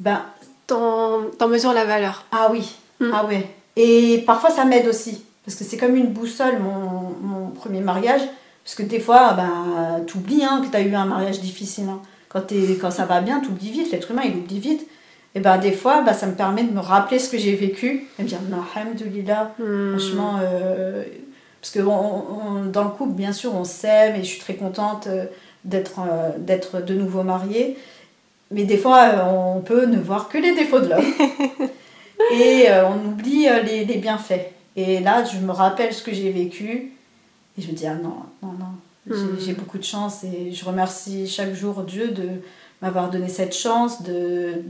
ben, 0.00 0.22
T'en 0.66 1.22
t'en 1.38 1.46
mesures 1.48 1.72
la 1.72 1.84
valeur. 1.84 2.24
ah 2.32 2.48
oui, 2.50 2.74
Mm. 3.00 3.10
ah 3.12 3.24
ouais. 3.26 3.46
Et 3.76 4.22
parfois 4.26 4.50
ça 4.50 4.64
m'aide 4.64 4.88
aussi. 4.88 5.22
Parce 5.44 5.56
que 5.56 5.62
c'est 5.64 5.76
comme 5.76 5.94
une 5.96 6.08
boussole, 6.08 6.58
mon, 6.58 7.14
mon 7.22 7.50
premier 7.50 7.80
mariage. 7.80 8.22
Parce 8.64 8.74
que 8.74 8.82
des 8.82 8.98
fois, 8.98 9.34
ben, 9.34 10.02
tu 10.06 10.16
oublies 10.16 10.40
que 10.64 10.70
tu 10.70 10.76
as 10.76 10.80
eu 10.80 10.92
un 10.94 11.04
mariage 11.04 11.40
difficile. 11.40 11.84
hein. 11.88 12.00
Quand, 12.28 12.40
t'es- 12.40 12.76
quand 12.80 12.90
ça 12.90 13.04
va 13.04 13.20
bien, 13.20 13.38
tu 13.40 13.48
oublies 13.50 13.70
vite. 13.70 13.92
L'être 13.92 14.10
humain, 14.10 14.22
il 14.24 14.34
oublie 14.36 14.58
vite. 14.58 14.86
Et 15.36 15.40
ben, 15.40 15.56
des 15.58 15.70
fois, 15.72 16.00
ben, 16.02 16.14
ça 16.14 16.26
me 16.26 16.34
permet 16.34 16.64
de 16.64 16.72
me 16.72 16.80
rappeler 16.80 17.18
ce 17.20 17.28
que 17.28 17.38
j'ai 17.38 17.54
vécu. 17.54 18.06
Et 18.18 18.22
me 18.24 18.28
dire, 18.28 18.38
alhamdoulilah, 18.74 19.52
Mhm. 19.60 19.98
franchement. 19.98 20.38
euh, 20.42 21.04
parce 21.66 21.84
que 21.84 21.90
on- 21.90 22.24
on- 22.60 22.64
dans 22.66 22.84
le 22.84 22.90
couple, 22.90 23.12
bien 23.14 23.32
sûr, 23.32 23.54
on 23.54 23.64
s'aime 23.64 24.14
et 24.16 24.20
je 24.20 24.28
suis 24.28 24.40
très 24.40 24.54
contente 24.54 25.06
euh, 25.08 25.24
d'être 25.64 26.00
euh, 26.00 26.30
d'être 26.38 26.80
de 26.80 26.94
nouveau 26.94 27.22
mariée. 27.24 27.76
Mais 28.52 28.64
des 28.64 28.76
fois, 28.78 29.02
euh, 29.08 29.54
on 29.56 29.60
peut 29.60 29.86
ne 29.86 29.98
voir 29.98 30.28
que 30.28 30.38
les 30.38 30.54
défauts 30.54 30.78
de 30.80 30.88
l'homme. 30.90 31.04
et 32.32 32.66
on 32.88 33.08
oublie 33.08 33.48
les, 33.64 33.84
les 33.84 33.96
bienfaits. 33.98 34.52
Et 34.76 35.00
là, 35.00 35.24
je 35.24 35.38
me 35.38 35.50
rappelle 35.50 35.92
ce 35.92 36.02
que 36.02 36.12
j'ai 36.12 36.30
vécu. 36.30 36.92
Et 37.58 37.62
je 37.62 37.68
me 37.68 37.72
dis, 37.72 37.86
ah 37.86 37.94
non, 37.94 38.16
non, 38.42 38.52
non. 38.52 38.66
J'ai-. 39.38 39.46
J'ai 39.46 39.52
beaucoup 39.54 39.78
de 39.78 39.84
chance 39.84 40.22
et 40.24 40.52
je 40.52 40.64
remercie 40.64 41.26
chaque 41.26 41.54
jour 41.54 41.82
Dieu 41.82 42.08
de 42.08 42.28
m'avoir 42.82 43.10
donné 43.10 43.28
cette 43.28 43.54
chance, 43.56 44.02
de, 44.02 44.62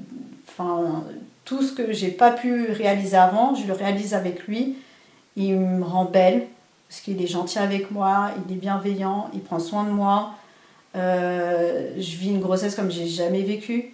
enfin, 0.49 1.05
tout 1.45 1.63
ce 1.63 1.73
que 1.73 1.93
j'ai 1.93 2.09
pas 2.11 2.31
pu 2.31 2.71
réaliser 2.71 3.17
avant, 3.17 3.55
je 3.55 3.67
le 3.67 3.73
réalise 3.75 4.15
avec 4.15 4.47
lui. 4.47 4.77
Il 5.37 5.57
me 5.59 5.85
rend 5.85 6.05
belle 6.07 6.47
parce 6.89 7.01
qu'il 7.01 7.21
est 7.23 7.27
gentil 7.27 7.59
avec 7.59 7.91
moi, 7.91 8.31
il 8.47 8.53
est 8.55 8.59
bienveillant, 8.59 9.29
il 9.35 9.41
prend 9.41 9.59
soin 9.59 9.85
de 9.85 9.91
moi. 9.91 10.31
Euh, 10.97 11.91
je 11.97 12.17
vis 12.17 12.29
une 12.31 12.41
grossesse 12.41 12.75
comme 12.75 12.91
j'ai 12.91 13.07
jamais 13.07 13.43
vécu. 13.43 13.93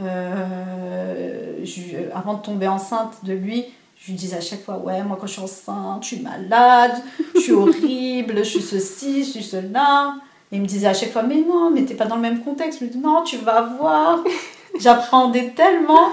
Euh, 0.00 1.64
je- 1.64 2.10
avant 2.14 2.34
de 2.34 2.42
tomber 2.42 2.68
enceinte 2.68 3.24
de 3.24 3.32
lui, 3.32 3.64
je 3.98 4.06
lui 4.10 4.14
disais 4.14 4.36
à 4.36 4.40
chaque 4.40 4.62
fois 4.64 4.78
Ouais, 4.78 5.02
moi 5.02 5.16
quand 5.20 5.26
je 5.26 5.32
suis 5.32 5.42
enceinte, 5.42 6.02
je 6.02 6.08
suis 6.08 6.20
malade, 6.20 6.92
je 7.34 7.40
suis 7.40 7.52
horrible, 7.52 8.38
je 8.38 8.42
suis 8.42 8.62
ceci, 8.62 9.24
je 9.24 9.30
suis 9.30 9.42
cela. 9.42 10.14
Et 10.52 10.56
il 10.56 10.62
me 10.62 10.66
disait 10.66 10.86
à 10.88 10.94
chaque 10.94 11.12
fois 11.12 11.22
Mais 11.22 11.42
non, 11.42 11.70
mais 11.70 11.84
t'es 11.84 11.94
pas 11.94 12.06
dans 12.06 12.16
le 12.16 12.22
même 12.22 12.40
contexte. 12.42 12.80
Je 12.80 12.84
lui 12.84 12.90
dis 12.92 12.98
Non, 12.98 13.22
tu 13.22 13.36
vas 13.38 13.62
voir. 13.62 14.20
J'appréhendais 14.78 15.52
tellement. 15.54 16.08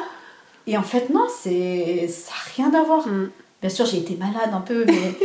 Et 0.65 0.78
en 0.78 0.84
fait, 0.84 1.10
non, 1.10 1.26
c'est 1.41 2.08
ça 2.10 2.32
n'a 2.32 2.65
rien 2.72 2.80
à 2.80 2.84
voir. 2.84 3.08
Mhm. 3.08 3.30
Bien 3.62 3.70
sûr, 3.70 3.86
j'ai 3.86 3.98
été 4.00 4.15
malade 4.15 4.52
un 4.54 4.62
peu, 4.62 4.84
mais, 4.86 5.15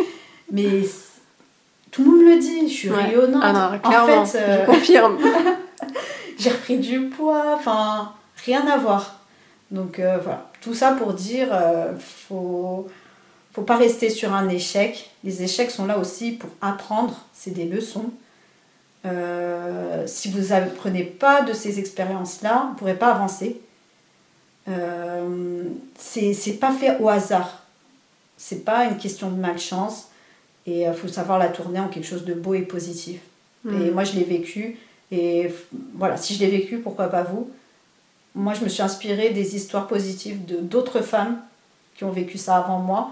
mais 0.53 0.83
tout 1.91 2.05
le 2.05 2.11
monde 2.11 2.21
me 2.21 2.35
le 2.35 2.41
dit, 2.41 2.69
je 2.69 2.73
suis 2.75 2.91
Ouais. 2.91 3.03
rayonnante. 3.05 3.43
Ah 3.45 3.53
non, 3.53 3.79
clairement, 3.81 4.23
en 4.23 4.25
fait, 4.27 4.39
euh, 4.39 4.61
je 4.61 4.67
confirme. 4.71 5.19
j'ai 6.39 6.51
repris 6.51 6.79
du 6.79 7.09
poids, 7.09 7.55
enfin, 7.57 8.13
rien 8.45 8.65
à 8.69 8.77
voir. 8.79 9.19
Donc 9.71 9.99
euh, 9.99 10.19
voilà, 10.23 10.51
tout 10.61 10.75
ça 10.75 10.93
pour 10.93 11.15
dire, 11.15 11.49
euh, 11.51 11.93
faut, 11.99 12.87
faut 13.55 13.63
pas 13.63 13.77
rester 13.77 14.11
sur 14.11 14.33
un 14.35 14.49
échec. 14.49 15.11
Les 15.25 15.43
échecs 15.43 15.71
sont 15.71 15.87
là 15.87 15.99
aussi 15.99 16.33
pour 16.33 16.51
apprendre, 16.61 17.19
c'est 17.33 17.53
des 17.53 17.65
leçons. 17.65 18.11
Euh, 19.05 20.05
si 20.07 20.31
vous 20.31 20.53
apprenez 20.53 21.03
pas 21.05 21.41
de 21.43 21.53
ces 21.53 21.79
expériences-là, 21.79 22.65
vous 22.67 22.73
ne 22.73 22.79
pourrez 22.79 22.95
pas 22.95 23.09
avancer. 23.13 23.61
C'est 25.97 26.61
pas 26.61 26.73
fait 26.73 26.99
au 27.01 27.09
hasard. 27.09 27.63
C'est 28.37 28.65
pas 28.65 28.85
une 28.85 28.97
question 28.97 29.31
de 29.31 29.37
malchance. 29.41 30.09
Et 30.67 30.83
il 30.83 30.93
faut 30.95 31.09
savoir 31.09 31.39
la 31.39 31.49
tourner 31.49 31.81
en 31.81 31.89
quelque 31.89 32.07
chose 32.07 32.25
de 32.25 32.35
beau 32.35 32.55
et 32.55 32.63
positif. 32.63 33.21
Et 33.67 33.71
Mhm. 33.71 33.91
moi, 33.93 34.05
je 34.05 34.13
l'ai 34.15 34.25
vécu. 34.25 34.77
Et 35.11 35.53
voilà, 35.95 36.17
si 36.17 36.35
je 36.35 36.41
l'ai 36.41 36.49
vécu, 36.51 36.79
pourquoi 36.79 37.09
pas 37.09 37.23
vous? 37.23 37.51
Moi, 38.35 38.55
je 38.55 38.65
me 38.65 38.69
suis 38.69 38.83
inspirée 38.83 39.31
des 39.31 39.57
histoires 39.57 39.87
positives 39.87 40.45
de 40.47 40.57
d'autres 40.57 41.01
femmes 41.03 41.37
qui 41.97 42.05
ont 42.05 42.11
vécu 42.11 42.39
ça 42.39 42.57
avant 42.57 42.79
moi. 42.79 43.11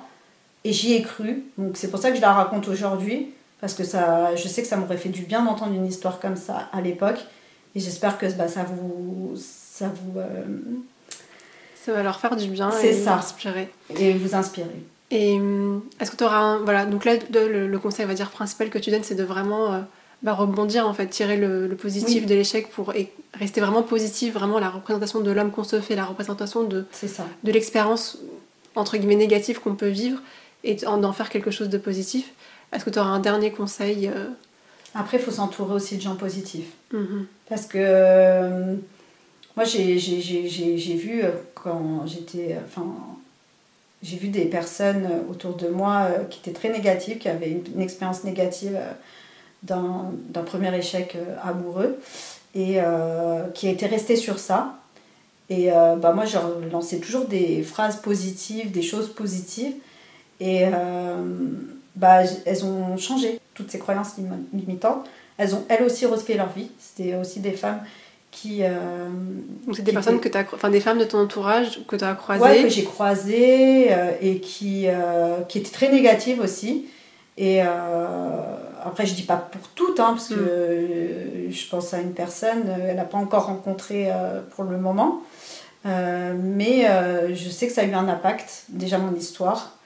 Et 0.64 0.72
j'y 0.72 0.94
ai 0.94 1.02
cru. 1.02 1.42
Donc, 1.58 1.76
c'est 1.76 1.90
pour 1.90 2.00
ça 2.00 2.10
que 2.10 2.16
je 2.16 2.20
la 2.22 2.32
raconte 2.32 2.68
aujourd'hui. 2.68 3.28
Parce 3.60 3.74
que 3.74 3.84
ça, 3.84 4.34
je 4.36 4.48
sais 4.48 4.62
que 4.62 4.68
ça 4.68 4.76
m'aurait 4.78 4.96
fait 4.96 5.10
du 5.10 5.22
bien 5.22 5.44
d'entendre 5.44 5.74
une 5.74 5.86
histoire 5.86 6.18
comme 6.20 6.36
ça 6.36 6.68
à 6.72 6.80
l'époque. 6.80 7.18
Et 7.74 7.80
j'espère 7.80 8.16
que 8.16 8.26
bah, 8.32 8.48
ça 8.48 8.64
vous, 8.64 9.34
ça 9.36 9.88
vous, 9.88 10.18
euh, 10.18 10.44
Ça 11.74 11.92
va 11.92 12.02
leur 12.02 12.18
faire 12.18 12.36
du 12.36 12.48
bien 12.48 12.70
C'est 12.70 12.88
et 12.88 13.04
ça. 13.04 13.16
inspirer. 13.16 13.68
et 13.96 14.12
vous 14.14 14.34
inspirer. 14.34 14.82
Et 15.10 15.34
hum, 15.38 15.82
est-ce 15.98 16.10
que 16.10 16.16
tu 16.16 16.24
auras 16.24 16.38
un... 16.38 16.58
Voilà, 16.58 16.86
donc 16.86 17.04
là, 17.04 17.16
de- 17.16 17.38
le, 17.40 17.66
le 17.66 17.78
conseil, 17.78 18.04
on 18.04 18.08
va 18.08 18.14
dire, 18.14 18.30
principal 18.30 18.70
que 18.70 18.78
tu 18.78 18.90
donnes, 18.90 19.02
c'est 19.02 19.14
de 19.16 19.24
vraiment 19.24 19.72
euh, 19.74 19.80
bah, 20.22 20.34
rebondir, 20.34 20.86
en 20.86 20.94
fait, 20.94 21.06
tirer 21.08 21.36
le, 21.36 21.66
le 21.66 21.76
positif 21.76 22.22
Oui. 22.22 22.26
de 22.26 22.34
l'échec 22.34 22.70
pour 22.70 22.94
et 22.94 23.10
rester 23.34 23.60
vraiment 23.60 23.82
positif, 23.82 24.34
vraiment 24.34 24.58
la 24.60 24.70
représentation 24.70 25.20
de 25.20 25.30
l'homme 25.30 25.50
qu'on 25.50 25.64
se 25.64 25.80
fait, 25.80 25.96
la 25.96 26.04
représentation 26.04 26.62
de, 26.64 26.84
ça. 26.92 27.26
de 27.42 27.52
l'expérience, 27.52 28.18
entre 28.76 28.96
guillemets, 28.96 29.16
négative 29.16 29.60
qu'on 29.60 29.74
peut 29.74 29.88
vivre 29.88 30.20
et 30.62 30.74
d'en 30.76 31.12
faire 31.12 31.28
quelque 31.30 31.50
chose 31.50 31.70
de 31.70 31.78
positif. 31.78 32.30
Est-ce 32.72 32.84
que 32.84 32.90
tu 32.90 32.98
auras 33.00 33.08
un 33.10 33.18
dernier 33.20 33.50
conseil 33.50 34.06
euh, 34.08 34.26
Après, 34.94 35.16
il 35.16 35.22
faut 35.22 35.32
s'entourer 35.32 35.74
aussi 35.74 35.96
de 35.96 36.02
gens 36.02 36.14
positifs. 36.16 36.70
mhm. 36.92 37.26
Parce 37.48 37.66
que 37.66 37.78
euh, 37.80 38.76
moi, 39.56 39.64
j'ai 39.64 39.96
vu 39.96 41.22
euh, 41.24 41.30
quand 41.54 42.06
j'étais. 42.06 42.56
Enfin, 42.64 42.86
j'ai 44.02 44.16
vu 44.16 44.28
des 44.28 44.46
personnes 44.46 45.06
euh, 45.10 45.30
autour 45.30 45.56
de 45.56 45.68
moi 45.68 46.08
euh, 46.08 46.24
qui 46.24 46.40
étaient 46.40 46.58
très 46.58 46.70
négatives, 46.70 47.18
qui 47.18 47.28
avaient 47.28 47.50
une, 47.50 47.80
expérience 47.80 48.24
négative 48.24 48.76
euh, 48.76 48.92
d'un 49.62 50.42
premier 50.42 50.74
échec 50.74 51.16
amoureux 51.44 51.98
et 52.55 52.78
qui 53.55 53.68
étaient 53.68 53.86
restées 53.86 54.16
sur 54.16 54.38
ça. 54.38 54.78
Et 55.51 55.68
bah, 55.68 56.12
moi, 56.14 56.24
je 56.24 56.32
leur 56.32 56.61
lançais 56.72 56.96
toujours 56.96 57.26
des 57.26 57.62
phrases 57.62 58.01
positives, 58.01 58.70
des 58.70 58.80
choses 58.80 59.12
positives. 59.12 59.74
Et 60.40 60.64
bah, 61.94 62.22
elles 62.46 62.64
ont 62.64 62.96
changé, 62.96 63.38
toutes 63.53 63.70
ces 63.70 63.78
croyances 63.78 64.16
lim- 64.16 64.46
limitantes. 64.55 65.07
Elles 65.36 65.55
ont 65.55 65.62
elles 65.68 65.82
aussi 65.82 66.07
refait 66.07 66.38
leur 66.38 66.51
vie. 66.51 66.70
C'était 66.78 67.16
aussi 67.16 67.40
des 67.40 67.53
femmes 67.53 67.82
qui. 68.31 68.59
euh, 68.62 69.09
Donc 69.66 69.76
c'est 69.76 69.83
des 69.83 69.93
personnes 69.93 70.20
que 70.20 70.28
tu 70.28 70.39
as... 70.39 70.45
Enfin, 70.55 70.70
des 70.70 70.81
femmes 70.81 70.99
de 70.99 71.05
ton 71.05 71.18
entourage 71.18 71.81
que 71.87 71.97
tu 71.97 72.05
as 72.05 72.14
croisées. 72.14 72.43
ouais, 72.43 72.62
que 72.62 72.68
j'ai 72.68 72.85
croisées 72.85 73.89
euh, 73.93 74.11
et 74.20 74.39
qui, 74.39 74.85
euh, 74.87 75.41
qui 75.49 75.59
étaient 75.59 75.72
très 75.72 75.91
négatives 75.91 76.41
aussi. 76.41 76.87
Et 77.39 77.62
après, 77.62 79.07
je 79.07 79.14
dis 79.14 79.22
pas 79.22 79.37
pour 79.37 79.62
toutes, 79.74 79.99
hein, 79.99 80.11
parce 80.11 80.28
que 80.28 80.35
Mm. 80.35 80.47
euh, 80.51 81.51
je 81.51 81.68
pense 81.70 81.95
à 81.95 82.01
une 82.01 82.12
personne, 82.12 82.64
elle 82.87 82.97
n'a 82.97 83.05
pas 83.05 83.16
encore 83.18 83.47
rencontré 83.47 84.09
pour 84.55 84.64
le 84.64 84.76
moment. 84.76 85.22
mais 85.85 86.87
je 87.33 87.49
sais 87.49 87.66
que 87.66 87.72
ça 87.72 87.81
a 87.81 87.85
eu 87.85 87.95
un 87.95 88.09
impact, 88.09 88.64
déjà 88.68 88.99
mon 88.99 89.14
histoire. 89.14 89.78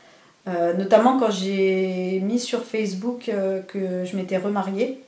notamment 0.76 1.18
quand 1.20 1.30
j'ai 1.30 2.20
mis 2.24 2.40
sur 2.40 2.64
Facebook 2.64 3.30
que 3.68 4.04
je 4.04 4.16
m'étais 4.16 4.36
remariée. 4.38 5.03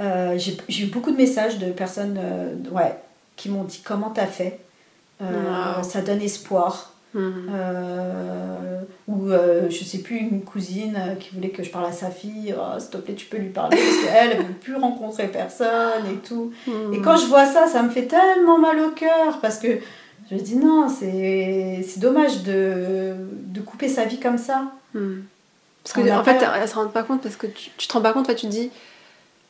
J'ai 0.00 0.84
eu 0.84 0.86
beaucoup 0.86 1.10
de 1.10 1.16
messages 1.16 1.58
de 1.58 1.70
personnes 1.72 2.18
ouais, 2.70 2.96
qui 3.36 3.48
m'ont 3.48 3.64
dit 3.64 3.80
comment 3.84 4.10
t'as 4.10 4.26
fait? 4.26 4.60
Ça 5.20 6.00
donne 6.02 6.22
espoir. 6.22 6.92
Mhm. 7.14 7.50
Euh, 7.50 8.82
ou 9.06 9.30
euh, 9.30 9.70
je 9.70 9.82
sais 9.82 9.98
plus, 9.98 10.18
une 10.18 10.42
cousine 10.42 10.96
euh, 10.96 11.14
qui 11.14 11.34
voulait 11.34 11.48
que 11.48 11.62
je 11.62 11.70
parle 11.70 11.86
à 11.86 11.92
sa 11.92 12.10
fille, 12.10 12.54
oh, 12.56 12.78
s'il 12.78 12.90
te 12.90 12.96
plaît, 12.98 13.14
tu 13.14 13.26
peux 13.26 13.38
lui 13.38 13.48
parler 13.48 13.78
parce 13.78 14.04
qu'elle, 14.04 14.30
elle 14.32 14.38
ne 14.38 14.48
veut 14.48 14.54
plus 14.54 14.76
rencontrer 14.76 15.28
personne 15.28 16.06
et 16.12 16.16
tout. 16.16 16.52
Mhm. 16.66 16.94
Et 16.94 17.00
quand 17.00 17.16
je 17.16 17.26
vois 17.26 17.46
ça, 17.46 17.66
ça 17.66 17.82
me 17.82 17.88
fait 17.88 18.06
tellement 18.06 18.58
mal 18.58 18.78
au 18.80 18.90
cœur 18.90 19.40
parce 19.40 19.58
que 19.58 19.68
je 20.30 20.34
me 20.34 20.40
dis 20.40 20.56
non, 20.56 20.88
c'est 20.88 21.82
dommage 21.96 22.42
de, 22.42 23.14
de, 23.46 23.60
couper 23.62 23.88
sa 23.88 24.04
vie 24.04 24.20
comme 24.20 24.38
ça. 24.38 24.64
Mhm. 24.92 25.24
Parce 25.82 25.94
que 25.94 26.12
en 26.12 26.22
fait, 26.22 26.44
elle 26.60 26.68
se 26.68 26.74
rend 26.74 26.88
pas 26.88 27.02
compte 27.02 27.22
parce 27.22 27.36
que 27.36 27.46
tu, 27.46 27.70
tu 27.78 27.88
te 27.88 27.92
rends 27.94 28.02
pas 28.02 28.12
compte, 28.12 28.28
tu 28.36 28.46
te 28.46 28.50
dis, 28.50 28.70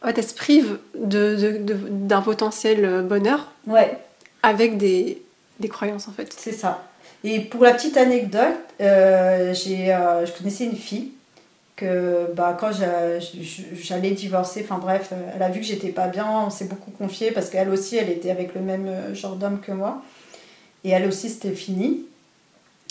ouais, 0.04 0.12
elle 0.16 0.24
se 0.24 0.34
prive 0.34 0.78
d'un 0.94 2.22
potentiel 2.22 3.04
bonheur 3.08 3.52
ouais. 3.66 3.98
avec 4.42 4.78
des, 4.78 5.22
des 5.60 5.68
croyances 5.68 6.08
en 6.08 6.12
fait. 6.12 6.34
C'est 6.36 6.52
ça. 6.52 6.88
Et 7.24 7.40
pour 7.40 7.64
la 7.64 7.72
petite 7.72 7.96
anecdote, 7.96 8.56
euh, 8.80 9.52
j'ai, 9.52 9.92
euh, 9.92 10.24
je 10.24 10.32
connaissais 10.32 10.64
une 10.64 10.76
fille 10.76 11.12
que 11.74 12.32
bah, 12.34 12.56
quand 12.58 12.70
j'allais 12.72 14.10
divorcer, 14.12 14.62
enfin 14.64 14.78
bref, 14.78 15.10
euh, 15.12 15.30
elle 15.34 15.42
a 15.42 15.48
vu 15.48 15.60
que 15.60 15.66
j'étais 15.66 15.90
pas 15.90 16.08
bien, 16.08 16.26
on 16.46 16.50
s'est 16.50 16.66
beaucoup 16.66 16.90
confié 16.90 17.30
parce 17.32 17.50
qu'elle 17.50 17.70
aussi, 17.70 17.96
elle 17.96 18.10
était 18.10 18.30
avec 18.30 18.54
le 18.54 18.60
même 18.60 19.14
genre 19.14 19.36
d'homme 19.36 19.60
que 19.60 19.72
moi. 19.72 20.02
Et 20.84 20.90
elle 20.90 21.06
aussi, 21.06 21.28
c'était 21.28 21.52
fini. 21.52 22.04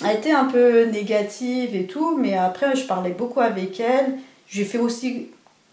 Elle 0.05 0.17
était 0.17 0.31
un 0.31 0.45
peu 0.45 0.85
négative 0.85 1.75
et 1.75 1.85
tout, 1.85 2.17
mais 2.17 2.37
après, 2.37 2.75
je 2.75 2.85
parlais 2.85 3.11
beaucoup 3.11 3.39
avec 3.39 3.79
elle. 3.79 4.17
J'ai 4.47 4.63
fait 4.63 4.77
aussi 4.77 5.29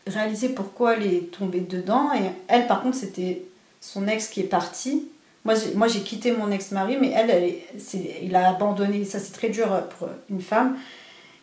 réaliser 0.07 0.50
pourquoi 0.50 0.96
elle 0.96 1.07
est 1.07 1.30
tombée 1.30 1.61
dedans. 1.61 2.11
Et 2.14 2.30
elle, 2.48 2.66
par 2.66 2.82
contre, 2.82 2.96
c'était 2.96 3.42
son 3.80 4.07
ex 4.09 4.28
qui 4.28 4.40
est 4.40 4.44
parti. 4.44 5.09
Moi, 5.44 5.88
j'ai 5.88 6.00
quitté 6.00 6.32
mon 6.32 6.50
ex-mari, 6.50 6.96
mais 6.98 7.11
elle, 7.11 7.55
il 8.22 8.34
a 8.34 8.48
abandonné. 8.48 9.05
Ça, 9.05 9.18
c'est 9.18 9.32
très 9.32 9.50
dur 9.50 9.66
pour 9.98 10.09
une 10.30 10.40
femme. 10.40 10.76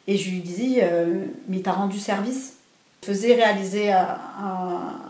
Et 0.07 0.17
je 0.17 0.31
lui 0.31 0.39
disais, 0.39 0.79
euh, 0.81 1.25
mais 1.47 1.59
t'as 1.59 1.73
rendu 1.73 1.99
service. 1.99 2.53
Je 3.03 3.07
faisais 3.07 3.35
réaliser 3.35 3.91
à, 3.91 4.17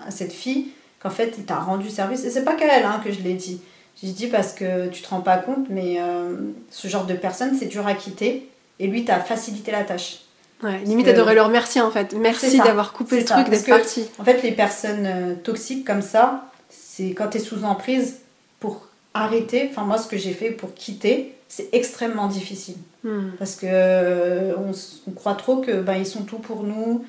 cette 0.10 0.34
fille 0.34 0.72
qu'en 1.00 1.10
fait, 1.10 1.36
il 1.38 1.46
t'a 1.46 1.60
rendu 1.60 1.90
service. 1.90 2.26
Et 2.26 2.30
c'est 2.30 2.44
pas 2.44 2.56
qu'à 2.56 2.78
elle 2.78 2.86
hein, 2.86 3.02
que 3.04 3.12
je 3.12 3.22
l'ai 3.22 3.34
dit. 3.34 3.62
J'ai 4.02 4.12
dit 4.12 4.28
parce 4.28 4.54
que 4.54 4.88
tu 4.90 5.02
te 5.02 5.10
rends 5.10 5.22
pas 5.22 5.38
compte, 5.38 5.70
mais 5.70 5.98
euh, 6.00 6.36
ce 6.70 6.88
genre 6.88 7.06
de 7.06 7.14
personne, 7.14 7.56
c'est 7.58 7.68
dur 7.68 7.88
à 7.88 7.94
quitter. 7.94 8.50
Et 8.80 8.88
lui, 8.88 9.06
t'as 9.06 9.20
facilité 9.20 9.72
la 9.72 9.84
tâche. 9.84 10.22
Ouais, 10.64 10.80
limite, 10.86 11.08
elle 11.08 11.18
devrait 11.18 11.36
le 11.36 11.42
remercier 11.42 11.82
en 11.82 11.92
fait. 11.92 12.14
Merci 12.14 12.60
d'avoir 12.60 12.94
coupé 12.94 13.20
le 13.20 13.26
truc, 13.26 13.50
d'être 13.50 13.66
parti. 13.66 14.08
En 14.20 14.24
fait, 14.24 14.42
les 14.44 14.52
personnes 14.52 15.06
euh, 15.06 15.36
toxiques 15.36 15.86
comme 15.86 16.02
ça, 16.02 16.46
c'est 16.70 17.10
quand 17.10 17.30
tu 17.30 17.38
es 17.38 17.42
sous 17.42 17.64
emprise, 17.64 18.18
pour 18.60 18.88
arrêter, 19.14 19.68
enfin 19.70 19.84
moi 19.84 19.98
ce 19.98 20.08
que 20.08 20.18
j'ai 20.18 20.34
fait 20.34 20.52
pour 20.52 20.74
quitter, 20.74 21.36
c'est 21.50 21.68
extrêmement 21.74 22.28
difficile. 22.28 22.76
Hmm. 23.04 23.32
Parce 23.38 23.56
que 23.56 23.66
euh, 23.68 24.54
on, 24.58 25.12
croit 25.12 25.36
trop 25.36 25.58
que 25.58 25.82
ben, 25.82 25.96
ils 25.96 26.06
sont 26.06 26.24
tout 26.24 26.38
pour 26.38 26.64
nous, 26.64 27.04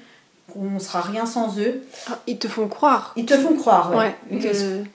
ne 0.57 0.79
sera 0.79 1.01
rien 1.01 1.27
sans 1.27 1.59
eux. 1.59 1.83
Ah, 2.09 2.19
ils 2.27 2.39
te 2.39 2.49
font 2.49 2.69
croire. 2.69 3.13
Ils 3.17 3.27
te 3.27 3.35
font 3.35 3.55
croire, 3.55 3.95
ouais. 3.95 4.15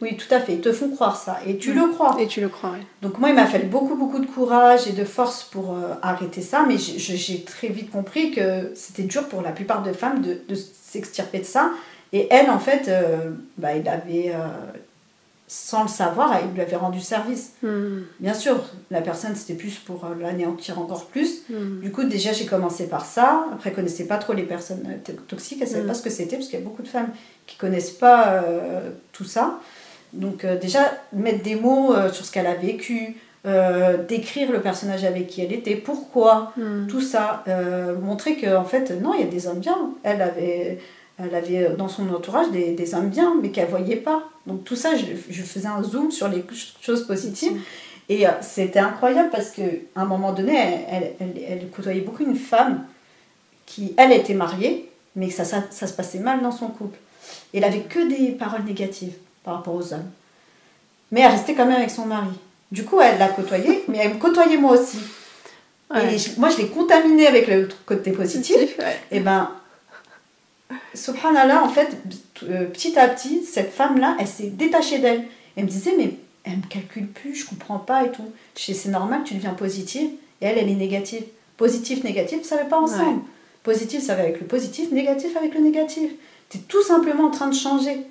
Oui, 0.01 0.17
tout 0.17 0.33
à 0.33 0.39
fait. 0.39 0.53
Ils 0.53 0.61
te 0.61 0.71
font 0.71 0.89
croire 0.89 1.17
ça. 1.17 1.39
Et 1.45 1.57
tu 1.57 1.73
le 1.73 1.87
crois. 1.87 2.15
Et 2.19 2.27
tu 2.27 2.41
le 2.41 2.49
crois, 2.49 2.73
Donc 3.01 3.17
moi, 3.19 3.29
il 3.29 3.35
m'a 3.35 3.45
fallu 3.45 3.65
beaucoup, 3.65 3.95
beaucoup 3.95 4.19
de 4.19 4.25
courage 4.25 4.87
et 4.87 4.93
de 4.93 5.03
force 5.03 5.43
pour 5.43 5.73
euh, 5.73 5.93
arrêter 6.01 6.41
ça. 6.41 6.65
Mais 6.67 6.77
j'ai 6.77 7.43
très 7.43 7.67
vite 7.67 7.91
compris 7.91 8.31
que 8.31 8.71
c'était 8.75 9.03
dur 9.03 9.27
pour 9.27 9.41
la 9.41 9.51
plupart 9.51 9.83
des 9.83 9.93
femmes 9.93 10.21
de, 10.21 10.39
de 10.47 10.55
s'extirper 10.55 11.39
de 11.39 11.45
ça. 11.45 11.71
Et 12.13 12.27
elle, 12.31 12.49
en 12.49 12.59
fait, 12.59 12.87
euh, 12.87 13.31
bah, 13.57 13.75
il 13.75 13.87
avait 13.87 14.33
sans 15.47 15.83
le 15.83 15.87
savoir, 15.87 16.37
il 16.43 16.53
lui 16.53 16.61
avait 16.61 16.75
rendu 16.75 16.99
service. 16.99 17.53
Hmm. 17.63 18.01
Bien 18.19 18.33
sûr, 18.33 18.57
la 18.91 18.99
personne, 18.99 19.33
c'était 19.33 19.53
plus 19.53 19.77
pour 19.77 20.03
euh, 20.03 20.09
l'anéantir 20.19 20.77
encore 20.77 21.05
plus. 21.05 21.43
Hmm. 21.49 21.79
Du 21.79 21.91
coup, 21.91 22.03
déjà, 22.03 22.33
j'ai 22.33 22.45
commencé 22.45 22.87
par 22.87 23.05
ça. 23.05 23.45
Après, 23.53 23.69
elle 23.69 23.75
connaissait 23.75 24.07
pas 24.07 24.17
trop 24.17 24.33
les 24.33 24.43
personnes 24.43 24.83
euh, 24.85 25.13
toxiques. 25.27 25.59
Elle 25.61 25.69
savait 25.69 25.83
hmm. 25.83 25.87
pas 25.87 25.93
ce 25.93 26.01
que 26.01 26.09
c'était, 26.09 26.35
parce 26.35 26.49
qu'il 26.49 26.59
y 26.59 26.61
a 26.61 26.65
beaucoup 26.65 26.83
de 26.83 26.89
femmes 26.89 27.11
qui 27.45 27.55
connaissent 27.55 27.91
pas 27.91 28.33
euh, 28.33 28.91
tout 29.13 29.23
ça. 29.23 29.59
Donc, 30.11 30.45
déjà, 30.45 30.91
mettre 31.13 31.43
des 31.43 31.55
mots 31.55 31.93
sur 32.13 32.25
ce 32.25 32.31
qu'elle 32.31 32.47
a 32.47 32.55
vécu, 32.55 33.17
décrire 34.07 34.51
le 34.53 34.61
personnage 34.61 35.03
avec 35.03 35.27
qui 35.27 35.41
elle 35.41 35.51
était, 35.51 35.75
pourquoi, 35.75 36.53
tout 36.87 37.01
ça. 37.01 37.43
montrer 38.01 38.37
qu'en 38.37 38.63
fait, 38.63 38.89
non, 39.01 39.13
il 39.13 39.19
y 39.19 39.23
a 39.23 39.29
des 39.29 39.47
hommes 39.47 39.59
bien. 39.59 39.91
Elle 40.03 40.21
avait 40.21 40.79
elle 41.19 41.33
avait 41.33 41.65
euh, 41.65 41.75
dans 41.75 41.87
son 41.87 42.09
entourage 42.13 42.51
des, 42.51 42.71
des 42.73 42.93
hommes 42.93 43.09
bien, 43.09 43.35
mais 43.41 43.49
qu'elle 43.49 43.69
voyait 43.69 43.95
pas. 43.95 44.23
Donc 44.45 44.63
tout 44.63 44.75
ça, 44.75 44.95
je, 44.95 45.05
je, 45.29 45.43
faisais 45.43 45.67
un 45.67 45.83
zoom 45.83 46.11
sur 46.11 46.27
les 46.27 46.43
choses 46.81 47.05
positives. 47.05 47.59
Et 48.09 48.27
euh, 48.27 48.31
c'était 48.41 48.79
incroyable 48.79 49.29
parce 49.31 49.49
qu'à 49.49 49.63
un 49.95 50.05
moment 50.05 50.31
donné, 50.31 50.55
elle, 50.89 51.13
elle, 51.19 51.43
elle, 51.47 51.69
côtoyait 51.69 52.01
beaucoup 52.01 52.23
une 52.23 52.35
femme 52.35 52.85
qui, 53.65 53.93
elle, 53.97 54.13
était 54.13 54.33
mariée, 54.33 54.89
mais 55.15 55.29
ça, 55.29 55.43
ça, 55.43 55.63
ça, 55.71 55.87
se 55.87 55.93
passait 55.93 56.19
mal 56.19 56.41
dans 56.41 56.51
son 56.51 56.67
couple. 56.67 56.97
Et 57.53 57.57
elle 57.57 57.65
avait 57.65 57.81
que 57.81 58.07
des 58.07 58.31
paroles 58.31 58.63
négatives 58.63 59.15
par 59.43 59.55
rapport 59.55 59.75
aux 59.75 59.93
hommes. 59.93 60.09
Mais 61.11 61.21
elle 61.21 61.31
restait 61.31 61.55
quand 61.55 61.65
même 61.65 61.77
avec 61.77 61.89
son 61.89 62.05
mari. 62.05 62.29
Du 62.71 62.85
coup, 62.85 63.01
elle 63.01 63.17
l'a 63.17 63.29
côtoyé, 63.29 63.83
mais 63.87 63.97
elle 63.97 64.13
me 64.13 64.19
côtoyait 64.19 64.57
moi 64.57 64.73
aussi. 64.73 64.99
Et 65.95 66.17
moi, 66.37 66.49
je 66.49 66.57
l'ai 66.57 66.67
contaminée 66.67 67.27
avec 67.27 67.47
le 67.47 67.69
côté 67.85 68.11
positif. 68.11 68.77
Et 69.09 69.21
ben, 69.21 69.49
subhanallah, 70.93 71.63
en 71.63 71.69
fait, 71.69 71.97
euh, 72.43 72.65
petit 72.65 72.97
à 72.97 73.07
petit, 73.07 73.43
cette 73.43 73.71
femme-là, 73.71 74.15
elle 74.19 74.27
s'est 74.27 74.47
détachée 74.47 74.99
d'elle. 74.99 75.23
Elle 75.55 75.65
me 75.65 75.69
disait, 75.69 75.93
mais 75.97 76.13
elle 76.43 76.57
me 76.57 76.67
calcule 76.69 77.07
plus, 77.07 77.35
je 77.35 77.45
comprends 77.45 77.79
pas 77.79 78.05
et 78.05 78.11
tout. 78.11 78.31
Je 78.57 78.73
c'est 78.73 78.89
normal, 78.89 79.21
tu 79.25 79.33
deviens 79.33 79.53
positive, 79.53 80.09
et 80.41 80.45
elle, 80.45 80.57
elle 80.57 80.69
est 80.69 80.75
négative. 80.75 81.23
Positif, 81.57 82.03
négatif, 82.03 82.43
ça 82.43 82.57
va 82.57 82.65
pas 82.65 82.79
ensemble. 82.79 83.21
Positif, 83.63 84.01
ça 84.03 84.15
va 84.15 84.23
avec 84.23 84.39
le 84.39 84.47
positif, 84.47 84.91
négatif 84.91 85.35
avec 85.35 85.53
le 85.53 85.61
négatif. 85.61 86.11
Tu 86.49 86.57
es 86.57 86.61
tout 86.61 86.83
simplement 86.83 87.25
en 87.25 87.31
train 87.31 87.47
de 87.47 87.55
changer. 87.55 88.05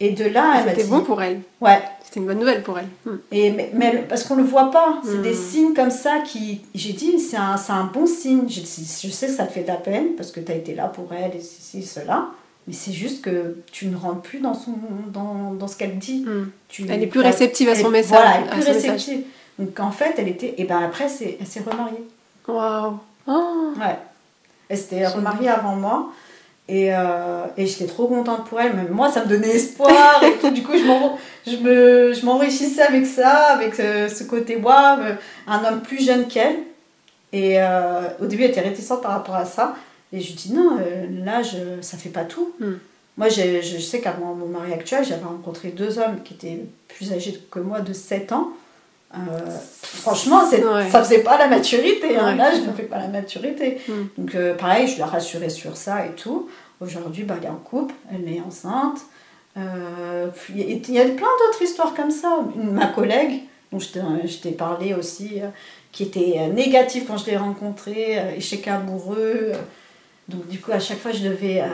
Et 0.00 0.10
de 0.10 0.24
là, 0.24 0.62
elle 0.62 0.70
C'était 0.70 0.88
bon 0.88 1.00
pour 1.00 1.20
elle. 1.22 1.40
Ouais. 1.60 1.82
C'était 2.04 2.20
une 2.20 2.26
bonne 2.26 2.38
nouvelle 2.38 2.62
pour 2.62 2.78
elle. 2.78 2.88
Hmm. 3.04 3.18
Et, 3.32 3.50
mais, 3.50 4.04
parce 4.08 4.24
qu'on 4.24 4.36
ne 4.36 4.42
le 4.42 4.46
voit 4.46 4.70
pas. 4.70 5.00
C'est 5.04 5.20
des 5.20 5.32
hmm. 5.32 5.50
signes 5.50 5.74
comme 5.74 5.90
ça 5.90 6.20
qui. 6.24 6.62
J'ai 6.74 6.92
dit, 6.92 7.18
c'est 7.18 7.36
un, 7.36 7.56
un, 7.68 7.84
bon 7.84 8.06
signe. 8.06 8.48
Je, 8.48 8.60
je, 8.60 9.12
sais 9.12 9.26
que 9.26 9.32
ça 9.32 9.44
te 9.44 9.52
fait 9.52 9.62
de 9.62 9.68
la 9.68 9.74
peine 9.74 10.14
parce 10.16 10.30
que 10.30 10.40
tu 10.40 10.52
as 10.52 10.54
été 10.54 10.74
là 10.74 10.86
pour 10.86 11.12
elle 11.12 11.36
et 11.36 11.42
ceci, 11.42 11.82
cela. 11.82 12.28
Mais 12.66 12.74
c'est 12.74 12.92
juste 12.92 13.22
que 13.22 13.56
tu 13.72 13.86
ne 13.86 13.96
rentres 13.96 14.20
plus 14.20 14.40
dans, 14.40 14.54
son, 14.54 14.74
dans, 15.12 15.52
dans 15.54 15.68
ce 15.68 15.76
qu'elle 15.76 15.98
dit. 15.98 16.24
Hmm. 16.26 16.50
Tu, 16.68 16.86
elle 16.88 17.02
est 17.02 17.08
plus 17.08 17.20
réceptive 17.20 17.68
à 17.68 17.74
son 17.74 17.90
message. 17.90 18.18
Voilà, 18.18 18.36
elle 18.38 18.46
est 18.46 18.50
plus 18.50 18.72
réceptive. 18.72 19.24
Donc 19.58 19.80
en 19.80 19.90
fait, 19.90 20.14
elle 20.18 20.28
était. 20.28 20.54
Et 20.58 20.64
ben 20.64 20.78
après, 20.78 21.06
elle 21.40 21.46
s'est 21.46 21.60
remariée. 21.68 22.04
Waouh! 22.46 22.98
Oh. 23.26 23.72
Ouais. 23.78 23.98
Elle 24.68 24.78
s'était 24.78 25.06
remariée 25.06 25.48
avant 25.48 25.76
moi. 25.76 26.12
Et, 26.68 26.94
euh, 26.94 27.44
et 27.56 27.66
j'étais 27.66 27.86
trop 27.86 28.06
contente 28.06 28.46
pour 28.46 28.60
elle. 28.60 28.74
Même 28.76 28.90
moi, 28.90 29.10
ça 29.10 29.24
me 29.24 29.28
donnait 29.28 29.56
espoir. 29.56 30.22
et 30.22 30.34
tout. 30.38 30.50
Du 30.50 30.62
coup, 30.62 30.72
je 31.46 32.24
m'enrichissais 32.24 32.82
avec 32.82 33.06
ça, 33.06 33.54
avec 33.54 33.80
euh, 33.80 34.08
ce, 34.08 34.24
côté, 34.24 34.56
waouh, 34.56 35.00
un 35.46 35.64
homme 35.64 35.80
plus 35.80 36.04
jeune 36.04 36.28
qu'elle. 36.28 36.56
Et 37.32 37.60
euh, 37.60 38.02
au 38.20 38.26
début, 38.26 38.44
elle 38.44 38.50
était 38.50 38.60
réticente 38.60 39.02
par 39.02 39.12
rapport 39.12 39.36
à 39.36 39.44
ça. 39.44 39.76
Et 40.12 40.20
je 40.20 40.28
lui 40.28 40.34
dis 40.34 40.52
non, 40.52 40.78
l'âge, 41.24 41.56
ça 41.82 41.96
fait 41.98 42.08
pas 42.08 42.24
tout. 42.24 42.52
Hmm. 42.60 42.74
Moi, 43.18 43.28
je, 43.28 43.60
je 43.60 43.78
sais 43.78 44.00
qu'à 44.00 44.14
mon, 44.14 44.34
mari 44.46 44.72
actuel, 44.72 45.04
j'avais 45.04 45.24
rencontré 45.24 45.68
deux 45.70 45.98
hommes 45.98 46.22
qui 46.24 46.34
étaient 46.34 46.60
plus 46.86 47.12
âgés 47.12 47.38
que 47.50 47.58
moi 47.58 47.80
de 47.80 47.92
7 47.92 48.32
ans. 48.32 48.52
Franchement, 49.12 50.42
ouais. 50.50 50.90
ça 50.90 51.02
faisait 51.02 51.22
pas 51.22 51.38
la 51.38 51.48
maturité. 51.48 52.16
Hein. 52.16 52.34
L'âge 52.34 52.60
ne 52.66 52.72
fait 52.72 52.84
pas 52.84 52.98
la 52.98 53.08
maturité. 53.08 53.80
Hmm. 53.88 54.04
Donc, 54.16 54.36
pareil, 54.58 54.86
je 54.86 54.98
la 54.98 55.06
rassurais 55.06 55.50
sur 55.50 55.76
ça 55.76 56.06
et 56.06 56.10
tout. 56.10 56.48
Aujourd'hui, 56.80 57.24
bah, 57.24 57.34
elle 57.38 57.46
est 57.46 57.50
en 57.50 57.56
couple, 57.56 57.94
elle 58.12 58.32
est 58.32 58.40
enceinte. 58.40 59.00
Euh, 59.56 60.28
il 60.54 60.90
y 60.90 61.00
a 61.00 61.04
plein 61.04 61.12
d'autres 61.12 61.62
histoires 61.62 61.94
comme 61.94 62.10
ça. 62.10 62.38
Ma 62.54 62.86
collègue, 62.86 63.42
dont 63.72 63.80
je 63.80 64.38
t'ai 64.40 64.52
parlé 64.52 64.94
aussi, 64.94 65.40
euh, 65.42 65.48
qui 65.90 66.04
était 66.04 66.36
euh, 66.38 66.52
négative 66.52 67.04
quand 67.08 67.16
je 67.16 67.26
l'ai 67.26 67.36
rencontrée, 67.36 68.36
échec 68.36 68.68
amoureux. 68.68 69.52
Donc, 70.28 70.46
du 70.46 70.60
coup, 70.60 70.70
à 70.70 70.78
chaque 70.78 70.98
fois, 70.98 71.10
je 71.10 71.28
devais 71.28 71.64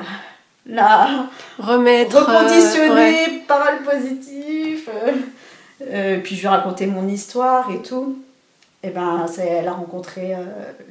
la 0.66 1.28
remettre, 1.58 2.16
reconditionner, 2.16 3.42
paroles 3.46 3.82
positives. 5.78 6.22
puis, 6.22 6.36
je 6.36 6.40
lui 6.40 6.46
ai 6.46 6.50
raconté 6.50 6.86
mon 6.86 7.08
histoire 7.08 7.70
et 7.70 7.82
tout. 7.82 8.18
Et 8.82 8.90
ben, 8.90 9.26
elle 9.38 9.66
a 9.66 9.72
rencontré 9.72 10.34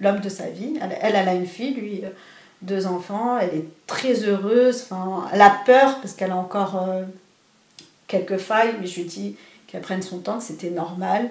l'homme 0.01 0.19
de 0.19 0.29
sa 0.29 0.47
vie. 0.47 0.77
Elle, 0.81 0.97
elle, 0.99 1.15
elle, 1.15 1.29
a 1.29 1.33
une 1.35 1.45
fille, 1.45 1.75
lui 1.75 2.03
deux 2.63 2.87
enfants, 2.87 3.37
elle 3.37 3.55
est 3.55 3.65
très 3.87 4.23
heureuse, 4.23 4.83
enfin, 4.83 5.27
elle 5.31 5.41
a 5.41 5.55
peur 5.65 5.99
parce 5.99 6.13
qu'elle 6.13 6.31
a 6.31 6.35
encore 6.35 6.81
euh, 6.87 7.03
quelques 8.07 8.37
failles, 8.37 8.75
mais 8.79 8.87
je 8.87 9.01
lui 9.01 9.05
dis 9.05 9.35
qu'elle 9.67 9.81
prenne 9.81 10.01
son 10.01 10.19
temps, 10.19 10.37
que 10.37 10.43
c'était 10.43 10.69
normal. 10.69 11.29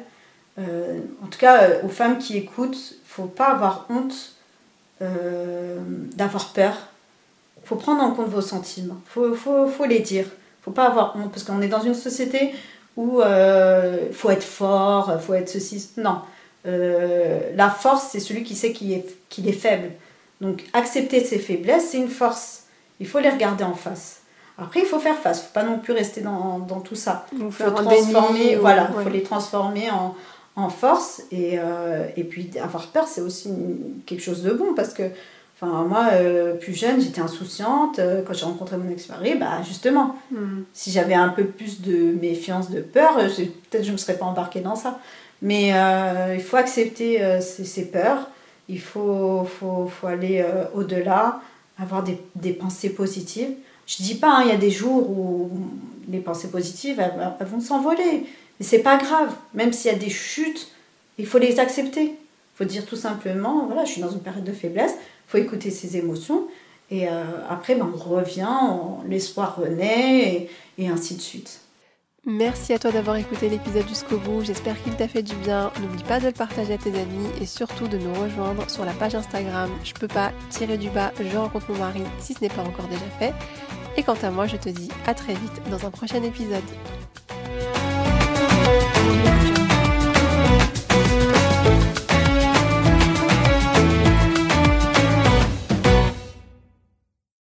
Euh, 0.59 1.01
en 1.25 1.27
tout 1.27 1.39
cas, 1.39 1.83
aux 1.83 1.89
femmes 1.89 2.19
qui 2.19 2.37
écoutent, 2.37 2.95
faut 3.07 3.25
pas 3.25 3.49
avoir 3.49 3.87
honte 3.91 4.35
d'avoir 6.15 6.53
peur. 6.53 6.77
faut 7.65 7.75
prendre 7.75 8.05
en 8.05 8.13
compte 8.13 8.29
vos 8.29 8.41
sentiments. 8.41 9.01
faut, 9.05 9.35
faut, 9.35 9.67
faut 9.67 9.85
les 9.85 9.99
dire. 9.99 10.27
faut 10.65 10.71
pas 10.71 10.87
avoir 10.87 11.17
honte 11.17 11.33
parce 11.33 11.43
qu'on 11.43 11.61
est 11.61 11.67
dans 11.67 11.81
une 11.81 11.95
société 11.95 12.55
où 12.97 13.21
il 13.23 14.13
faut 14.13 14.31
être 14.31 14.43
fort, 14.43 15.21
faut 15.21 15.35
être 15.35 15.49
ceci. 15.49 15.91
Non. 15.97 16.21
la 16.65 17.71
force, 17.71 18.09
c'est 18.13 18.21
celui 18.21 18.45
qui 18.45 18.55
sait 18.55 18.73
qu'il 18.73 18.93
est, 18.93 19.07
qu'il 19.29 19.49
est 19.49 19.53
faible. 19.53 19.91
Donc 20.41 20.65
accepter 20.73 21.25
ses 21.25 21.39
faiblesses, 21.39 21.91
c'est 21.91 21.99
une 21.99 22.09
force. 22.09 22.65
Il 23.01 23.07
faut 23.07 23.21
les 23.21 23.31
regarder 23.31 23.65
en 23.65 23.75
face. 23.75 24.23
Après, 24.59 24.81
il 24.81 24.87
faut 24.87 24.99
faire 24.99 25.17
face. 25.17 25.39
Il 25.39 25.41
ne 25.41 25.47
faut 25.47 25.53
pas 25.55 25.63
non 25.65 25.79
plus 25.79 25.93
rester 25.93 26.21
dans, 26.21 26.59
dans 26.59 26.81
tout 26.81 26.95
ça. 26.95 27.27
Il 27.33 27.51
faut 27.51 27.71
transformer, 27.71 28.57
voilà, 28.57 28.91
faut 28.93 29.09
les 29.09 29.23
transformer 29.23 29.91
en, 29.91 30.15
en 30.57 30.69
force. 30.69 31.23
Et, 31.31 31.59
euh, 31.59 32.07
et, 32.17 32.25
puis 32.25 32.51
avoir 32.63 32.89
peur, 32.89 33.07
c'est 33.09 33.21
aussi 33.21 33.51
quelque 34.07 34.23
chose 34.23 34.43
de 34.43 34.53
bon 34.53 34.75
parce 34.75 34.93
que 34.93 35.05
Enfin, 35.63 35.85
moi, 35.85 36.09
euh, 36.15 36.55
plus 36.55 36.75
jeune, 36.75 37.01
j'étais 37.01 37.21
insouciante. 37.21 38.01
Euh, 38.01 38.23
quand 38.27 38.33
j'ai 38.35 38.45
rencontré 38.45 38.77
mon 38.77 38.91
ex-mari, 38.91 39.37
bah, 39.39 39.63
justement, 39.65 40.17
hmm. 40.33 40.63
si 40.73 40.91
j'avais 40.91 41.15
un 41.15 41.29
peu 41.29 41.45
plus 41.45 41.81
de 41.81 42.17
méfiance, 42.21 42.71
de 42.71 42.81
peur, 42.81 43.17
peut-être 43.17 43.85
je 43.85 43.89
ne 43.89 43.93
me 43.93 43.97
serais 43.97 44.19
pas 44.19 44.27
embarquée 44.27 44.61
dans 44.61 44.75
ça. 44.75 44.99
Mais 45.41 45.73
il 46.37 46.41
faut 46.41 46.57
accepter 46.57 47.19
ces, 47.41 47.65
ces, 47.65 47.87
peurs. 47.87 48.29
Il 48.69 48.81
faut, 48.81 49.45
faut, 49.45 49.89
faut 49.89 50.07
aller 50.07 50.45
au-delà, 50.73 51.41
avoir 51.81 52.05
des, 52.05 52.17
des, 52.37 52.53
pensées 52.53 52.91
positives. 52.91 53.51
Je 53.89 54.05
dis 54.05 54.15
pas, 54.15 54.37
hein, 54.37 54.43
il 54.45 54.51
y 54.51 54.55
a 54.55 54.57
des 54.57 54.71
jours 54.71 55.11
où 55.11 55.51
les 56.09 56.21
pensées 56.21 56.49
positives, 56.49 57.01
elles, 57.01 57.47
vont 57.47 57.61
s'envoler. 57.61 58.25
Mais 58.61 58.67
c'est 58.67 58.81
pas 58.81 58.97
grave. 58.99 59.35
Même 59.55 59.73
s'il 59.73 59.91
y 59.91 59.95
a 59.95 59.99
des 59.99 60.11
chutes, 60.11 60.69
il 61.19 61.27
faut 61.27 61.39
les 61.39 61.59
accepter. 61.59 62.05
Il 62.05 62.57
faut 62.57 62.65
dire 62.65 62.87
tout 62.87 62.97
simplement, 62.97 63.67
voilà, 63.67 63.85
je 63.85 63.93
suis 63.93 64.01
dans 64.01 64.11
une 64.11 64.21
période 64.21 64.45
de 64.45 64.53
faiblesse. 64.53 64.95
Faut 65.33 65.39
écouter 65.39 65.71
ses 65.71 65.97
émotions. 65.97 66.47
Et 66.91 67.09
euh, 67.09 67.25
après, 67.49 67.75
ben, 67.75 67.91
on 67.91 67.97
revient, 67.97 68.47
l'espoir 69.09 69.57
renaît, 69.57 70.35
et, 70.35 70.51
et 70.77 70.89
ainsi 70.89 71.17
de 71.17 71.23
suite. 71.23 71.61
Merci 72.27 72.75
à 72.75 72.79
toi 72.79 72.93
d'avoir 72.93 73.17
écouté 73.17 73.49
l'épisode 73.49 73.89
jusqu'au 73.89 74.19
bout, 74.19 74.45
j'espère 74.45 74.81
qu'il 74.83 74.95
t'a 74.95 75.09
fait 75.09 75.23
du 75.23 75.35
bien. 75.37 75.73
N'oublie 75.81 76.03
pas 76.03 76.21
de 76.21 76.27
le 76.27 76.33
partager 76.33 76.75
à 76.75 76.79
tes 76.79 76.91
amis 76.91 77.29
et 77.41 77.47
surtout 77.47 77.89
de 77.89 77.97
nous 77.97 78.13
rejoindre 78.13 78.69
sur 78.69 78.85
la 78.85 78.93
page 78.93 79.15
Instagram 79.15 79.71
Je 79.83 79.95
peux 79.95 80.07
pas 80.07 80.33
tirer 80.51 80.77
du 80.77 80.91
bas, 80.91 81.13
je 81.19 81.35
rencontre 81.35 81.73
mon 81.73 81.79
mari 81.79 82.03
si 82.21 82.35
ce 82.35 82.43
n'est 82.43 82.51
pas 82.51 82.63
encore 82.63 82.89
déjà 82.89 83.01
fait. 83.19 83.33
Et 83.97 84.03
quant 84.03 84.19
à 84.23 84.31
moi, 84.31 84.47
je 84.47 84.59
te 84.59 84.69
dis 84.69 84.91
à 85.07 85.15
très 85.15 85.33
vite 85.33 85.63
dans 85.71 85.87
un 85.87 85.91
prochain 85.91 86.23
épisode. 86.23 86.63